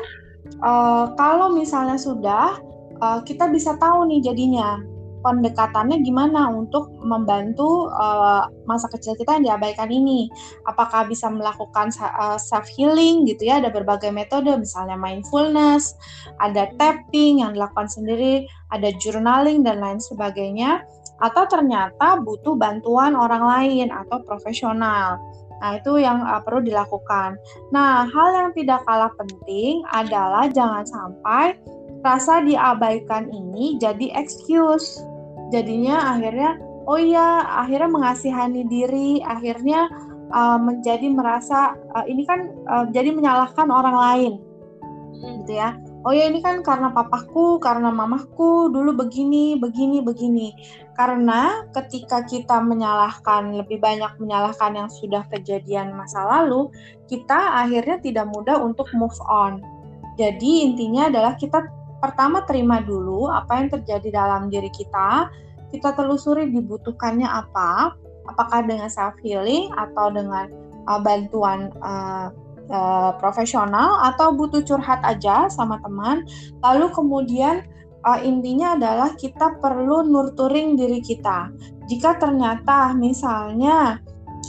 uh, 0.62 1.14
kalau 1.18 1.54
misalnya 1.54 1.98
sudah 1.98 2.58
uh, 3.02 3.20
kita 3.26 3.50
bisa 3.50 3.76
tahu 3.78 4.06
nih 4.10 4.22
jadinya 4.22 4.82
pendekatannya 5.26 6.06
gimana 6.06 6.48
untuk 6.48 6.94
membantu 7.04 7.90
uh, 7.92 8.48
masa 8.70 8.88
kecil 8.94 9.18
kita 9.18 9.36
yang 9.36 9.54
diabaikan 9.54 9.90
ini. 9.92 10.30
Apakah 10.70 11.10
bisa 11.10 11.28
melakukan 11.28 11.92
self 12.40 12.68
healing 12.72 13.28
gitu 13.28 13.50
ya? 13.50 13.60
Ada 13.60 13.74
berbagai 13.74 14.14
metode, 14.14 14.54
misalnya 14.56 14.96
mindfulness, 14.96 15.98
ada 16.40 16.72
tapping 16.80 17.44
yang 17.44 17.58
dilakukan 17.58 17.90
sendiri, 17.92 18.48
ada 18.72 18.94
journaling 19.02 19.66
dan 19.68 19.84
lain 19.84 20.00
sebagainya. 20.00 20.86
Atau 21.18 21.50
ternyata 21.50 22.22
butuh 22.22 22.54
bantuan 22.54 23.18
orang 23.18 23.42
lain 23.42 23.88
atau 23.90 24.22
profesional. 24.22 25.18
Nah, 25.58 25.82
itu 25.82 25.98
yang 25.98 26.22
uh, 26.22 26.42
perlu 26.46 26.62
dilakukan. 26.62 27.38
Nah, 27.74 28.06
hal 28.06 28.28
yang 28.34 28.50
tidak 28.54 28.86
kalah 28.86 29.10
penting 29.18 29.82
adalah 29.90 30.46
jangan 30.54 30.86
sampai 30.86 31.58
rasa 32.06 32.46
diabaikan 32.46 33.30
ini 33.34 33.82
jadi 33.82 34.14
excuse. 34.14 35.02
Jadinya 35.50 36.14
akhirnya 36.14 36.60
oh 36.86 37.00
iya 37.00 37.44
akhirnya 37.64 37.90
mengasihani 37.90 38.68
diri 38.70 39.20
akhirnya 39.26 39.90
uh, 40.32 40.60
menjadi 40.62 41.10
merasa 41.10 41.74
uh, 41.96 42.06
ini 42.06 42.24
kan 42.28 42.54
uh, 42.70 42.86
jadi 42.94 43.10
menyalahkan 43.16 43.68
orang 43.74 43.98
lain. 43.98 44.34
Gitu 45.44 45.58
ya. 45.58 45.74
Oh 46.06 46.14
ya 46.14 46.30
ini 46.30 46.40
kan 46.40 46.62
karena 46.64 46.94
papaku 46.94 47.60
karena 47.60 47.92
mamaku 47.92 48.72
dulu 48.72 48.96
begini 48.96 49.60
begini 49.60 50.00
begini 50.00 50.56
karena 50.98 51.62
ketika 51.78 52.26
kita 52.26 52.58
menyalahkan 52.58 53.54
lebih 53.54 53.78
banyak 53.78 54.10
menyalahkan 54.18 54.74
yang 54.74 54.90
sudah 54.90 55.22
kejadian 55.30 55.94
masa 55.94 56.26
lalu 56.26 56.74
kita 57.06 57.38
akhirnya 57.62 58.02
tidak 58.02 58.26
mudah 58.34 58.58
untuk 58.58 58.90
move 58.98 59.16
on 59.30 59.62
jadi 60.18 60.66
intinya 60.66 61.14
adalah 61.14 61.38
kita 61.38 61.70
pertama 62.02 62.42
terima 62.46 62.82
dulu 62.82 63.30
apa 63.30 63.62
yang 63.62 63.70
terjadi 63.70 64.10
dalam 64.14 64.50
diri 64.50 64.70
kita, 64.74 65.30
kita 65.70 65.94
telusuri 65.94 66.50
dibutuhkannya 66.50 67.26
apa, 67.26 67.94
apakah 68.26 68.66
dengan 68.66 68.90
self 68.90 69.14
healing 69.22 69.70
atau 69.78 70.10
dengan 70.10 70.50
uh, 70.90 70.98
bantuan 71.02 71.70
uh, 71.86 72.34
uh, 72.74 73.12
profesional 73.22 74.02
atau 74.10 74.34
butuh 74.34 74.66
curhat 74.66 75.02
aja 75.06 75.50
sama 75.54 75.78
teman. 75.86 76.26
Lalu 76.66 76.90
kemudian 76.94 77.66
uh, 78.08 78.20
intinya 78.24 78.80
adalah 78.80 79.12
kita 79.20 79.60
perlu 79.60 80.08
nurturing 80.08 80.80
diri 80.80 81.04
kita. 81.04 81.52
Jika 81.92 82.16
ternyata 82.16 82.96
misalnya 82.96 84.00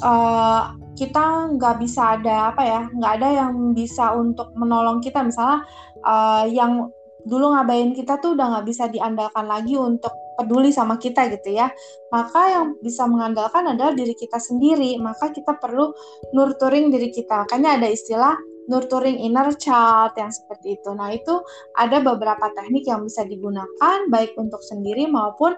uh, 0.06 0.78
kita 0.94 1.54
nggak 1.58 1.76
bisa 1.82 2.18
ada 2.18 2.54
apa 2.54 2.62
ya, 2.62 2.82
nggak 2.90 3.12
ada 3.18 3.28
yang 3.44 3.74
bisa 3.74 4.14
untuk 4.14 4.54
menolong 4.54 5.02
kita, 5.02 5.22
misalnya 5.26 5.66
uh, 6.06 6.46
yang 6.46 6.90
dulu 7.26 7.52
ngabain 7.52 7.92
kita 7.92 8.22
tuh 8.22 8.38
udah 8.38 8.56
nggak 8.56 8.66
bisa 8.66 8.86
diandalkan 8.88 9.46
lagi 9.50 9.74
untuk 9.74 10.10
peduli 10.38 10.70
sama 10.70 10.98
kita 11.02 11.26
gitu 11.34 11.58
ya. 11.58 11.70
Maka 12.14 12.40
yang 12.54 12.66
bisa 12.78 13.10
mengandalkan 13.10 13.66
adalah 13.74 13.90
diri 13.90 14.14
kita 14.14 14.38
sendiri. 14.38 14.94
Maka 15.02 15.34
kita 15.34 15.58
perlu 15.58 15.90
nurturing 16.30 16.94
diri 16.94 17.10
kita. 17.10 17.42
Makanya 17.42 17.82
ada 17.82 17.90
istilah 17.90 18.38
nurturing 18.68 19.18
inner 19.18 19.50
child 19.56 20.14
yang 20.14 20.30
seperti 20.30 20.76
itu. 20.78 20.92
Nah, 20.92 21.10
itu 21.10 21.40
ada 21.74 21.98
beberapa 22.04 22.52
teknik 22.54 22.84
yang 22.86 23.02
bisa 23.02 23.24
digunakan 23.24 23.98
baik 24.12 24.36
untuk 24.36 24.60
sendiri 24.60 25.08
maupun 25.08 25.56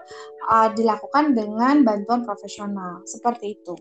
uh, 0.49 0.69
dilakukan 0.73 1.35
dengan 1.35 1.83
bantuan 1.83 2.23
profesional. 2.23 3.03
Seperti 3.05 3.59
itu. 3.59 3.75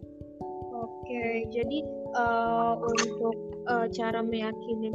Oke, 0.74 1.46
jadi 1.54 1.78
uh, 2.18 2.74
untuk 2.82 3.36
uh, 3.70 3.86
cara 3.94 4.20
meyakini 4.20 4.90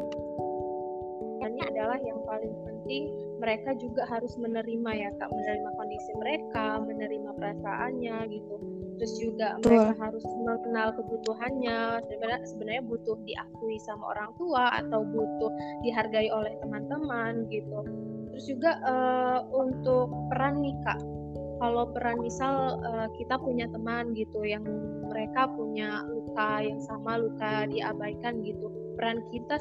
adalah 1.75 1.99
yang 2.01 2.19
paling 2.23 2.55
penting 2.65 3.03
mereka 3.43 3.75
juga 3.75 4.07
harus 4.07 4.31
menerima 4.39 4.89
ya 4.95 5.09
kak 5.19 5.27
menerima 5.27 5.69
kondisi 5.75 6.11
mereka 6.17 6.79
menerima 6.81 7.29
perasaannya 7.35 8.17
gitu 8.31 8.55
terus 8.95 9.13
juga 9.19 9.59
Betul. 9.59 9.71
mereka 9.75 9.93
harus 9.99 10.25
mengenal 10.43 10.87
kebutuhannya 10.95 11.79
sebenarnya 12.07 12.41
sebenarnya 12.47 12.83
butuh 12.87 13.17
diakui 13.27 13.77
sama 13.83 14.03
orang 14.15 14.31
tua 14.39 14.65
atau 14.79 15.01
butuh 15.03 15.51
dihargai 15.83 16.29
oleh 16.31 16.53
teman-teman 16.63 17.47
gitu 17.51 17.79
terus 18.31 18.45
juga 18.51 18.71
uh, 18.83 19.39
untuk 19.55 20.11
peran 20.31 20.59
nih 20.59 20.75
kak 20.83 20.99
kalau 21.55 21.87
peran 21.95 22.19
misal 22.19 22.83
uh, 22.83 23.07
kita 23.15 23.39
punya 23.39 23.63
teman 23.71 24.11
gitu 24.11 24.43
yang 24.43 24.63
mereka 25.07 25.47
punya 25.47 26.03
luka 26.03 26.59
yang 26.59 26.83
sama 26.83 27.15
luka 27.15 27.63
diabaikan 27.71 28.43
gitu 28.43 28.67
peran 28.99 29.23
kita 29.31 29.55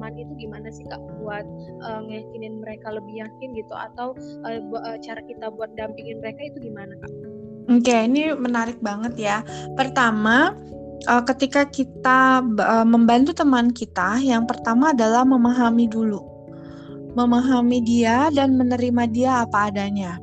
teman 0.00 0.16
itu 0.16 0.32
gimana 0.40 0.72
sih 0.72 0.88
kak 0.88 1.00
buat 1.20 1.44
uh, 1.84 2.00
ngeyakinin 2.08 2.64
mereka 2.64 2.88
lebih 2.88 3.20
yakin 3.20 3.52
gitu 3.52 3.74
atau 3.76 4.16
uh, 4.48 4.96
cara 5.04 5.20
kita 5.28 5.52
buat 5.52 5.68
dampingin 5.76 6.24
mereka 6.24 6.40
itu 6.48 6.72
gimana 6.72 6.96
kak? 7.04 7.12
Oke, 7.68 7.92
okay, 7.92 8.08
ini 8.08 8.32
menarik 8.32 8.80
banget 8.80 9.14
ya. 9.20 9.36
Pertama, 9.76 10.56
uh, 11.10 11.22
ketika 11.28 11.68
kita 11.68 12.40
uh, 12.40 12.86
membantu 12.86 13.36
teman 13.36 13.70
kita, 13.70 14.16
yang 14.22 14.48
pertama 14.48 14.96
adalah 14.96 15.22
memahami 15.28 15.84
dulu, 15.86 16.24
memahami 17.12 17.84
dia 17.84 18.32
dan 18.32 18.56
menerima 18.56 19.04
dia 19.12 19.30
apa 19.44 19.68
adanya. 19.68 20.16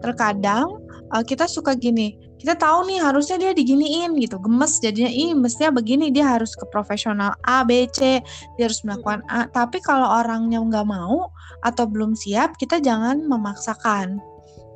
Terkadang 0.00 0.80
uh, 1.12 1.22
kita 1.22 1.44
suka 1.46 1.76
gini, 1.76 2.16
kita 2.40 2.56
tahu 2.56 2.88
nih 2.88 3.04
harusnya 3.04 3.36
dia 3.36 3.52
diginiin 3.52 4.16
gitu 4.16 4.40
gemes 4.40 4.80
jadinya 4.80 5.12
ih 5.12 5.36
mestinya 5.36 5.76
begini 5.76 6.08
dia 6.08 6.24
harus 6.24 6.56
ke 6.56 6.64
profesional 6.72 7.36
A 7.44 7.60
B 7.60 7.84
C 7.92 8.24
dia 8.56 8.64
harus 8.64 8.80
melakukan 8.80 9.20
A 9.28 9.44
tapi 9.52 9.76
kalau 9.84 10.08
orangnya 10.08 10.56
nggak 10.64 10.88
mau 10.88 11.28
atau 11.60 11.84
belum 11.84 12.16
siap 12.16 12.56
kita 12.56 12.80
jangan 12.80 13.20
memaksakan 13.28 14.16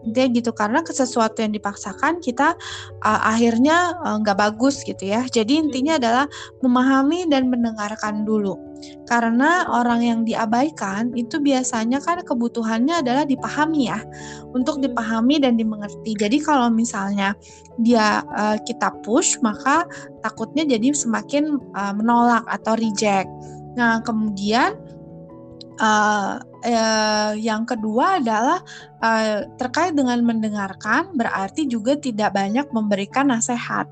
dia 0.06 0.28
gitu. 0.28 0.52
Karena 0.52 0.84
ke 0.84 0.92
sesuatu 0.92 1.40
yang 1.40 1.52
dipaksakan 1.54 2.20
kita 2.20 2.56
uh, 3.04 3.20
akhirnya 3.24 3.96
nggak 4.20 4.36
uh, 4.36 4.40
bagus 4.50 4.84
gitu 4.84 5.08
ya. 5.08 5.24
Jadi 5.28 5.60
intinya 5.60 5.96
adalah 5.96 6.26
memahami 6.60 7.28
dan 7.28 7.48
mendengarkan 7.48 8.28
dulu. 8.28 8.56
Karena 9.08 9.64
orang 9.68 10.00
yang 10.04 10.20
diabaikan 10.28 11.16
itu 11.16 11.40
biasanya 11.40 12.04
kan 12.04 12.20
kebutuhannya 12.20 13.00
adalah 13.00 13.24
dipahami 13.24 13.88
ya, 13.88 14.00
untuk 14.52 14.80
dipahami 14.84 15.40
dan 15.40 15.56
dimengerti. 15.56 16.12
Jadi 16.16 16.40
kalau 16.44 16.68
misalnya 16.68 17.32
dia 17.80 18.20
uh, 18.36 18.60
kita 18.60 18.92
push, 19.00 19.40
maka 19.40 19.88
takutnya 20.20 20.68
jadi 20.68 20.92
semakin 20.92 21.56
uh, 21.72 21.92
menolak 21.96 22.44
atau 22.48 22.76
reject. 22.76 23.28
Nah, 23.74 24.04
kemudian 24.04 24.76
uh, 25.80 26.38
uh, 26.64 27.32
yang 27.36 27.68
kedua 27.68 28.18
adalah 28.18 28.58
uh, 29.04 29.44
terkait 29.60 29.92
dengan 29.92 30.24
mendengarkan, 30.24 31.12
berarti 31.14 31.68
juga 31.68 31.94
tidak 32.00 32.34
banyak 32.34 32.66
memberikan 32.72 33.28
nasihat. 33.30 33.86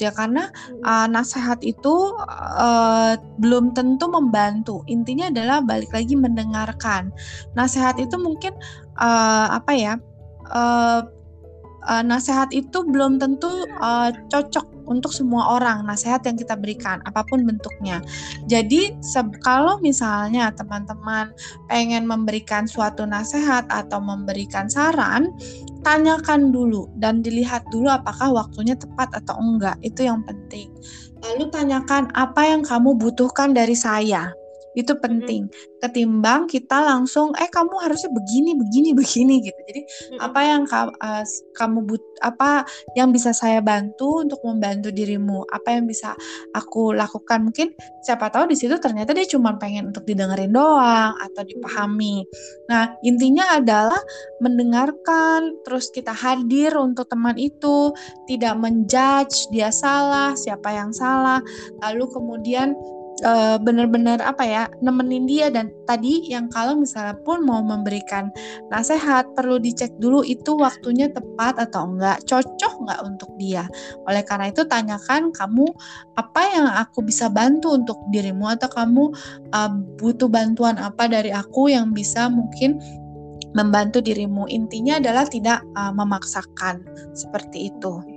Ya 0.00 0.10
karena 0.10 0.50
uh, 0.82 1.06
nasihat 1.06 1.62
itu 1.62 2.16
uh, 2.58 3.14
belum 3.38 3.70
tentu 3.76 4.10
membantu. 4.10 4.82
Intinya 4.90 5.30
adalah 5.30 5.62
balik 5.62 5.94
lagi 5.94 6.18
mendengarkan. 6.18 7.14
Nasihat 7.54 8.02
itu 8.02 8.18
mungkin 8.18 8.50
uh, 8.98 9.54
apa 9.54 9.72
ya 9.76 9.94
uh, 10.50 11.06
uh, 11.86 12.02
nasihat 12.02 12.50
itu 12.50 12.82
belum 12.82 13.18
tentu 13.22 13.50
uh, 13.78 14.10
cocok 14.30 14.81
untuk 14.92 15.10
semua 15.16 15.56
orang 15.56 15.88
nasihat 15.88 16.20
yang 16.28 16.36
kita 16.36 16.52
berikan 16.52 17.00
apa 17.08 17.24
pun 17.24 17.48
bentuknya. 17.48 18.04
Jadi 18.44 18.92
kalau 19.40 19.80
misalnya 19.80 20.52
teman-teman 20.52 21.32
pengen 21.72 22.04
memberikan 22.04 22.68
suatu 22.68 23.08
nasihat 23.08 23.64
atau 23.72 23.98
memberikan 24.04 24.68
saran, 24.68 25.32
tanyakan 25.80 26.52
dulu 26.52 26.92
dan 27.00 27.24
dilihat 27.24 27.64
dulu 27.72 27.88
apakah 27.88 28.28
waktunya 28.30 28.76
tepat 28.76 29.08
atau 29.16 29.40
enggak. 29.40 29.80
Itu 29.80 30.04
yang 30.04 30.20
penting. 30.28 30.68
Lalu 31.24 31.48
tanyakan 31.48 32.12
apa 32.12 32.44
yang 32.44 32.60
kamu 32.60 32.98
butuhkan 32.98 33.56
dari 33.56 33.78
saya 33.78 34.34
itu 34.72 34.92
penting. 34.96 35.48
Mm-hmm. 35.48 35.70
ketimbang 35.82 36.46
kita 36.46 36.78
langsung 36.78 37.34
eh 37.34 37.50
kamu 37.50 37.74
harusnya 37.82 38.08
begini 38.14 38.54
begini 38.54 38.94
begini 38.94 39.42
gitu. 39.42 39.60
Jadi 39.66 39.82
mm-hmm. 39.82 40.18
apa 40.22 40.40
yang 40.46 40.62
ka, 40.62 40.80
uh, 40.88 41.24
kamu 41.58 41.78
but 41.84 42.04
apa 42.22 42.62
yang 42.94 43.10
bisa 43.10 43.34
saya 43.34 43.58
bantu 43.58 44.22
untuk 44.22 44.38
membantu 44.46 44.94
dirimu? 44.94 45.42
Apa 45.50 45.74
yang 45.76 45.90
bisa 45.90 46.14
aku 46.54 46.94
lakukan? 46.94 47.50
Mungkin 47.50 47.74
siapa 48.06 48.30
tahu 48.30 48.46
di 48.46 48.56
situ 48.56 48.78
ternyata 48.78 49.10
dia 49.10 49.26
cuma 49.26 49.58
pengen 49.58 49.90
untuk 49.90 50.06
didengerin 50.06 50.54
doang 50.54 51.18
atau 51.18 51.42
dipahami. 51.42 52.22
Nah 52.70 52.94
intinya 53.02 53.58
adalah 53.58 53.98
mendengarkan 54.38 55.58
terus 55.66 55.90
kita 55.90 56.14
hadir 56.14 56.78
untuk 56.78 57.10
teman 57.10 57.34
itu. 57.36 57.90
Tidak 58.30 58.54
menjudge 58.54 59.50
dia 59.50 59.74
salah 59.74 60.38
siapa 60.38 60.70
yang 60.70 60.94
salah. 60.94 61.42
Lalu 61.82 62.06
kemudian 62.14 62.78
uh, 63.24 63.56
benar-benar 63.58 64.20
apa 64.20 64.44
ya 64.44 64.62
nemenin 64.84 65.24
dia. 65.24 65.48
Dan 65.48 65.70
tadi 65.88 66.28
yang 66.28 66.50
kalau 66.52 66.78
misalnya 66.78 67.16
pun 67.22 67.42
mau 67.42 67.62
memberikan 67.62 68.28
nasihat 68.68 69.26
perlu 69.32 69.56
dicek 69.62 69.90
dulu 69.98 70.26
itu 70.26 70.54
waktunya 70.58 71.08
tepat 71.10 71.58
atau 71.58 71.88
enggak. 71.88 72.22
Cocok 72.28 72.72
enggak 72.84 73.00
untuk 73.06 73.30
dia? 73.38 73.64
Oleh 74.06 74.22
karena 74.26 74.50
itu 74.50 74.62
tanyakan 74.66 75.32
kamu 75.32 75.66
apa 76.18 76.42
yang 76.52 76.66
aku 76.68 77.02
bisa 77.06 77.32
bantu 77.32 77.74
untuk 77.74 77.98
dirimu 78.12 78.50
atau 78.52 78.68
kamu 78.68 79.10
uh, 79.54 79.70
butuh 79.98 80.28
bantuan 80.28 80.76
apa 80.76 81.08
dari 81.08 81.30
aku 81.32 81.72
yang 81.72 81.94
bisa 81.94 82.28
mungkin 82.28 82.78
membantu 83.52 84.00
dirimu. 84.00 84.48
Intinya 84.48 84.98
adalah 85.00 85.28
tidak 85.28 85.60
uh, 85.76 85.92
memaksakan. 85.92 86.84
Seperti 87.12 87.72
itu 87.72 88.11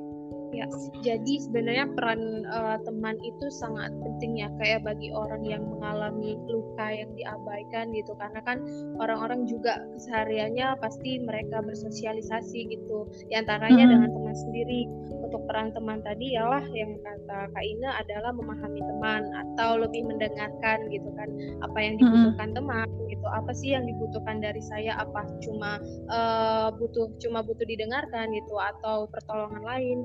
Ya, 0.55 0.65
jadi 1.03 1.33
sebenarnya 1.43 1.85
peran 1.91 2.47
uh, 2.47 2.79
teman 2.87 3.19
itu 3.19 3.45
sangat 3.51 3.91
penting 3.99 4.39
ya 4.39 4.47
kayak 4.55 4.87
bagi 4.87 5.11
orang 5.11 5.43
yang 5.43 5.67
mengalami 5.67 6.39
luka 6.47 6.87
yang 6.95 7.11
diabaikan 7.11 7.91
gitu 7.91 8.15
karena 8.15 8.39
kan 8.47 8.63
orang-orang 8.95 9.43
juga 9.43 9.83
kesehariannya 9.99 10.79
pasti 10.79 11.19
mereka 11.19 11.59
bersosialisasi 11.59 12.71
gitu 12.71 13.11
di 13.27 13.35
antaranya 13.35 13.83
hmm. 13.83 13.91
dengan 13.91 14.09
teman 14.15 14.35
sendiri. 14.35 14.81
Untuk 15.25 15.41
peran 15.51 15.75
teman 15.75 15.99
tadi 16.05 16.39
ialah 16.39 16.63
yang 16.71 16.95
kata 17.03 17.51
Kak 17.51 17.65
Ina 17.65 17.99
adalah 17.99 18.31
memahami 18.31 18.79
teman 18.79 19.21
atau 19.35 19.81
lebih 19.83 20.07
mendengarkan 20.07 20.87
gitu 20.87 21.09
kan 21.19 21.27
apa 21.65 21.77
yang 21.83 21.99
dibutuhkan 21.99 22.49
hmm. 22.53 22.57
teman 22.57 22.87
gitu. 23.11 23.27
Apa 23.27 23.51
sih 23.51 23.75
yang 23.75 23.83
dibutuhkan 23.83 24.39
dari 24.39 24.63
saya? 24.63 24.95
Apa 25.03 25.27
cuma 25.43 25.83
uh, 26.07 26.71
butuh 26.79 27.11
cuma 27.19 27.43
butuh 27.43 27.67
didengarkan 27.67 28.31
gitu 28.31 28.55
atau 28.55 29.11
pertolongan 29.11 29.63
lain? 29.65 29.99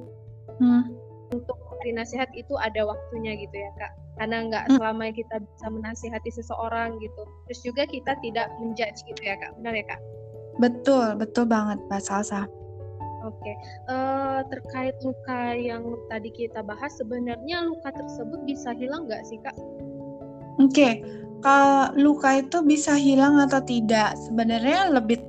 Hmm. 0.59 0.82
untuk 1.30 1.57
memberi 1.68 1.92
nasihat 1.96 2.28
itu 2.34 2.55
ada 2.59 2.84
waktunya 2.84 3.38
gitu 3.38 3.55
ya 3.55 3.70
kak 3.78 3.92
karena 4.20 4.36
nggak 4.51 4.64
hmm. 4.68 4.74
selama 4.76 5.05
kita 5.14 5.36
bisa 5.40 5.66
menasihati 5.72 6.30
seseorang 6.34 6.98
gitu 7.01 7.22
terus 7.48 7.61
juga 7.64 7.82
kita 7.88 8.12
tidak 8.20 8.53
menjudge 8.61 9.01
gitu 9.09 9.20
ya 9.24 9.38
kak 9.38 9.55
benar 9.61 9.72
ya 9.76 9.84
kak 9.88 10.01
betul 10.61 11.16
betul 11.16 11.44
banget 11.48 11.78
mbak 11.88 12.03
Salsa 12.03 12.44
Oke, 13.20 13.36
okay. 13.53 13.57
uh, 13.92 14.40
eh, 14.40 14.40
terkait 14.48 14.96
luka 15.05 15.53
yang 15.53 15.84
tadi 16.09 16.32
kita 16.32 16.64
bahas, 16.64 16.88
sebenarnya 16.96 17.68
luka 17.68 17.92
tersebut 17.92 18.48
bisa 18.48 18.72
hilang 18.72 19.05
nggak 19.05 19.20
sih 19.28 19.36
kak? 19.44 19.53
Oke, 20.57 20.72
okay. 20.72 20.92
kalau 21.44 21.92
luka 22.01 22.40
itu 22.40 22.64
bisa 22.64 22.96
hilang 22.96 23.36
atau 23.36 23.61
tidak, 23.61 24.16
sebenarnya 24.24 24.88
lebih 24.96 25.20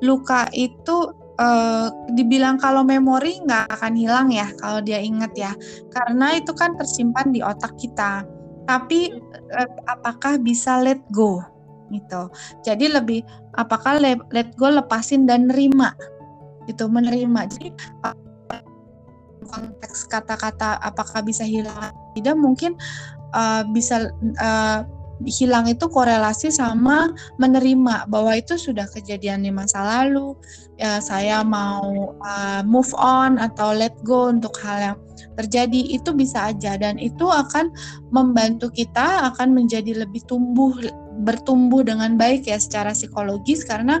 luka 0.00 0.48
itu 0.56 1.12
uh, 1.40 1.88
dibilang 2.12 2.60
kalau 2.60 2.84
memori 2.84 3.40
nggak 3.40 3.72
akan 3.72 3.96
hilang 3.96 4.28
ya 4.28 4.52
kalau 4.60 4.84
dia 4.84 5.00
ingat 5.00 5.32
ya. 5.32 5.52
Karena 5.90 6.36
itu 6.36 6.52
kan 6.52 6.76
tersimpan 6.76 7.32
di 7.32 7.40
otak 7.40 7.74
kita. 7.80 8.22
Tapi 8.68 9.16
uh, 9.56 9.70
apakah 9.88 10.36
bisa 10.36 10.78
let 10.84 11.00
go? 11.10 11.40
Gitu. 11.90 12.30
Jadi 12.62 12.86
lebih 12.86 13.20
apakah 13.58 13.98
let, 13.98 14.54
go 14.54 14.70
lepasin 14.70 15.26
dan 15.26 15.50
nerima? 15.50 15.96
Gitu 16.68 16.86
menerima. 16.86 17.50
Jadi 17.50 17.74
konteks 19.50 20.06
kata-kata 20.06 20.78
apakah 20.78 21.24
bisa 21.26 21.42
hilang? 21.42 21.90
Tidak 22.14 22.36
mungkin 22.38 22.78
uh, 23.34 23.66
bisa 23.74 24.14
uh, 24.38 24.86
hilang 25.28 25.68
itu 25.68 25.84
korelasi 25.88 26.48
sama 26.48 27.12
menerima 27.36 28.08
bahwa 28.08 28.32
itu 28.36 28.56
sudah 28.56 28.88
kejadian 28.88 29.44
di 29.44 29.52
masa 29.52 29.84
lalu. 29.84 30.32
Ya 30.80 30.96
saya 31.04 31.44
mau 31.44 32.16
uh, 32.24 32.62
move 32.64 32.88
on 32.96 33.36
atau 33.36 33.76
let 33.76 33.92
go 34.00 34.32
untuk 34.32 34.56
hal 34.64 34.94
yang 34.94 34.98
terjadi 35.36 35.80
itu 36.00 36.10
bisa 36.16 36.52
aja. 36.52 36.80
Dan 36.80 36.96
itu 36.96 37.28
akan 37.28 37.68
membantu 38.08 38.72
kita 38.72 39.28
akan 39.34 39.52
menjadi 39.52 40.04
lebih 40.06 40.24
tumbuh 40.24 40.72
bertumbuh 41.20 41.84
dengan 41.84 42.16
baik 42.16 42.48
ya 42.48 42.56
secara 42.56 42.96
psikologis 42.96 43.60
karena 43.68 44.00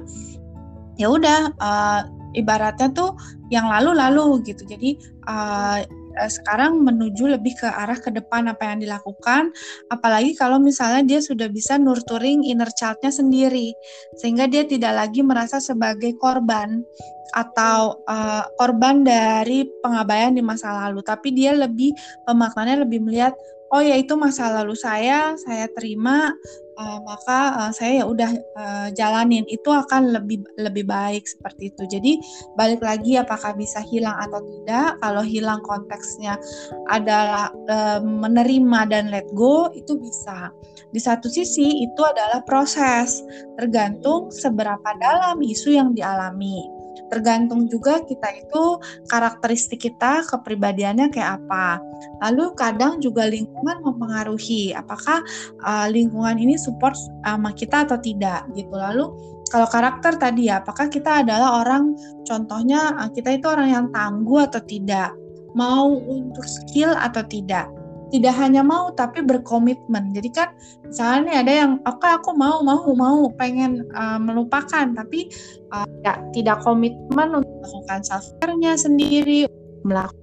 ya 0.96 1.12
udah 1.12 1.52
uh, 1.60 2.00
ibaratnya 2.32 2.88
tuh 2.96 3.12
yang 3.52 3.68
lalu-lalu 3.68 4.40
gitu. 4.48 4.64
Jadi 4.64 4.96
uh, 5.28 5.84
uh, 6.16 6.30
sekarang 6.30 6.82
menuju 6.82 7.36
lebih 7.36 7.58
ke 7.58 7.68
arah 7.68 7.98
ke 7.98 8.10
depan 8.10 8.50
apa 8.50 8.72
yang 8.72 8.82
dilakukan. 8.82 9.54
Apalagi 9.92 10.34
kalau 10.34 10.58
misalnya 10.58 11.06
dia 11.06 11.20
sudah 11.22 11.46
bisa 11.50 11.76
nurturing 11.76 12.46
inner 12.46 12.70
child-nya 12.74 13.12
sendiri. 13.12 13.74
Sehingga 14.18 14.50
dia 14.50 14.66
tidak 14.66 14.96
lagi 14.96 15.20
merasa 15.22 15.62
sebagai 15.62 16.16
korban. 16.18 16.82
Atau 17.30 18.02
uh, 18.10 18.44
korban 18.58 19.06
dari 19.06 19.66
pengabaian 19.82 20.34
di 20.34 20.42
masa 20.42 20.74
lalu. 20.86 21.02
Tapi 21.04 21.30
dia 21.30 21.54
lebih 21.54 21.94
pemaknanya 22.26 22.82
lebih 22.82 23.06
melihat 23.06 23.34
oh 23.70 23.78
ya 23.78 23.94
itu 23.94 24.18
masa 24.18 24.50
lalu 24.50 24.74
saya. 24.74 25.38
Saya 25.38 25.70
terima 25.70 26.34
uh, 26.80 26.98
maka 27.04 27.38
uh, 27.60 27.70
saya 27.76 28.02
ya 28.02 28.04
udah 28.08 28.30
uh, 28.56 28.88
jalanin 28.96 29.44
itu 29.52 29.68
akan 29.68 30.16
lebih 30.16 30.40
lebih 30.56 30.88
baik 30.88 31.28
seperti 31.28 31.68
itu. 31.68 31.84
Jadi 31.84 32.12
balik 32.56 32.80
lagi 32.80 33.20
apakah 33.20 33.52
bisa 33.52 33.84
hilang 33.84 34.16
atau 34.16 34.40
tidak? 34.40 34.96
Kalau 35.04 35.22
hilang 35.22 35.60
konteksnya 35.60 36.40
adalah 36.88 37.52
uh, 37.68 38.00
menerima 38.00 38.80
dan 38.88 39.12
let 39.12 39.28
go 39.36 39.68
itu 39.76 40.00
bisa. 40.00 40.48
Di 40.90 40.98
satu 40.98 41.28
sisi 41.28 41.84
itu 41.84 42.02
adalah 42.02 42.42
proses 42.48 43.20
tergantung 43.60 44.32
seberapa 44.32 44.90
dalam 44.98 45.38
isu 45.44 45.76
yang 45.76 45.92
dialami 45.92 46.79
tergantung 47.08 47.70
juga 47.70 48.04
kita 48.04 48.28
itu 48.36 48.76
karakteristik 49.08 49.88
kita 49.88 50.26
kepribadiannya 50.28 51.08
kayak 51.08 51.40
apa. 51.40 51.80
Lalu 52.26 52.52
kadang 52.58 53.00
juga 53.00 53.24
lingkungan 53.28 53.80
mempengaruhi 53.80 54.76
apakah 54.76 55.24
uh, 55.64 55.86
lingkungan 55.88 56.36
ini 56.36 56.60
support 56.60 56.94
sama 57.24 57.56
kita 57.56 57.88
atau 57.88 57.96
tidak 57.96 58.44
gitu. 58.52 58.74
Lalu 58.76 59.08
kalau 59.50 59.66
karakter 59.66 60.14
tadi 60.14 60.46
ya, 60.46 60.62
apakah 60.62 60.86
kita 60.86 61.26
adalah 61.26 61.64
orang 61.64 61.96
contohnya 62.28 62.94
uh, 63.00 63.10
kita 63.10 63.40
itu 63.40 63.46
orang 63.48 63.68
yang 63.72 63.86
tangguh 63.90 64.46
atau 64.46 64.62
tidak, 64.62 65.10
mau 65.56 65.90
untuk 65.90 66.46
skill 66.46 66.94
atau 66.94 67.24
tidak 67.26 67.79
tidak 68.10 68.34
hanya 68.36 68.62
mau 68.66 68.90
tapi 68.94 69.22
berkomitmen. 69.22 70.12
Jadi 70.14 70.28
kan 70.34 70.50
misalnya 70.86 71.42
ada 71.42 71.52
yang 71.52 71.72
oke 71.86 72.02
okay, 72.02 72.12
aku 72.18 72.34
mau 72.34 72.60
mau 72.66 72.82
mau 72.94 73.30
pengen 73.38 73.86
uh, 73.94 74.18
melupakan 74.18 74.90
tapi 74.94 75.30
uh, 75.70 75.86
tidak 76.02 76.16
tidak 76.34 76.58
komitmen 76.66 77.28
untuk 77.38 77.54
melakukan 77.62 78.00
self 78.02 78.26
care-nya 78.42 78.74
sendiri, 78.74 79.46
melakukan 79.86 80.18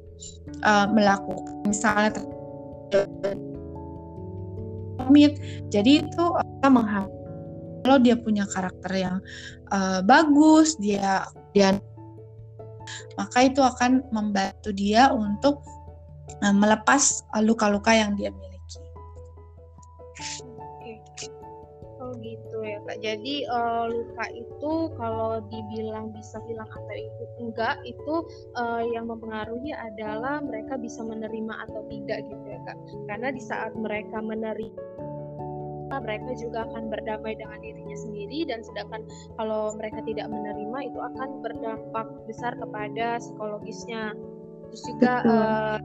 uh, 0.68 0.88
melakukan 0.92 1.56
misalnya 1.66 2.12
komit. 5.00 5.40
Jadi 5.72 6.04
itu 6.04 6.24
kita 6.36 6.70
menghargai 6.70 7.16
kalau 7.88 8.04
dia 8.04 8.20
punya 8.20 8.44
karakter 8.52 8.92
yang 9.00 9.18
uh, 9.72 10.04
bagus, 10.04 10.76
dia 10.76 11.24
dia 11.56 11.80
maka 13.16 13.48
itu 13.48 13.60
akan 13.60 14.04
membantu 14.12 14.72
dia 14.72 15.12
untuk 15.12 15.64
melepas 16.54 17.24
eh, 17.36 17.44
luka-luka 17.44 17.92
yang 17.96 18.14
dia 18.16 18.30
miliki. 18.32 18.80
Oh 21.98 22.14
gitu 22.22 22.58
ya 22.62 22.78
kak. 22.86 23.02
Jadi 23.02 23.44
uh, 23.50 23.90
luka 23.90 24.26
itu 24.32 24.74
kalau 24.96 25.42
dibilang 25.50 26.14
bisa 26.14 26.38
hilang 26.46 26.70
atau 26.70 26.94
itu 26.96 27.24
enggak 27.42 27.76
itu 27.84 28.16
uh, 28.56 28.86
yang 28.86 29.10
mempengaruhi 29.10 29.74
adalah 29.74 30.40
mereka 30.40 30.78
bisa 30.78 31.02
menerima 31.02 31.68
atau 31.68 31.82
tidak 31.90 32.22
gitu 32.30 32.46
ya 32.48 32.60
kak. 32.70 32.78
Karena 33.10 33.28
di 33.34 33.42
saat 33.42 33.74
mereka 33.76 34.22
menerima 34.22 34.80
mereka 35.88 36.36
juga 36.38 36.68
akan 36.68 36.92
berdamai 36.92 37.34
dengan 37.40 37.58
dirinya 37.64 37.98
sendiri 37.98 38.44
dan 38.46 38.60
sedangkan 38.62 39.08
kalau 39.40 39.74
mereka 39.80 40.04
tidak 40.04 40.28
menerima 40.30 40.78
itu 40.84 41.00
akan 41.00 41.30
berdampak 41.42 42.08
besar 42.28 42.54
kepada 42.60 43.18
psikologisnya 43.24 44.14
terus 44.68 44.84
juga 44.84 45.14
uh, 45.24 45.78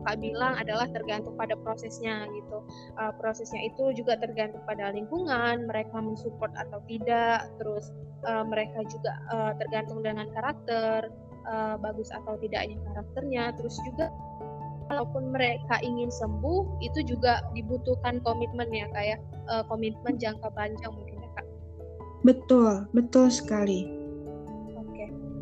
kakak 0.00 0.16
bilang 0.24 0.56
adalah 0.56 0.88
tergantung 0.88 1.36
pada 1.36 1.54
prosesnya 1.60 2.24
gitu. 2.32 2.64
Uh, 2.96 3.12
prosesnya 3.20 3.60
itu 3.68 3.92
juga 3.92 4.16
tergantung 4.16 4.64
pada 4.64 4.90
lingkungan, 4.90 5.68
mereka 5.68 6.00
mensupport 6.00 6.50
atau 6.56 6.80
tidak, 6.88 7.46
terus 7.60 7.92
uh, 8.24 8.42
mereka 8.42 8.80
juga 8.88 9.12
uh, 9.30 9.52
tergantung 9.60 10.00
dengan 10.00 10.26
karakter, 10.32 11.12
uh, 11.44 11.76
bagus 11.76 12.08
atau 12.10 12.40
tidaknya 12.40 12.80
karakternya, 12.90 13.52
terus 13.60 13.76
juga 13.84 14.08
walaupun 14.90 15.30
mereka 15.30 15.78
ingin 15.84 16.10
sembuh 16.10 16.82
itu 16.82 17.06
juga 17.06 17.44
dibutuhkan 17.54 18.18
komitmen 18.26 18.72
ya 18.74 18.90
kayak 18.90 19.22
uh, 19.46 19.62
komitmen 19.68 20.18
jangka 20.18 20.50
panjang 20.56 20.90
mungkin 20.90 21.20
ya 21.20 21.30
kak. 21.38 21.46
Betul, 22.26 22.90
betul 22.90 23.30
sekali 23.30 23.99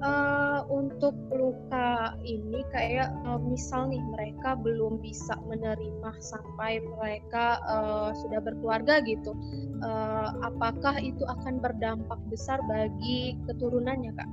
uh, 0.03 0.61
untuk 0.70 1.14
luka 1.32 2.14
ini 2.22 2.62
kayak 2.74 3.11
uh, 3.26 3.40
misal 3.40 3.90
nih 3.90 4.03
mereka 4.14 4.59
belum 4.59 4.99
bisa 5.03 5.38
menerima 5.46 6.11
sampai 6.18 6.82
mereka 6.82 7.59
uh, 7.66 8.11
sudah 8.14 8.42
berkeluarga 8.42 9.01
gitu 9.05 9.34
uh, 9.82 10.34
apakah 10.42 10.99
itu 10.99 11.22
akan 11.26 11.59
berdampak 11.62 12.18
besar 12.30 12.59
bagi 12.66 13.38
keturunannya 13.46 14.12
kak? 14.14 14.30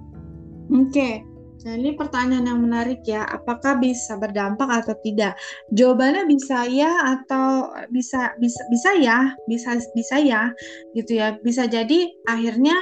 Oke 0.74 0.90
okay. 0.90 1.16
Nah, 1.64 1.80
ini 1.80 1.96
pertanyaan 1.96 2.46
yang 2.52 2.62
menarik 2.62 3.02
ya. 3.08 3.24
Apakah 3.26 3.80
bisa 3.80 4.20
berdampak 4.20 4.68
atau 4.68 4.94
tidak? 5.02 5.40
Jawabannya 5.72 6.28
bisa 6.28 6.68
ya 6.68 6.92
atau 7.16 7.72
bisa 7.90 8.36
bisa 8.38 8.62
bisa 8.68 8.90
ya, 9.00 9.32
bisa 9.48 9.80
bisa 9.96 10.16
ya, 10.20 10.52
gitu 10.94 11.16
ya. 11.16 11.40
Bisa 11.40 11.64
jadi 11.66 12.12
akhirnya 12.28 12.76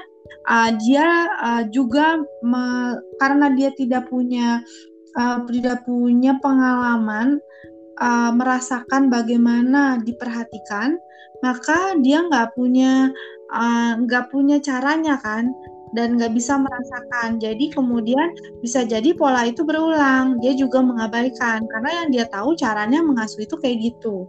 uh, 0.49 0.71
dia 0.79 1.07
uh, 1.39 1.63
juga 1.69 2.19
me, 2.43 2.63
karena 3.19 3.51
dia 3.53 3.69
tidak 3.75 4.07
punya 4.11 4.61
uh, 5.17 5.43
tidak 5.47 5.83
punya 5.87 6.37
pengalaman 6.41 7.39
uh, 7.99 8.31
merasakan 8.33 9.07
bagaimana 9.07 10.01
diperhatikan, 10.01 10.97
maka 11.45 11.95
dia 12.01 12.23
nggak 12.25 12.55
punya 12.55 13.11
nggak 14.01 14.25
uh, 14.25 14.29
punya 14.33 14.57
caranya 14.57 15.21
kan 15.21 15.53
dan 15.93 16.17
nggak 16.17 16.33
bisa 16.33 16.57
merasakan. 16.57 17.37
Jadi 17.37 17.69
kemudian 17.69 18.33
bisa 18.59 18.81
jadi 18.83 19.13
pola 19.13 19.45
itu 19.45 19.61
berulang. 19.61 20.41
Dia 20.41 20.57
juga 20.57 20.81
mengabaikan 20.81 21.69
karena 21.69 22.03
yang 22.03 22.09
dia 22.09 22.25
tahu 22.27 22.57
caranya 22.57 23.05
mengasuh 23.05 23.45
itu 23.45 23.55
kayak 23.61 23.93
gitu. 23.93 24.25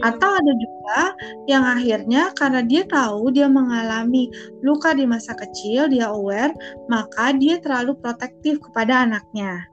Hmm. 0.00 0.16
Atau 0.16 0.30
ada 0.32 0.52
juga 0.56 1.00
yang 1.44 1.64
akhirnya 1.68 2.32
karena 2.32 2.64
dia 2.64 2.88
tahu 2.88 3.28
dia 3.30 3.46
mengalami 3.46 4.32
luka 4.64 4.96
di 4.96 5.04
masa 5.04 5.36
kecil, 5.36 5.92
dia 5.92 6.08
aware, 6.08 6.56
maka 6.88 7.36
dia 7.36 7.60
terlalu 7.60 7.92
protektif 8.00 8.56
kepada 8.64 9.04
anaknya. 9.04 9.68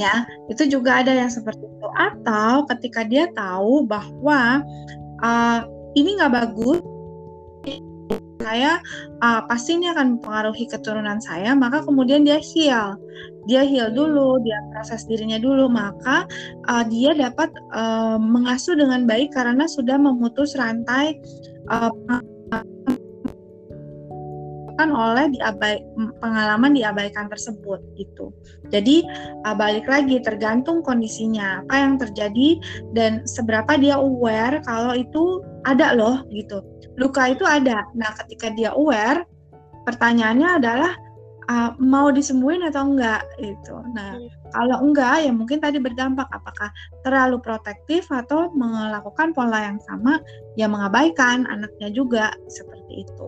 Ya, 0.00 0.24
itu 0.48 0.64
juga 0.64 1.04
ada 1.04 1.12
yang 1.12 1.28
seperti 1.28 1.60
itu. 1.60 1.88
Atau 2.00 2.64
ketika 2.72 3.04
dia 3.04 3.28
tahu 3.36 3.84
bahwa 3.84 4.64
uh, 5.20 5.60
ini 5.92 6.16
nggak 6.16 6.32
bagus, 6.32 6.80
saya 8.40 8.80
uh, 9.20 9.44
pasti 9.46 9.76
ini 9.76 9.92
akan 9.92 10.18
mempengaruhi 10.18 10.64
keturunan 10.66 11.20
saya, 11.20 11.52
maka 11.52 11.84
kemudian 11.84 12.24
dia 12.24 12.40
heal. 12.40 12.96
Dia 13.48 13.62
heal 13.64 13.92
dulu, 13.92 14.40
dia 14.40 14.56
proses 14.72 15.04
dirinya 15.04 15.36
dulu, 15.36 15.68
maka 15.68 16.24
uh, 16.72 16.84
dia 16.88 17.12
dapat 17.12 17.52
uh, 17.76 18.16
mengasuh 18.16 18.74
dengan 18.76 19.04
baik 19.04 19.36
karena 19.36 19.68
sudah 19.68 20.00
memutus 20.00 20.56
rantai 20.56 21.20
uh, 21.68 21.92
oleh 24.80 25.28
diabai, 25.36 25.84
pengalaman 26.24 26.72
diabaikan 26.72 27.28
tersebut 27.28 27.84
gitu. 28.00 28.32
Jadi 28.72 29.04
uh, 29.44 29.52
balik 29.52 29.84
lagi 29.84 30.24
tergantung 30.24 30.80
kondisinya 30.80 31.60
apa 31.68 31.74
yang 31.76 31.94
terjadi 32.00 32.56
dan 32.96 33.20
seberapa 33.28 33.76
dia 33.76 34.00
aware 34.00 34.64
kalau 34.64 34.96
itu 34.96 35.44
ada 35.68 35.92
loh 35.92 36.24
gitu 36.32 36.64
luka 37.00 37.32
itu 37.32 37.42
ada. 37.48 37.88
Nah, 37.96 38.12
ketika 38.22 38.52
dia 38.52 38.76
aware, 38.76 39.24
pertanyaannya 39.88 40.48
adalah 40.60 40.92
uh, 41.48 41.70
mau 41.80 42.12
disembuhin 42.12 42.62
atau 42.68 42.92
enggak 42.92 43.24
itu. 43.40 43.74
Nah, 43.96 44.20
hmm. 44.20 44.28
kalau 44.52 44.78
enggak 44.84 45.24
ya 45.24 45.32
mungkin 45.32 45.58
tadi 45.58 45.80
berdampak 45.80 46.28
apakah 46.30 46.68
terlalu 47.02 47.40
protektif 47.40 48.06
atau 48.12 48.52
melakukan 48.52 49.32
pola 49.32 49.72
yang 49.72 49.80
sama 49.82 50.20
yang 50.60 50.76
mengabaikan 50.76 51.48
anaknya 51.48 51.88
juga 51.90 52.36
seperti 52.46 53.08
itu. 53.08 53.26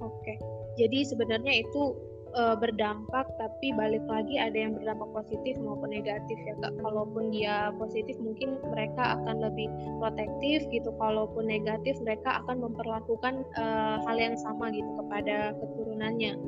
Oke. 0.00 0.40
Jadi 0.80 1.04
sebenarnya 1.04 1.62
itu 1.62 1.94
uh, 2.38 2.54
berdampak 2.54 3.26
tapi 3.36 3.74
balik 3.74 4.06
lagi 4.06 4.38
ada 4.38 4.54
yang 4.54 4.78
berdampak 4.78 5.10
positif 5.12 5.58
maupun 5.58 5.90
negatif 5.90 6.38
ya 6.46 6.54
kak. 6.62 6.72
Kalaupun 6.78 7.34
dia 7.34 7.74
positif 7.76 8.14
mungkin 8.22 8.62
mereka 8.70 9.18
akan 9.18 9.42
lebih 9.42 9.66
protektif 9.98 10.64
gitu. 10.70 10.94
Kalaupun 10.96 11.50
negatif 11.50 11.98
mereka 12.06 12.40
akan 12.46 12.62
memperlakukan 12.70 13.42
uh, 13.58 13.98
hal 14.06 14.16
yang 14.16 14.38
sama 14.38 14.70
gitu 14.70 14.88
kepada 15.04 15.52
keturunannya. 15.58 16.38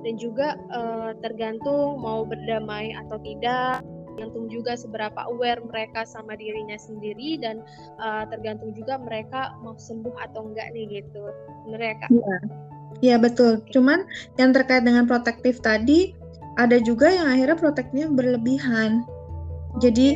Dan 0.00 0.16
juga 0.16 0.56
uh, 0.72 1.12
tergantung 1.20 2.00
mau 2.00 2.24
berdamai 2.24 2.96
atau 2.96 3.20
tidak 3.20 3.84
tergantung 4.10 4.52
juga 4.52 4.76
seberapa 4.76 5.16
aware 5.32 5.64
mereka 5.64 6.04
sama 6.04 6.36
dirinya 6.36 6.76
sendiri 6.76 7.40
dan 7.40 7.64
uh, 8.00 8.28
tergantung 8.28 8.76
juga 8.76 9.00
mereka 9.00 9.56
mau 9.64 9.76
sembuh 9.76 10.12
atau 10.28 10.50
enggak 10.50 10.72
nih 10.76 11.00
gitu. 11.00 11.24
Mereka 11.68 12.08
ya. 12.12 12.69
Iya 12.98 13.16
betul. 13.16 13.62
Cuman 13.70 14.04
yang 14.36 14.50
terkait 14.50 14.82
dengan 14.82 15.06
protektif 15.06 15.62
tadi 15.62 16.12
ada 16.58 16.76
juga 16.82 17.08
yang 17.08 17.30
akhirnya 17.30 17.56
protektifnya 17.56 18.08
berlebihan. 18.10 19.06
Okay. 19.06 19.88
Jadi 19.88 20.08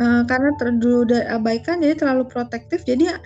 uh, 0.00 0.22
karena 0.24 0.50
dulu 0.80 1.06
abaikan 1.28 1.84
jadi 1.84 1.94
terlalu 1.94 2.24
protektif 2.26 2.82
jadi 2.82 3.20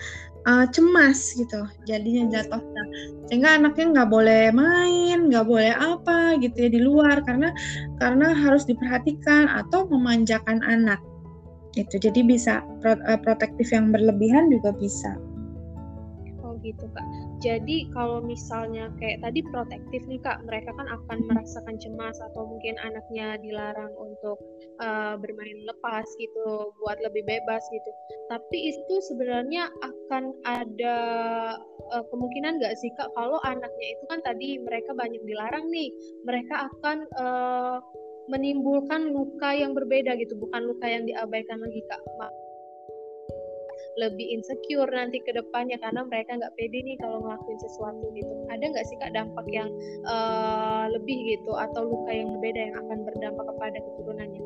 uh, 0.45 0.67
cemas 0.69 1.33
gitu. 1.33 1.65
Jadinya 1.89 2.29
jatuhnya 2.29 2.83
sehingga 3.31 3.55
anaknya 3.57 3.85
nggak 3.97 4.09
boleh 4.11 4.43
main 4.51 5.31
nggak 5.31 5.47
boleh 5.47 5.73
apa 5.73 6.37
gitu 6.43 6.67
ya 6.67 6.69
di 6.69 6.81
luar. 6.83 7.25
Karena 7.25 7.49
karena 7.97 8.35
harus 8.35 8.67
diperhatikan 8.69 9.49
atau 9.49 9.89
memanjakan 9.89 10.61
anak. 10.61 11.01
Itu 11.73 11.97
jadi 11.97 12.21
bisa 12.21 12.61
eh, 12.85 13.17
protektif 13.25 13.73
yang 13.73 13.89
berlebihan 13.89 14.53
juga 14.53 14.69
bisa 14.77 15.17
gitu 16.63 16.87
kak. 16.95 17.07
Jadi 17.43 17.91
kalau 17.91 18.23
misalnya 18.23 18.89
kayak 18.97 19.19
tadi 19.21 19.43
protektif 19.51 20.01
nih 20.07 20.19
kak, 20.23 20.41
mereka 20.47 20.71
kan 20.73 20.87
akan 20.87 21.17
merasakan 21.27 21.75
cemas 21.77 22.17
atau 22.31 22.47
mungkin 22.47 22.79
anaknya 22.81 23.37
dilarang 23.43 23.91
untuk 23.99 24.39
uh, 24.79 25.19
bermain 25.19 25.59
lepas 25.67 26.07
gitu, 26.17 26.71
buat 26.79 26.97
lebih 27.03 27.27
bebas 27.27 27.63
gitu. 27.69 27.91
Tapi 28.31 28.73
itu 28.73 28.95
sebenarnya 29.11 29.67
akan 29.83 30.23
ada 30.47 30.97
uh, 31.91 32.03
kemungkinan 32.09 32.63
nggak 32.63 32.75
sih 32.79 32.89
kak 32.95 33.11
kalau 33.13 33.37
anaknya 33.43 33.87
itu 33.99 34.03
kan 34.07 34.19
tadi 34.23 34.57
mereka 34.63 34.95
banyak 34.95 35.21
dilarang 35.27 35.67
nih, 35.69 35.91
mereka 36.23 36.71
akan 36.71 36.97
uh, 37.19 37.77
menimbulkan 38.31 39.11
luka 39.11 39.51
yang 39.51 39.75
berbeda 39.75 40.15
gitu, 40.15 40.39
bukan 40.39 40.63
luka 40.63 40.87
yang 40.87 41.03
diabaikan 41.03 41.59
lagi 41.59 41.83
kak 41.91 41.99
lebih 43.97 44.25
insecure 44.33 44.89
nanti 44.89 45.21
ke 45.21 45.31
depannya 45.33 45.77
karena 45.77 46.01
mereka 46.05 46.37
nggak 46.37 46.53
pede 46.57 46.79
nih 46.81 46.97
kalau 46.97 47.21
ngelakuin 47.21 47.59
sesuatu 47.61 48.05
gitu. 48.17 48.33
Ada 48.49 48.63
nggak 48.73 48.85
sih 48.89 48.97
kak 48.97 49.13
dampak 49.13 49.45
yang 49.53 49.69
uh, 50.09 50.89
lebih 50.89 51.37
gitu 51.37 51.53
atau 51.53 51.85
luka 51.85 52.11
yang 52.11 52.33
berbeda 52.37 52.59
yang 52.71 52.75
akan 52.85 52.97
berdampak 53.05 53.45
kepada 53.53 53.77
keturunannya? 53.77 54.43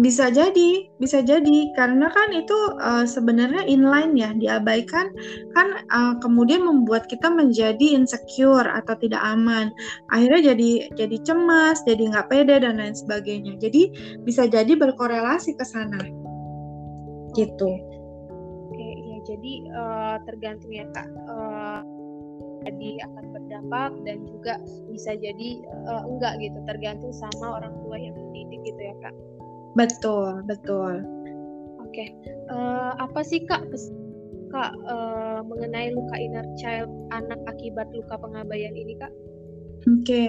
Bisa 0.00 0.32
jadi, 0.32 0.88
bisa 0.96 1.20
jadi 1.20 1.68
karena 1.76 2.08
kan 2.08 2.32
itu 2.32 2.56
uh, 2.80 3.04
sebenarnya 3.04 3.68
inline 3.68 4.16
ya 4.16 4.32
diabaikan 4.32 5.12
kan 5.52 5.84
uh, 5.92 6.16
kemudian 6.24 6.64
membuat 6.64 7.12
kita 7.12 7.28
menjadi 7.28 7.92
insecure 7.92 8.64
atau 8.64 8.96
tidak 8.96 9.20
aman. 9.20 9.68
Akhirnya 10.08 10.56
jadi 10.56 10.96
jadi 10.96 11.16
cemas, 11.28 11.84
jadi 11.84 12.08
nggak 12.08 12.28
pede 12.32 12.64
dan 12.64 12.80
lain 12.80 12.96
sebagainya. 12.96 13.60
Jadi 13.60 13.92
bisa 14.24 14.48
jadi 14.48 14.72
berkorelasi 14.72 15.60
ke 15.60 15.64
sana. 15.68 16.00
Gitu 17.36 17.91
jadi 19.42 19.74
uh, 19.74 20.16
tergantung 20.22 20.70
ya 20.70 20.86
kak. 20.94 21.10
Uh, 21.26 21.82
jadi 22.62 23.02
akan 23.10 23.24
berdampak 23.34 23.90
dan 24.06 24.22
juga 24.30 24.54
bisa 24.86 25.18
jadi 25.18 25.66
uh, 25.90 26.06
enggak 26.06 26.38
gitu. 26.38 26.54
Tergantung 26.70 27.10
sama 27.10 27.58
orang 27.58 27.74
tua 27.82 27.98
yang 27.98 28.14
mendidik 28.14 28.62
gitu 28.62 28.78
ya 28.78 28.94
kak. 29.02 29.14
Betul 29.74 30.46
betul. 30.46 31.02
Oke. 31.82 31.90
Okay. 31.90 32.08
uh, 32.54 32.94
apa 33.02 33.26
sih 33.26 33.42
kak 33.50 33.66
kak 34.54 34.70
uh, 34.86 35.42
mengenai 35.42 35.90
luka 35.90 36.14
inner 36.22 36.46
child 36.54 36.86
anak 37.10 37.42
akibat 37.50 37.90
luka 37.90 38.14
pengabaian 38.14 38.78
ini 38.78 38.94
kak? 38.94 39.10
Oke, 39.82 40.06
okay. 40.06 40.28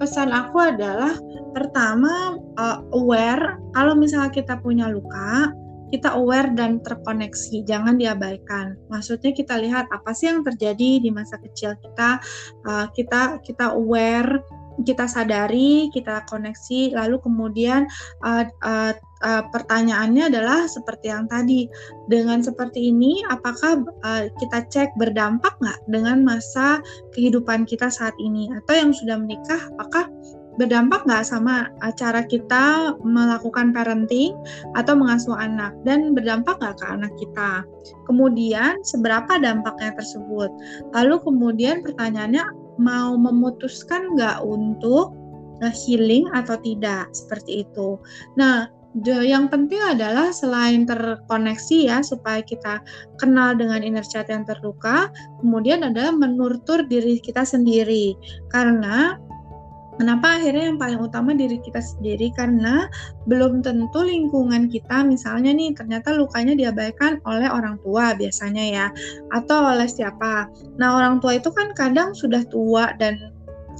pesan 0.00 0.32
aku 0.32 0.64
adalah 0.64 1.12
pertama 1.52 2.40
uh, 2.56 2.80
aware 2.96 3.60
kalau 3.76 3.92
misalnya 3.92 4.32
kita 4.32 4.56
punya 4.64 4.88
luka, 4.88 5.52
kita 5.94 6.18
aware 6.18 6.50
dan 6.58 6.82
terkoneksi, 6.82 7.62
jangan 7.62 7.94
diabaikan. 7.94 8.74
Maksudnya 8.90 9.30
kita 9.30 9.54
lihat 9.62 9.86
apa 9.94 10.10
sih 10.10 10.26
yang 10.26 10.42
terjadi 10.42 10.98
di 10.98 11.10
masa 11.14 11.38
kecil 11.38 11.78
kita, 11.78 12.18
uh, 12.66 12.90
kita 12.90 13.38
kita 13.46 13.78
aware, 13.78 14.42
kita 14.82 15.06
sadari, 15.06 15.86
kita 15.94 16.26
koneksi, 16.26 16.98
lalu 16.98 17.22
kemudian 17.22 17.86
uh, 18.26 18.42
uh, 18.66 18.90
uh, 19.22 19.42
pertanyaannya 19.54 20.34
adalah 20.34 20.66
seperti 20.66 21.14
yang 21.14 21.30
tadi, 21.30 21.70
dengan 22.10 22.42
seperti 22.42 22.90
ini, 22.90 23.22
apakah 23.30 23.86
uh, 24.02 24.26
kita 24.42 24.66
cek 24.66 24.98
berdampak 24.98 25.54
nggak 25.62 25.78
dengan 25.86 26.26
masa 26.26 26.82
kehidupan 27.14 27.70
kita 27.70 27.86
saat 27.86 28.18
ini, 28.18 28.50
atau 28.50 28.74
yang 28.74 28.90
sudah 28.90 29.14
menikah, 29.14 29.62
apakah 29.78 30.10
berdampak 30.54 31.02
nggak 31.02 31.26
sama 31.26 31.66
cara 31.98 32.22
kita 32.22 32.94
melakukan 33.02 33.74
parenting 33.74 34.34
atau 34.78 34.94
mengasuh 34.94 35.34
anak 35.34 35.74
dan 35.82 36.14
berdampak 36.14 36.58
nggak 36.62 36.78
ke 36.78 36.86
anak 36.86 37.12
kita. 37.18 37.66
Kemudian 38.06 38.78
seberapa 38.86 39.38
dampaknya 39.42 39.94
tersebut. 39.98 40.50
Lalu 40.94 41.16
kemudian 41.22 41.82
pertanyaannya 41.82 42.44
mau 42.78 43.14
memutuskan 43.18 44.14
nggak 44.18 44.42
untuk 44.42 45.14
healing 45.64 46.28
atau 46.34 46.58
tidak 46.60 47.08
seperti 47.14 47.64
itu. 47.64 47.96
Nah, 48.36 48.68
yang 49.02 49.50
penting 49.50 49.82
adalah 49.82 50.30
selain 50.30 50.86
terkoneksi 50.86 51.90
ya 51.90 51.98
supaya 52.06 52.46
kita 52.46 52.78
kenal 53.18 53.58
dengan 53.58 53.82
inner 53.82 54.06
child 54.06 54.30
yang 54.30 54.46
terluka, 54.46 55.10
kemudian 55.42 55.82
adalah 55.82 56.14
menurtur 56.14 56.86
diri 56.86 57.18
kita 57.18 57.42
sendiri. 57.42 58.14
Karena 58.54 59.18
Kenapa 59.94 60.38
akhirnya 60.38 60.74
yang 60.74 60.78
paling 60.80 60.98
utama 60.98 61.38
diri 61.38 61.62
kita 61.62 61.78
sendiri 61.78 62.34
karena 62.34 62.90
belum 63.30 63.62
tentu 63.62 64.02
lingkungan 64.02 64.66
kita 64.66 65.06
misalnya 65.06 65.54
nih 65.54 65.70
ternyata 65.70 66.10
lukanya 66.10 66.58
diabaikan 66.58 67.22
oleh 67.22 67.46
orang 67.46 67.78
tua 67.86 68.10
biasanya 68.18 68.64
ya 68.64 68.86
atau 69.30 69.70
oleh 69.70 69.86
siapa. 69.86 70.50
Nah, 70.82 70.98
orang 70.98 71.22
tua 71.22 71.38
itu 71.38 71.50
kan 71.54 71.70
kadang 71.78 72.10
sudah 72.10 72.42
tua 72.50 72.90
dan 72.98 73.34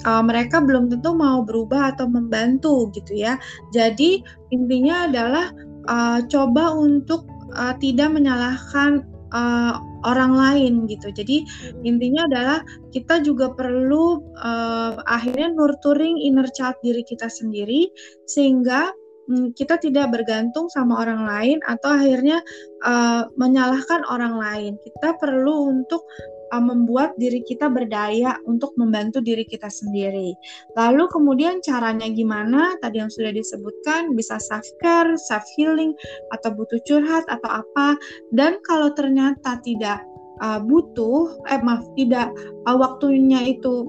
uh, 0.07 0.23
mereka 0.23 0.63
belum 0.63 0.91
tentu 0.91 1.15
mau 1.15 1.43
berubah 1.43 1.95
atau 1.95 2.07
membantu 2.07 2.91
gitu 2.95 3.15
ya. 3.15 3.39
Jadi 3.75 4.23
intinya 4.55 5.11
adalah 5.11 5.47
uh, 5.91 6.19
coba 6.31 6.75
untuk 6.75 7.27
uh, 7.55 7.75
tidak 7.79 8.11
menyalahkan 8.15 9.07
uh, 9.35 9.83
orang 10.07 10.33
lain 10.33 10.73
gitu. 10.87 11.11
Jadi 11.11 11.45
intinya 11.83 12.25
adalah 12.31 12.59
kita 12.95 13.21
juga 13.21 13.51
perlu 13.53 14.23
uh, 14.41 15.03
akhirnya 15.11 15.51
nurturing 15.53 16.23
inner 16.23 16.47
child 16.55 16.79
diri 16.81 17.03
kita 17.03 17.27
sendiri 17.27 17.91
sehingga 18.31 18.95
um, 19.29 19.51
kita 19.53 19.77
tidak 19.83 20.15
bergantung 20.15 20.71
sama 20.71 21.03
orang 21.03 21.27
lain 21.27 21.59
atau 21.67 21.99
akhirnya 21.99 22.39
uh, 22.87 23.27
menyalahkan 23.35 24.07
orang 24.07 24.39
lain. 24.39 24.73
Kita 24.81 25.19
perlu 25.19 25.75
untuk 25.75 26.07
uh, 26.53 26.63
membuat 26.63 27.17
diri 27.17 27.41
kita 27.47 27.71
berdaya 27.71 28.37
untuk 28.45 28.75
membantu 28.77 29.23
diri 29.25 29.47
kita 29.47 29.71
sendiri. 29.71 30.35
Lalu 30.77 31.05
kemudian 31.09 31.63
caranya 31.65 32.11
gimana? 32.11 32.77
Tadi 32.83 33.01
yang 33.01 33.13
sudah 33.13 33.33
disebutkan 33.33 34.13
bisa 34.13 34.37
self 34.43 34.67
care, 34.83 35.17
self 35.17 35.45
healing 35.57 35.95
atau 36.35 36.53
butuh 36.53 36.81
curhat 36.85 37.25
atau 37.31 37.65
apa. 37.65 37.97
Dan 38.35 38.61
kalau 38.67 38.93
ternyata 38.93 39.63
tidak 39.65 40.05
uh, 40.43 40.61
butuh, 40.61 41.39
eh 41.49 41.61
maaf 41.63 41.87
tidak 41.95 42.35
uh, 42.69 42.77
waktunya 42.77 43.55
itu 43.55 43.89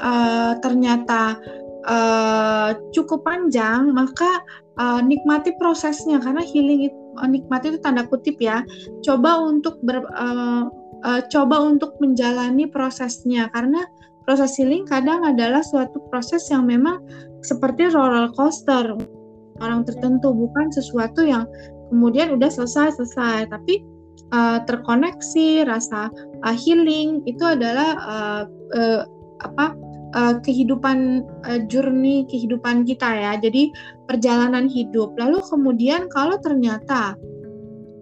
uh, 0.00 0.56
ternyata 0.62 1.36
uh, 1.88 2.78
cukup 2.94 3.26
panjang, 3.26 3.90
maka 3.92 4.40
uh, 4.78 5.00
nikmati 5.02 5.52
prosesnya 5.58 6.22
karena 6.22 6.40
healing 6.46 6.88
itu 6.88 7.00
nikmati 7.26 7.74
itu 7.74 7.80
tanda 7.82 8.06
kutip 8.06 8.38
ya. 8.38 8.62
Coba 9.04 9.42
untuk 9.42 9.76
ber, 9.82 10.06
uh, 10.14 10.70
uh, 11.04 11.20
coba 11.28 11.62
untuk 11.62 11.96
menjalani 11.98 12.68
prosesnya. 12.68 13.48
Karena 13.52 13.84
proses 14.24 14.56
healing 14.56 14.86
kadang 14.86 15.24
adalah 15.24 15.64
suatu 15.64 15.98
proses 16.12 16.46
yang 16.52 16.68
memang 16.68 17.00
seperti 17.44 17.90
roller 17.90 18.30
coaster. 18.36 18.96
Orang 19.60 19.84
tertentu 19.84 20.32
bukan 20.32 20.72
sesuatu 20.72 21.20
yang 21.20 21.44
kemudian 21.92 22.32
udah 22.32 22.48
selesai 22.48 22.96
selesai 22.96 23.50
tapi 23.50 23.84
uh, 24.32 24.62
terkoneksi 24.64 25.68
rasa 25.68 26.08
uh, 26.46 26.56
healing 26.56 27.20
itu 27.26 27.44
adalah 27.44 27.98
uh, 28.00 28.42
uh, 28.72 29.02
apa 29.44 29.74
uh, 30.14 30.34
kehidupan 30.40 31.26
uh, 31.44 31.60
journey 31.68 32.24
kehidupan 32.30 32.86
kita 32.86 33.08
ya. 33.10 33.32
Jadi 33.36 33.74
perjalanan 34.06 34.70
hidup. 34.70 35.14
Lalu 35.18 35.42
kemudian 35.44 36.08
kalau 36.12 36.38
ternyata 36.40 37.18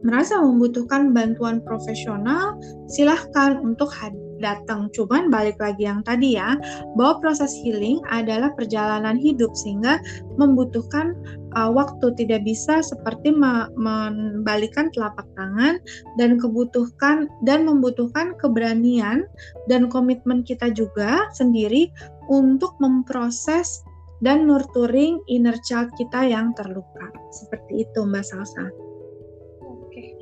merasa 0.06 0.38
membutuhkan 0.38 1.10
bantuan 1.10 1.58
profesional, 1.62 2.58
silahkan 2.86 3.58
untuk 3.58 3.90
datang. 4.38 4.88
Cuman 4.94 5.28
balik 5.28 5.58
lagi 5.58 5.84
yang 5.84 6.00
tadi 6.06 6.38
ya, 6.38 6.56
bahwa 6.94 7.20
proses 7.20 7.52
healing 7.58 7.98
adalah 8.08 8.54
perjalanan 8.54 9.18
hidup 9.18 9.52
sehingga 9.58 9.98
membutuhkan 10.38 11.18
uh, 11.58 11.70
waktu 11.70 12.14
tidak 12.16 12.46
bisa 12.46 12.80
seperti 12.80 13.34
membalikan 13.74 14.88
telapak 14.94 15.26
tangan 15.34 15.82
dan 16.16 16.38
kebutuhkan 16.38 17.26
dan 17.44 17.66
membutuhkan 17.66 18.38
keberanian 18.38 19.26
dan 19.66 19.90
komitmen 19.90 20.46
kita 20.46 20.70
juga 20.72 21.28
sendiri 21.34 21.90
untuk 22.30 22.78
memproses 22.78 23.82
dan 24.18 24.50
nurturing 24.50 25.22
inner 25.30 25.54
child 25.62 25.90
kita 25.94 26.26
yang 26.26 26.50
terluka. 26.58 27.10
Seperti 27.30 27.86
itu 27.86 28.02
Mbak 28.02 28.24
Salsa. 28.26 28.87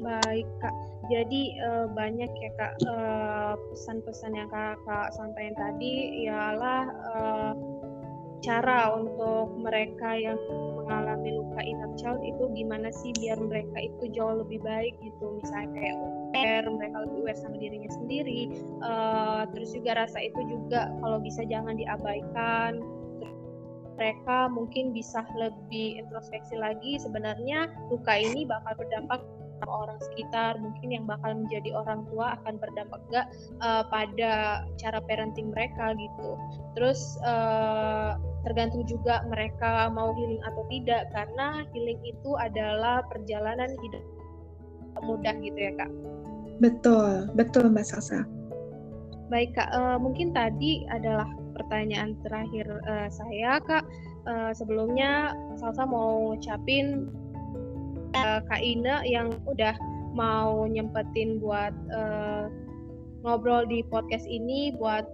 Baik 0.07 0.47
Kak, 0.63 0.75
jadi 1.11 1.43
uh, 1.67 1.87
banyak 1.91 2.31
ya 2.31 2.51
Kak 2.55 2.79
uh, 2.87 3.59
pesan-pesan 3.75 4.39
yang 4.39 4.47
Kakak 4.55 5.11
sampaikan 5.19 5.59
tadi 5.59 6.23
ialah 6.23 6.87
uh, 7.11 7.53
cara 8.39 8.95
untuk 8.95 9.59
mereka 9.59 10.15
yang 10.15 10.39
mengalami 10.79 11.35
luka 11.35 11.59
inner 11.67 11.91
child 11.99 12.23
itu 12.23 12.47
gimana 12.55 12.95
sih 12.95 13.11
biar 13.19 13.35
mereka 13.43 13.75
itu 13.83 14.15
jauh 14.15 14.47
lebih 14.47 14.63
baik 14.63 14.95
gitu. 15.03 15.43
Misalnya 15.43 15.75
kayak 15.75 15.97
aware 15.99 16.67
mereka 16.71 16.97
lebih 17.03 17.19
aware 17.27 17.41
sama 17.43 17.57
dirinya 17.59 17.91
sendiri. 17.91 18.41
Uh, 18.87 19.43
terus 19.51 19.75
juga 19.75 20.07
rasa 20.07 20.23
itu 20.23 20.39
juga 20.47 20.95
kalau 21.03 21.19
bisa 21.19 21.43
jangan 21.51 21.75
diabaikan. 21.75 22.79
Mereka 23.99 24.53
mungkin 24.55 24.95
bisa 24.95 25.27
lebih 25.35 25.99
introspeksi 25.99 26.55
lagi 26.55 27.01
sebenarnya 27.01 27.67
luka 27.91 28.15
ini 28.15 28.47
bakal 28.47 28.77
berdampak 28.79 29.25
orang 29.65 29.97
sekitar 30.13 30.61
mungkin 30.61 30.93
yang 30.93 31.05
bakal 31.09 31.33
menjadi 31.33 31.73
orang 31.73 32.05
tua 32.13 32.37
akan 32.41 32.61
berdampak 32.61 33.01
gak 33.09 33.27
uh, 33.65 33.81
eh, 33.81 33.85
pada 33.89 34.33
cara 34.77 34.99
parenting 35.01 35.49
mereka 35.51 35.97
gitu. 35.97 36.29
Terus 36.77 37.17
uh, 37.25 38.21
tergantung 38.45 38.85
juga 38.85 39.25
mereka 39.27 39.89
mau 39.91 40.13
healing 40.13 40.43
atau 40.45 40.63
tidak 40.69 41.09
karena 41.17 41.65
healing 41.73 42.01
itu 42.05 42.31
adalah 42.37 43.01
perjalanan 43.09 43.73
hidup 43.81 44.05
mudah 45.05 45.35
gitu 45.45 45.59
ya 45.59 45.73
kak. 45.77 45.93
Betul 46.61 47.29
betul 47.37 47.69
mbak 47.69 47.85
Salsa. 47.85 48.25
Baik 49.29 49.59
kak 49.59 49.69
uh, 49.75 49.99
mungkin 50.01 50.33
tadi 50.33 50.87
adalah 50.89 51.27
pertanyaan 51.57 52.17
terakhir 52.25 52.69
uh, 52.87 53.09
saya 53.13 53.61
kak. 53.65 53.85
Uh, 54.27 54.51
sebelumnya 54.57 55.37
Salsa 55.61 55.87
mau 55.87 56.33
ngucapin 56.35 57.11
uh, 58.25 58.41
Kak 58.49 58.63
Ina 58.63 59.05
yang 59.05 59.37
udah 59.45 59.77
mau 60.17 60.65
nyempetin 60.65 61.39
buat 61.41 61.75
uh, 61.93 62.49
ngobrol 63.27 63.69
di 63.69 63.85
podcast 63.93 64.25
ini 64.25 64.73
buat 64.81 65.05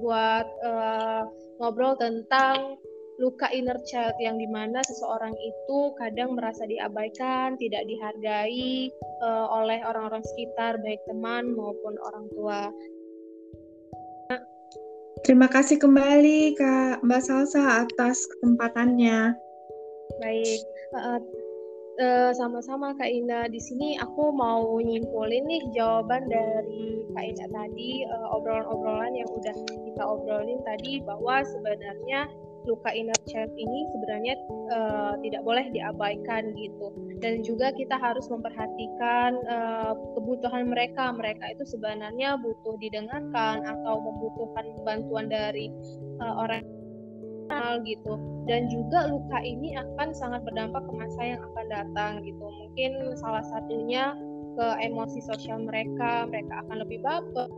buat 0.00 0.46
uh, 0.64 1.28
ngobrol 1.60 1.96
tentang 2.00 2.80
luka 3.16 3.48
inner 3.48 3.80
child 3.88 4.12
yang 4.20 4.36
di 4.36 4.44
mana 4.44 4.84
seseorang 4.84 5.32
itu 5.32 5.78
kadang 5.96 6.36
merasa 6.36 6.68
diabaikan, 6.68 7.56
tidak 7.56 7.88
dihargai 7.88 8.92
uh, 9.24 9.46
oleh 9.56 9.80
orang-orang 9.88 10.20
sekitar, 10.20 10.76
baik 10.84 11.00
teman 11.08 11.56
maupun 11.56 11.96
orang 12.12 12.24
tua. 12.36 12.62
Terima 15.24 15.48
kasih 15.48 15.80
kembali 15.80 16.54
Kak 16.60 17.00
Mbak 17.02 17.22
Salsa 17.24 17.88
atas 17.88 18.28
kesempatannya. 18.36 19.32
Baik, 20.20 20.60
uh, 20.92 21.18
sama-sama 22.36 22.92
Kak 22.96 23.08
Ina. 23.08 23.48
Di 23.48 23.60
sini 23.60 23.96
aku 23.96 24.28
mau 24.34 24.76
nyimpulin 24.76 25.44
nih 25.48 25.62
jawaban 25.72 26.28
dari 26.28 27.04
Kak 27.16 27.24
Ina 27.24 27.46
tadi, 27.48 28.04
uh, 28.04 28.36
obrolan-obrolan 28.36 29.16
yang 29.16 29.28
udah 29.32 29.56
kita 29.64 30.02
obrolin 30.04 30.60
tadi 30.68 31.00
bahwa 31.00 31.40
sebenarnya 31.40 32.28
luka 32.66 32.90
inner 32.90 33.16
child 33.30 33.54
ini 33.54 33.86
sebenarnya 33.94 34.34
uh, 34.74 35.14
tidak 35.22 35.42
boleh 35.46 35.66
diabaikan 35.70 36.50
gitu 36.58 36.90
dan 37.22 37.40
juga 37.46 37.70
kita 37.72 37.94
harus 37.94 38.26
memperhatikan 38.26 39.38
uh, 39.46 39.94
kebutuhan 40.18 40.66
mereka 40.66 41.14
mereka 41.14 41.46
itu 41.54 41.62
sebenarnya 41.64 42.34
butuh 42.42 42.74
didengarkan 42.82 43.62
atau 43.62 44.02
membutuhkan 44.02 44.66
bantuan 44.82 45.30
dari 45.30 45.70
uh, 46.20 46.34
orang 46.42 46.66
gitu. 47.84 48.14
Dan 48.46 48.70
juga 48.70 49.10
luka 49.10 49.38
ini 49.42 49.74
akan 49.74 50.14
sangat 50.14 50.46
berdampak 50.46 50.82
ke 50.86 50.92
masa 50.94 51.20
yang 51.22 51.40
akan 51.52 51.66
datang 51.70 52.12
gitu. 52.22 52.44
Mungkin 52.46 53.18
salah 53.18 53.44
satunya 53.46 54.14
ke 54.56 54.66
emosi 54.80 55.20
sosial 55.20 55.66
mereka 55.66 56.24
mereka 56.30 56.64
akan 56.66 56.76
lebih 56.82 56.98
baper. 57.02 57.48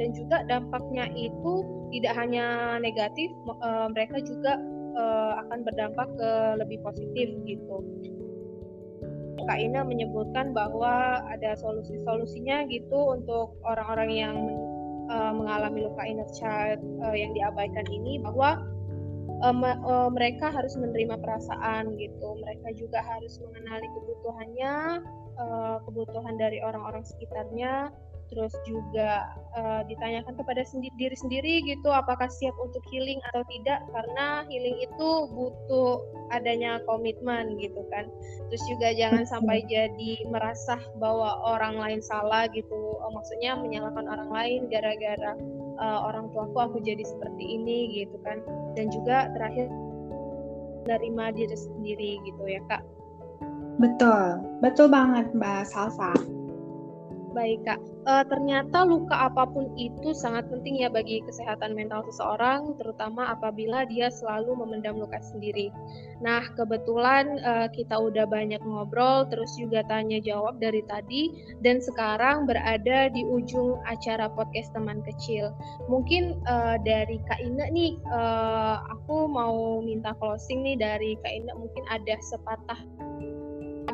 Dan 0.00 0.16
juga 0.16 0.42
dampaknya 0.48 1.12
itu 1.12 1.64
tidak 1.92 2.14
hanya 2.16 2.78
negatif 2.80 3.28
uh, 3.60 3.90
mereka 3.92 4.16
juga 4.24 4.56
uh, 4.96 5.44
akan 5.44 5.60
berdampak 5.66 6.08
ke 6.16 6.30
lebih 6.56 6.78
positif 6.80 7.28
gitu. 7.44 7.76
Kak 9.48 9.58
Ina 9.58 9.82
menyebutkan 9.82 10.52
bahwa 10.52 11.24
ada 11.26 11.56
solusi-solusinya 11.56 12.68
gitu 12.68 13.18
untuk 13.18 13.56
orang-orang 13.64 14.10
yang 14.12 14.36
uh, 15.10 15.32
mengalami 15.34 15.84
luka 15.84 16.02
inner 16.06 16.30
child 16.30 16.80
uh, 17.02 17.12
yang 17.12 17.34
diabaikan 17.34 17.84
ini 17.90 18.22
bahwa 18.22 18.62
uh, 19.42 19.54
uh, 19.84 20.08
mereka 20.08 20.54
harus 20.54 20.78
menerima 20.78 21.18
perasaan 21.18 21.98
gitu. 21.98 22.38
Mereka 22.40 22.78
juga 22.78 23.02
harus 23.02 23.36
mengenali 23.42 23.86
kebutuhannya 23.98 24.74
uh, 25.36 25.76
kebutuhan 25.84 26.34
dari 26.38 26.62
orang-orang 26.62 27.02
sekitarnya 27.02 27.90
terus 28.30 28.54
juga 28.62 29.34
uh, 29.58 29.82
ditanyakan 29.90 30.38
kepada 30.38 30.62
sendi 30.62 30.88
diri 30.94 31.18
sendiri 31.18 31.66
gitu 31.66 31.90
apakah 31.90 32.30
siap 32.30 32.54
untuk 32.62 32.80
healing 32.88 33.18
atau 33.30 33.42
tidak 33.50 33.82
karena 33.90 34.46
healing 34.46 34.78
itu 34.78 35.08
butuh 35.34 35.98
adanya 36.30 36.78
komitmen 36.86 37.58
gitu 37.58 37.82
kan. 37.90 38.06
Terus 38.48 38.62
juga 38.70 38.94
jangan 38.94 39.26
sampai 39.26 39.66
jadi 39.66 40.24
merasa 40.30 40.78
bahwa 41.02 41.42
orang 41.42 41.76
lain 41.76 42.00
salah 42.00 42.46
gitu 42.54 42.96
uh, 43.02 43.10
maksudnya 43.10 43.58
menyalahkan 43.58 44.06
orang 44.06 44.30
lain 44.30 44.60
gara-gara 44.70 45.34
uh, 45.82 46.00
orang 46.06 46.30
tuaku 46.30 46.58
aku 46.62 46.78
jadi 46.86 47.02
seperti 47.02 47.44
ini 47.58 48.06
gitu 48.06 48.16
kan. 48.22 48.38
Dan 48.78 48.88
juga 48.94 49.28
terakhir 49.34 49.66
menerima 50.86 51.24
diri 51.34 51.56
sendiri 51.58 52.10
gitu 52.22 52.42
ya 52.46 52.62
kak. 52.70 52.82
Betul. 53.82 54.38
Betul 54.62 54.86
banget 54.92 55.26
mbak 55.34 55.66
Salsa 55.66 56.39
Baik 57.30 57.62
kak, 57.62 57.78
e, 58.10 58.12
ternyata 58.26 58.82
luka 58.82 59.30
apa 59.30 59.46
pun 59.46 59.70
itu 59.78 60.10
sangat 60.10 60.50
penting 60.50 60.82
ya 60.82 60.90
bagi 60.90 61.22
kesehatan 61.22 61.78
mental 61.78 62.02
seseorang, 62.10 62.74
terutama 62.74 63.30
apabila 63.30 63.86
dia 63.86 64.10
selalu 64.10 64.58
memendam 64.58 64.98
luka 64.98 65.22
sendiri. 65.22 65.70
Nah 66.18 66.42
kebetulan 66.58 67.38
e, 67.38 67.52
kita 67.70 67.94
udah 67.94 68.26
banyak 68.26 68.58
ngobrol, 68.66 69.30
terus 69.30 69.54
juga 69.54 69.86
tanya 69.86 70.18
jawab 70.18 70.58
dari 70.58 70.82
tadi, 70.90 71.30
dan 71.62 71.78
sekarang 71.78 72.50
berada 72.50 73.14
di 73.14 73.22
ujung 73.22 73.78
acara 73.86 74.26
podcast 74.34 74.74
teman 74.74 74.98
kecil. 75.06 75.54
Mungkin 75.86 76.34
e, 76.34 76.54
dari 76.82 77.22
kak 77.30 77.38
Ina 77.46 77.70
nih, 77.70 77.94
e, 77.94 78.20
aku 78.90 79.30
mau 79.30 79.78
minta 79.86 80.18
closing 80.18 80.66
nih 80.66 80.74
dari 80.82 81.14
kak 81.22 81.30
Ina, 81.30 81.54
mungkin 81.54 81.86
ada 81.94 82.18
sepatah 82.26 82.82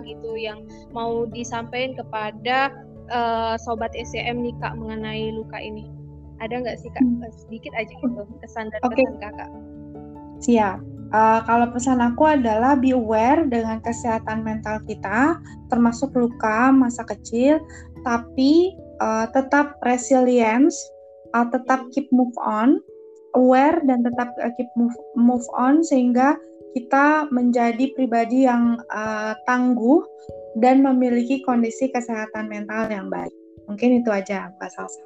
gitu 0.06 0.38
yang 0.38 0.62
mau 0.94 1.26
disampaikan 1.26 1.98
kepada 1.98 2.70
uh, 3.10 3.54
sobat 3.60 3.92
SCM 3.94 4.42
nih 4.42 4.54
kak 4.58 4.74
mengenai 4.78 5.34
luka 5.34 5.58
ini? 5.60 5.86
Ada 6.42 6.60
nggak 6.60 6.76
sih 6.80 6.90
kak 6.92 7.02
hmm. 7.02 7.24
Eh, 7.24 7.32
sedikit 7.32 7.72
aja 7.74 7.92
gitu 7.92 8.22
kesan 8.44 8.68
dan 8.70 8.80
okay. 8.84 9.02
pesan 9.04 9.16
kakak? 9.22 9.50
Siap. 10.44 10.78
Uh, 11.14 11.40
kalau 11.46 11.70
pesan 11.70 12.02
aku 12.02 12.26
adalah 12.26 12.74
be 12.74 12.90
aware 12.90 13.46
dengan 13.46 13.78
kesehatan 13.78 14.42
mental 14.42 14.82
kita, 14.90 15.38
termasuk 15.70 16.10
luka 16.18 16.74
masa 16.74 17.06
kecil, 17.06 17.62
tapi 18.02 18.74
uh, 18.98 19.30
tetap 19.30 19.78
resilience, 19.86 20.74
uh, 21.30 21.46
tetap 21.46 21.86
keep 21.94 22.10
move 22.10 22.34
on, 22.42 22.82
aware 23.38 23.78
dan 23.86 24.02
tetap 24.02 24.34
uh, 24.42 24.50
keep 24.58 24.66
move 24.74 24.98
move 25.14 25.46
on 25.54 25.84
sehingga 25.86 26.34
kita 26.76 27.30
menjadi 27.32 27.88
pribadi 27.96 28.44
yang 28.44 28.76
uh, 28.92 29.32
tangguh 29.48 30.02
dan 30.60 30.80
memiliki 30.80 31.44
kondisi 31.44 31.92
kesehatan 31.92 32.48
mental 32.48 32.88
yang 32.88 33.12
baik. 33.12 33.32
Mungkin 33.66 34.00
itu 34.00 34.08
aja 34.08 34.52
Mbak 34.56 34.70
Salsa. 34.72 35.02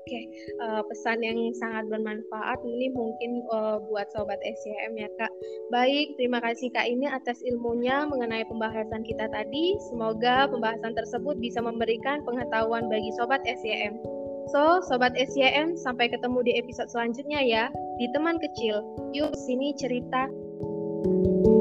Oke, 0.00 0.26
uh, 0.58 0.82
pesan 0.90 1.22
yang 1.22 1.38
sangat 1.54 1.86
bermanfaat 1.86 2.58
ini 2.66 2.90
mungkin 2.90 3.46
uh, 3.54 3.78
buat 3.78 4.10
sobat 4.10 4.42
SCM 4.42 4.98
ya 4.98 5.06
Kak. 5.20 5.30
Baik, 5.70 6.18
terima 6.18 6.42
kasih 6.42 6.66
Kak 6.74 6.88
ini 6.88 7.06
atas 7.06 7.38
ilmunya 7.46 8.10
mengenai 8.10 8.42
pembahasan 8.50 9.06
kita 9.06 9.30
tadi. 9.30 9.78
Semoga 9.86 10.50
pembahasan 10.50 10.98
tersebut 10.98 11.38
bisa 11.38 11.62
memberikan 11.62 12.26
pengetahuan 12.26 12.90
bagi 12.90 13.12
sobat 13.14 13.38
SCM. 13.46 13.94
So, 14.50 14.82
sobat 14.90 15.14
SCM, 15.14 15.78
sampai 15.78 16.10
ketemu 16.10 16.42
di 16.42 16.52
episode 16.58 16.90
selanjutnya 16.90 17.46
ya 17.46 17.64
di 18.02 18.10
teman 18.10 18.40
kecil. 18.42 18.82
Yuk 19.14 19.30
sini 19.46 19.78
cerita. 19.78 20.26
thank 21.00 21.46
you 21.46 21.59